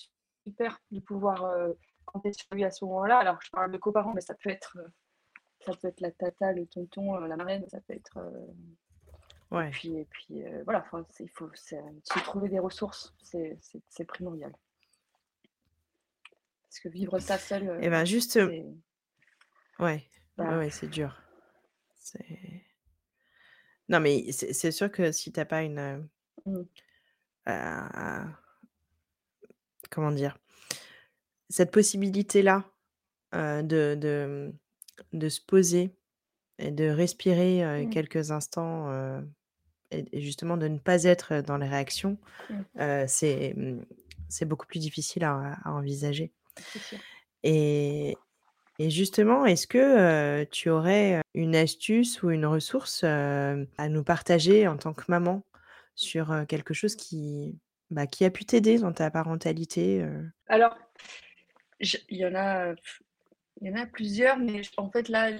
super 0.46 0.78
de 0.90 1.00
pouvoir, 1.00 1.44
heu, 1.46 1.78
compter 2.06 2.32
sur 2.32 2.46
lui 2.52 2.64
à 2.64 2.70
ce 2.70 2.84
moment-là. 2.84 3.18
Alors 3.18 3.40
je 3.42 3.50
parle 3.50 3.70
de 3.72 3.78
coparent, 3.78 4.12
mais 4.14 4.20
ça 4.20 4.34
peut 4.34 4.50
être, 4.50 4.76
heu, 4.78 4.86
ça 5.60 5.72
peut 5.76 5.88
être 5.88 6.00
la 6.00 6.10
tata, 6.10 6.52
le 6.52 6.66
tonton, 6.66 7.14
la 7.18 7.36
marraine, 7.36 7.66
ça 7.68 7.80
peut 7.80 7.94
être, 7.94 8.18
heu 8.18 8.54
et 9.60 9.70
puis 9.70 9.96
et 9.96 10.04
puis, 10.10 10.42
heu, 10.44 10.62
voilà, 10.64 10.84
il 11.20 11.28
faut 11.30 11.50
se 11.54 12.18
trouver 12.24 12.48
des 12.48 12.58
ressources, 12.58 13.14
c'est 13.22 14.04
primordial. 14.06 14.52
Parce 16.62 16.80
que 16.80 16.88
vivre 16.88 17.18
ça 17.20 17.38
seul, 17.38 17.62
Et 17.80 17.86
heu, 17.86 17.90
ben, 17.90 18.04
juste, 18.04 18.32
c'est 18.32 18.40
ouais, 18.48 18.74
ouais, 19.78 20.02
bah 20.36 20.70
c'est 20.70 20.88
dur. 20.88 21.16
Non, 23.88 24.00
mais 24.00 24.32
c'est 24.32 24.72
sûr 24.72 24.90
que 24.90 25.12
si 25.12 25.30
tu 25.32 25.38
as 25.38 25.44
pas 25.44 25.62
une, 25.62 26.08
mmh, 26.46 26.62
comment 29.88 30.12
dire? 30.12 30.38
Cette 31.48 31.70
possibilité-là, 31.70 32.64
de 33.32 33.62
de, 33.94 34.52
de 35.12 35.28
se 35.28 35.40
poser 35.40 35.90
et 36.58 36.70
de 36.70 36.88
respirer, 36.88 37.84
mmh, 37.86 37.90
quelques 37.90 38.30
instants, 38.30 38.92
et 39.90 40.04
et 40.12 40.20
justement 40.20 40.56
de 40.56 40.68
ne 40.68 40.78
pas 40.78 41.04
être 41.04 41.40
dans 41.40 41.56
les 41.56 41.68
réactions, 41.68 42.18
mmh, 42.50 43.06
c'est, 43.06 43.54
mmh, 43.56 43.84
c'est 44.28 44.44
beaucoup 44.44 44.66
plus 44.66 44.80
difficile 44.80 45.24
à 45.24 45.58
à 45.64 45.72
envisager. 45.72 46.32
Et 47.42 48.16
et 48.80 48.90
justement, 48.90 49.46
est-ce 49.46 49.68
que, 49.68 50.44
tu 50.44 50.68
aurais, 50.68 51.22
une 51.34 51.54
astuce 51.54 52.22
ou 52.22 52.30
une 52.30 52.46
ressource, 52.46 53.04
à 53.04 53.88
nous 53.88 54.02
partager 54.02 54.66
en 54.66 54.76
tant 54.76 54.92
que 54.92 55.04
maman 55.08 55.44
sur, 55.94 56.34
quelque 56.48 56.74
chose 56.74 56.96
qui, 56.96 57.56
bah, 57.90 58.06
qui 58.06 58.24
a 58.24 58.30
pu 58.30 58.44
t'aider 58.44 58.78
dans 58.78 58.92
ta 58.92 59.10
parentalité, 59.10 60.02
heu? 60.02 60.30
Alors, 60.46 60.76
il 61.80 62.16
y 62.16 62.26
en 62.26 62.34
a, 62.34 62.74
il 63.60 63.68
y 63.68 63.72
en 63.72 63.76
a 63.76 63.86
plusieurs, 63.86 64.38
mais 64.38 64.62
en 64.76 64.90
fait, 64.90 65.08
là, 65.08 65.30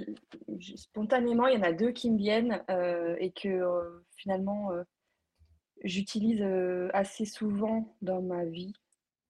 spontanément, 0.76 1.46
il 1.46 1.58
y 1.58 1.58
en 1.58 1.62
a 1.62 1.72
2 1.72 1.90
qui 1.92 2.10
me 2.10 2.18
viennent, 2.18 2.62
heu 2.70 3.16
et 3.18 3.32
que, 3.32 3.48
heu, 3.48 4.04
finalement, 4.16 4.70
j'utilise, 5.82 6.42
assez 6.92 7.24
souvent 7.24 7.96
dans 8.02 8.22
ma 8.22 8.44
vie, 8.44 8.74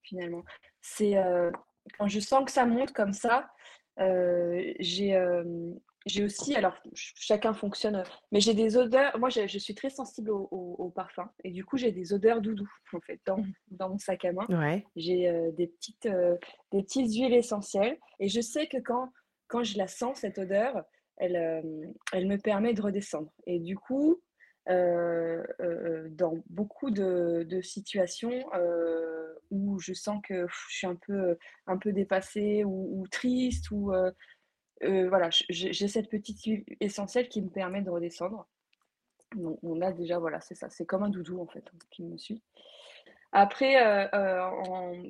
finalement. 0.01 0.43
C'est, 0.81 1.15
quand 1.97 2.07
je 2.07 2.19
sens 2.19 2.45
que 2.45 2.51
ça 2.51 2.65
monte 2.65 2.93
comme 2.93 3.13
ça, 3.13 3.51
j'ai, 3.97 5.15
j'ai 6.05 6.23
aussi 6.23 6.55
alors 6.55 6.75
ch 6.93 7.13
chacun 7.19 7.53
fonctionne, 7.53 7.95
heu, 7.97 8.03
mais 8.31 8.39
j'ai 8.39 8.53
des 8.53 8.77
odeurs 8.77 9.17
moi, 9.19 9.29
je 9.29 9.47
je 9.47 9.57
suis 9.59 9.75
très 9.75 9.89
sensible 9.89 10.31
aux 10.31 10.47
aux 10.51 10.75
aux 10.79 10.89
parfums 10.91 11.29
et 11.43 11.51
du 11.51 11.65
coup, 11.65 11.77
j'ai 11.77 11.91
des 11.91 12.13
odeurs 12.13 12.41
doudou, 12.41 12.69
en 12.93 13.01
fait, 13.01 13.19
dans 13.25 13.37
dans 13.71 13.89
mon 13.89 13.97
sac 13.97 14.25
à 14.25 14.31
main. 14.33 14.49
Ouais, 14.49 14.85
J'ai, 14.95 15.29
heu, 15.29 15.51
des 15.51 15.67
petites, 15.67 16.05
heu, 16.05 16.39
des 16.71 16.83
petites 16.83 17.13
huiles 17.13 17.33
essentielles 17.33 17.97
et 18.19 18.29
je 18.29 18.41
sais 18.41 18.67
que 18.67 18.77
quand 18.77 19.11
quand 19.47 19.63
je 19.63 19.77
la 19.77 19.87
sens 19.87 20.19
cette 20.19 20.37
odeur, 20.39 20.83
elle, 21.17 21.35
elle 22.13 22.27
me 22.27 22.37
permet 22.37 22.73
de 22.73 22.81
redescendre 22.81 23.31
et 23.47 23.59
du 23.59 23.77
coup, 23.77 24.21
dans 24.67 26.37
beaucoup 26.49 26.91
de 26.91 27.43
de 27.47 27.61
situations, 27.61 28.45
où 29.51 29.79
je 29.79 29.93
sens 29.93 30.19
que 30.27 30.45
pff, 30.45 30.65
je 30.69 30.77
suis 30.77 30.87
un 30.87 30.95
peu, 30.95 31.37
un 31.67 31.77
peu 31.77 31.91
dépassée 31.93 32.63
ou 32.63 33.01
ou 33.01 33.07
triste 33.07 33.69
ou, 33.71 33.91
voilà, 34.81 35.29
j'ai 35.49 35.87
cette 35.87 36.09
petite 36.09 36.43
huile 36.43 36.63
essentielle 36.79 37.29
qui 37.29 37.41
me 37.41 37.49
permet 37.49 37.81
de 37.81 37.89
redescendre. 37.89 38.47
Donc 39.35 39.59
on 39.63 39.81
a 39.81 39.91
déjà 39.91 40.19
voilà, 40.19 40.39
c'est 40.41 40.55
ça, 40.55 40.69
c'est 40.69 40.85
comme 40.85 41.03
un 41.03 41.09
doudou 41.09 41.41
en 41.41 41.47
fait, 41.47 41.65
qui 41.89 42.03
me 42.03 42.17
suit. 42.17 42.41
Après, 43.31 43.73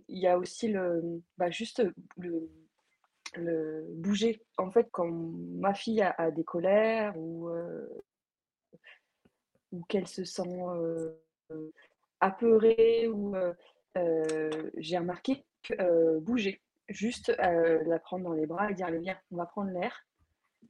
il 0.08 0.20
y 0.20 0.28
a 0.28 0.38
aussi 0.38 0.68
le, 0.68 1.22
bah, 1.38 1.52
juste, 1.52 1.84
le 2.18 3.86
bouger. 3.94 4.42
En 4.58 4.72
fait, 4.72 4.88
quand 4.92 5.08
ma 5.08 5.74
fille 5.74 6.02
a 6.02 6.32
des 6.32 6.44
colères 6.44 7.16
ou, 7.18 7.52
qu'elle 9.88 10.08
se 10.08 10.24
sent, 10.24 10.60
apeurée 12.20 13.08
ou, 13.08 13.36
j'ai 14.78 14.98
remarqué 14.98 15.46
que, 15.62 16.18
bouger, 16.20 16.62
juste, 16.90 17.30
heu, 17.30 17.84
la 17.86 18.00
prendre 18.00 18.24
dans 18.26 18.34
les 18.34 18.46
bras 18.46 18.70
et 18.72 18.74
dire: 18.74 18.88
«Allez 18.88 19.00
viens, 19.00 19.18
on 19.32 19.38
va 19.38 19.46
prendre 19.46 19.72
l'air, 19.72 20.06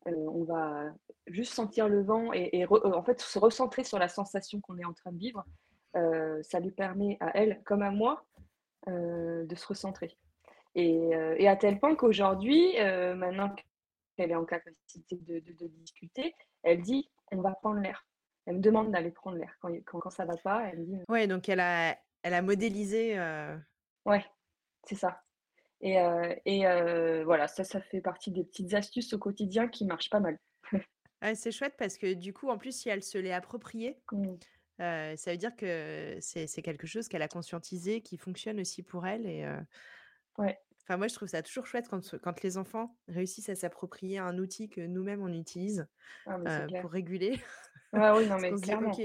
heu, 0.08 0.16
on 0.30 0.44
va 0.44 0.86
juste 1.28 1.54
sentir 1.54 1.88
le 1.90 2.02
vent» 2.04 2.34
et 2.34 2.50
et 2.54 2.66
re 2.66 2.86
en 2.86 3.04
fait, 3.04 3.20
se 3.22 3.40
recentrer 3.40 3.84
sur 3.84 4.00
la 4.00 4.08
sensation 4.08 4.62
qu'on 4.62 4.78
est 4.78 4.86
en 4.86 4.94
train 4.94 5.12
de 5.12 5.18
vivre, 5.20 5.46
heu, 5.98 6.42
ça 6.44 6.60
lui 6.60 6.72
permet 6.72 7.18
à 7.20 7.32
elle, 7.38 7.62
comme 7.64 7.82
à 7.82 7.92
moi, 7.92 8.26
de 8.88 9.56
se 9.56 9.68
recentrer. 9.68 10.18
Et 10.76 11.10
et 11.38 11.48
à 11.48 11.56
tel 11.56 11.80
point 11.80 11.96
qu'aujourd'hui, 11.96 12.76
maintenant 13.16 13.54
qu'elle 14.16 14.32
est 14.32 14.36
en 14.36 14.46
capacité 14.46 15.18
de 15.18 15.40
de 15.40 15.54
de 15.54 15.68
discuter, 15.68 16.36
elle 16.64 16.82
dit: 16.82 17.10
«On 17.32 17.42
va 17.42 17.52
prendre 17.56 17.80
l'air». 17.82 18.06
Elle 18.46 18.58
me 18.58 18.62
demande 18.62 18.92
d'aller 18.92 19.12
prendre 19.12 19.38
l'air. 19.38 19.56
Quand 19.60 19.70
quand 19.86 20.00
quand 20.00 20.12
ça 20.12 20.26
va 20.26 20.38
pas, 20.38 20.68
elle 20.70 20.80
me 20.80 20.86
dit: 20.86 20.98
ouais, 21.10 21.28
donc 21.28 21.50
elle 21.50 21.62
a 21.62 21.98
elle 22.24 22.34
a 22.36 22.42
modélisé, 22.42 23.18
«Ouais, 24.06 24.24
c'est 24.84 24.96
ça» 24.96 25.25
et 25.86 26.00
heu 26.00 26.36
et 26.46 26.68
heu, 26.68 27.24
voilà, 27.26 27.48
ça, 27.48 27.64
ça 27.64 27.82
fait 27.82 28.02
partie 28.02 28.32
des 28.32 28.44
petites 28.46 28.74
astuces 28.76 29.14
au 29.14 29.20
quotidien 29.20 29.68
qui 29.70 29.86
marchent 29.86 30.10
pas 30.12 30.20
mal. 30.22 30.40
ouais, 31.22 31.36
c'est 31.36 31.52
chouette 31.52 31.76
parce 31.78 31.98
que 31.98 32.14
du 32.14 32.34
coup, 32.34 32.50
en 32.50 32.58
plus, 32.58 32.72
si 32.78 32.90
elle 32.90 33.04
se 33.04 33.18
l'est 33.18 33.34
approprié, 33.34 34.02
Mmh. 34.12 34.38
heu, 34.82 35.16
ça 35.18 35.32
veut 35.32 35.38
dire 35.38 35.56
que 35.58 36.20
c'est 36.22 36.48
quelque 36.64 36.88
chose 36.88 37.10
qu'elle 37.10 37.24
a 37.24 37.30
conscientisé, 37.30 38.02
qui 38.04 38.18
fonctionne 38.18 38.62
aussi 38.62 38.84
pour 38.84 39.08
elle 39.08 39.28
et 39.28 39.46
Ouais. 40.38 40.60
Enfin, 40.84 40.98
moi, 40.98 41.08
je 41.08 41.16
trouve 41.16 41.28
ça 41.30 41.42
toujours 41.42 41.66
chouette 41.66 41.88
quand, 41.90 42.18
quand 42.20 42.42
les 42.44 42.58
enfants 42.58 43.00
réussissent 43.08 43.50
à 43.50 43.56
s'approprier 43.56 44.20
un 44.20 44.38
outil 44.38 44.70
que 44.70 44.82
nous-mêmes 44.82 45.22
on 45.22 45.34
utilise 45.34 45.88
Ah, 46.26 46.38
euh, 46.48 46.70
pour 46.72 46.92
réguler. 46.92 47.40
Ah 47.94 48.16
oui, 48.16 48.26
non, 48.28 48.38
mais 48.40 48.54
dit, 48.54 48.60
clairement. 48.60 49.04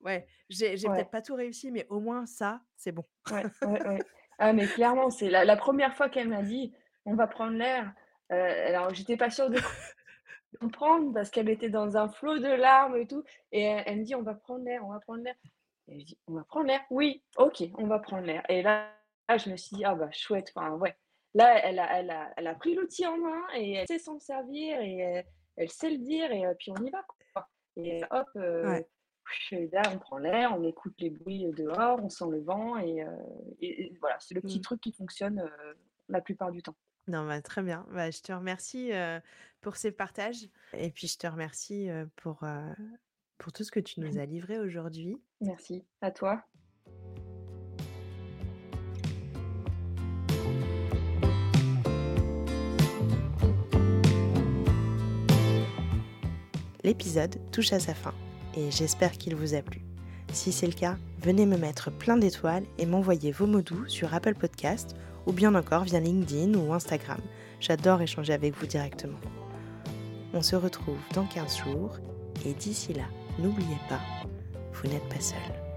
ouais, 0.00 0.26
j'ai 0.50 0.76
j'ai 0.76 0.88
Ouais, 0.88 0.90
peut-être 0.90 1.10
pas 1.10 1.22
tout 1.22 1.34
réussi, 1.34 1.70
mais 1.72 1.86
au 1.90 2.00
moins 2.00 2.26
ça, 2.26 2.62
c'est 2.76 2.92
bon. 2.92 3.04
ouais, 3.30 3.50
ouais, 3.62 3.82
ouais. 3.86 4.10
Ah, 4.40 4.54
mais 4.54 4.66
clairement, 4.66 5.10
c'est 5.10 5.28
la, 5.28 5.56
première 5.56 5.94
fois 5.94 6.08
qu'elle 6.08 6.28
m'a 6.28 6.42
dit, 6.42 6.72
on 7.04 7.14
va 7.14 7.26
prendre 7.26 7.58
l'air. 7.58 7.92
euh, 8.32 8.68
alors, 8.68 8.94
j'étais 8.94 9.18
pas 9.18 9.28
sûre 9.28 9.50
de 9.50 9.60
comprendre 10.60 11.12
parce 11.12 11.28
qu'elle 11.30 11.50
était 11.50 11.68
dans 11.68 11.98
un 11.98 12.08
flot 12.08 12.38
de 12.38 12.48
larmes 12.48 12.96
et 12.96 13.06
tout. 13.06 13.22
Et 13.52 13.64
elle, 13.64 13.98
me 13.98 14.04
dit, 14.04 14.14
on 14.14 14.22
va 14.22 14.32
prendre 14.34 14.64
l'air, 14.64 14.82
on 14.82 14.92
va 14.92 15.00
prendre 15.00 15.22
l'air. 15.22 15.34
Et 15.88 16.00
je 16.00 16.06
dis, 16.06 16.18
on 16.26 16.32
va 16.32 16.44
prendre 16.44 16.68
l'air? 16.68 16.80
Oui, 16.88 17.22
ok, 17.36 17.64
on 17.76 17.86
va 17.86 17.98
prendre 17.98 18.26
l'air. 18.26 18.42
Et 18.48 18.62
là, 18.62 18.88
je 19.36 19.50
me 19.50 19.58
suis 19.58 19.76
dit, 19.76 19.84
ah 19.84 19.94
bah 19.94 20.10
chouette, 20.10 20.50
enfin 20.54 20.70
ouais. 20.72 20.96
Là, 21.34 21.60
elle 21.62 21.78
a, 21.78 21.98
elle 21.98 22.10
a, 22.10 22.32
elle 22.38 22.46
a 22.46 22.54
pris 22.54 22.74
l'outil 22.74 23.06
en 23.06 23.18
main 23.18 23.42
et 23.54 23.74
elle 23.74 23.86
sait 23.86 23.98
s'en 23.98 24.18
servir 24.18 24.80
et 24.80 25.24
elle, 25.56 25.70
sait 25.70 25.90
le 25.90 25.98
dire 25.98 26.32
et 26.32 26.46
euh, 26.46 26.54
puis 26.58 26.72
on 26.72 26.82
y 26.82 26.90
va. 26.90 27.04
Et 27.76 28.02
hop, 28.10 28.26
euh. 28.36 28.80
Et 29.52 29.68
là, 29.72 29.82
on 29.92 29.98
prend 29.98 30.18
l'air, 30.18 30.52
on 30.58 30.62
écoute 30.64 30.94
les 30.98 31.10
bruits 31.10 31.46
dehors, 31.56 31.98
on 32.02 32.08
sent 32.08 32.24
le 32.30 32.40
vent 32.40 32.76
et, 32.78 33.02
euh, 33.04 33.10
et- 33.60 33.86
et 33.86 33.96
voilà, 34.00 34.16
c'est 34.20 34.34
le 34.34 34.40
petit 34.40 34.58
Mm. 34.58 34.62
truc 34.62 34.80
qui 34.80 34.92
fonctionne 34.92 35.38
euh, 35.40 35.74
la 36.08 36.20
plupart 36.20 36.50
du 36.50 36.62
temps. 36.62 36.76
Non, 37.08 37.26
bah, 37.26 37.40
très 37.42 37.62
bien. 37.62 37.86
Bah, 37.92 38.10
je 38.10 38.20
te 38.20 38.32
remercie 38.32 38.92
euh, 38.92 39.18
pour 39.60 39.76
ces 39.76 39.90
partages. 39.92 40.48
Et 40.74 40.90
puis, 40.90 41.06
je 41.08 41.18
te 41.18 41.26
remercie 41.26 41.88
pour, 42.16 42.44
pour 43.38 43.52
tout 43.52 43.64
ce 43.64 43.70
que 43.70 43.80
tu 43.80 44.00
nous 44.00 44.18
as 44.18 44.26
livré 44.26 44.58
aujourd'hui. 44.58 45.16
Merci. 45.40 45.84
À 46.00 46.10
toi. 46.10 46.44
L'épisode 56.82 57.36
touche 57.52 57.72
à 57.72 57.80
sa 57.80 57.94
fin 57.94 58.14
et 58.56 58.70
j'espère 58.70 59.12
qu'il 59.12 59.34
vous 59.34 59.54
a 59.54 59.62
plu. 59.62 59.82
Si 60.32 60.52
c'est 60.52 60.66
le 60.66 60.72
cas, 60.72 60.96
venez 61.22 61.46
me 61.46 61.56
mettre 61.56 61.90
plein 61.90 62.16
d'étoiles 62.16 62.64
et 62.78 62.86
m'envoyer 62.86 63.32
vos 63.32 63.46
mots 63.46 63.62
doux 63.62 63.86
sur 63.88 64.14
Apple 64.14 64.34
Podcast 64.34 64.94
ou 65.26 65.32
bien 65.32 65.54
encore 65.54 65.84
via 65.84 66.00
LinkedIn 66.00 66.58
ou 66.58 66.72
Instagram. 66.72 67.20
J'adore 67.60 68.00
échanger 68.00 68.32
avec 68.32 68.54
vous 68.56 68.66
directement. 68.66 69.18
On 70.32 70.42
se 70.42 70.56
retrouve 70.56 70.98
dans 71.14 71.26
15 71.26 71.58
jours 71.58 71.98
et 72.46 72.54
d'ici 72.54 72.92
là, 72.92 73.04
n'oubliez 73.38 73.78
pas, 73.88 74.00
vous 74.72 74.88
n'êtes 74.88 75.08
pas 75.08 75.20
seul. 75.20 75.69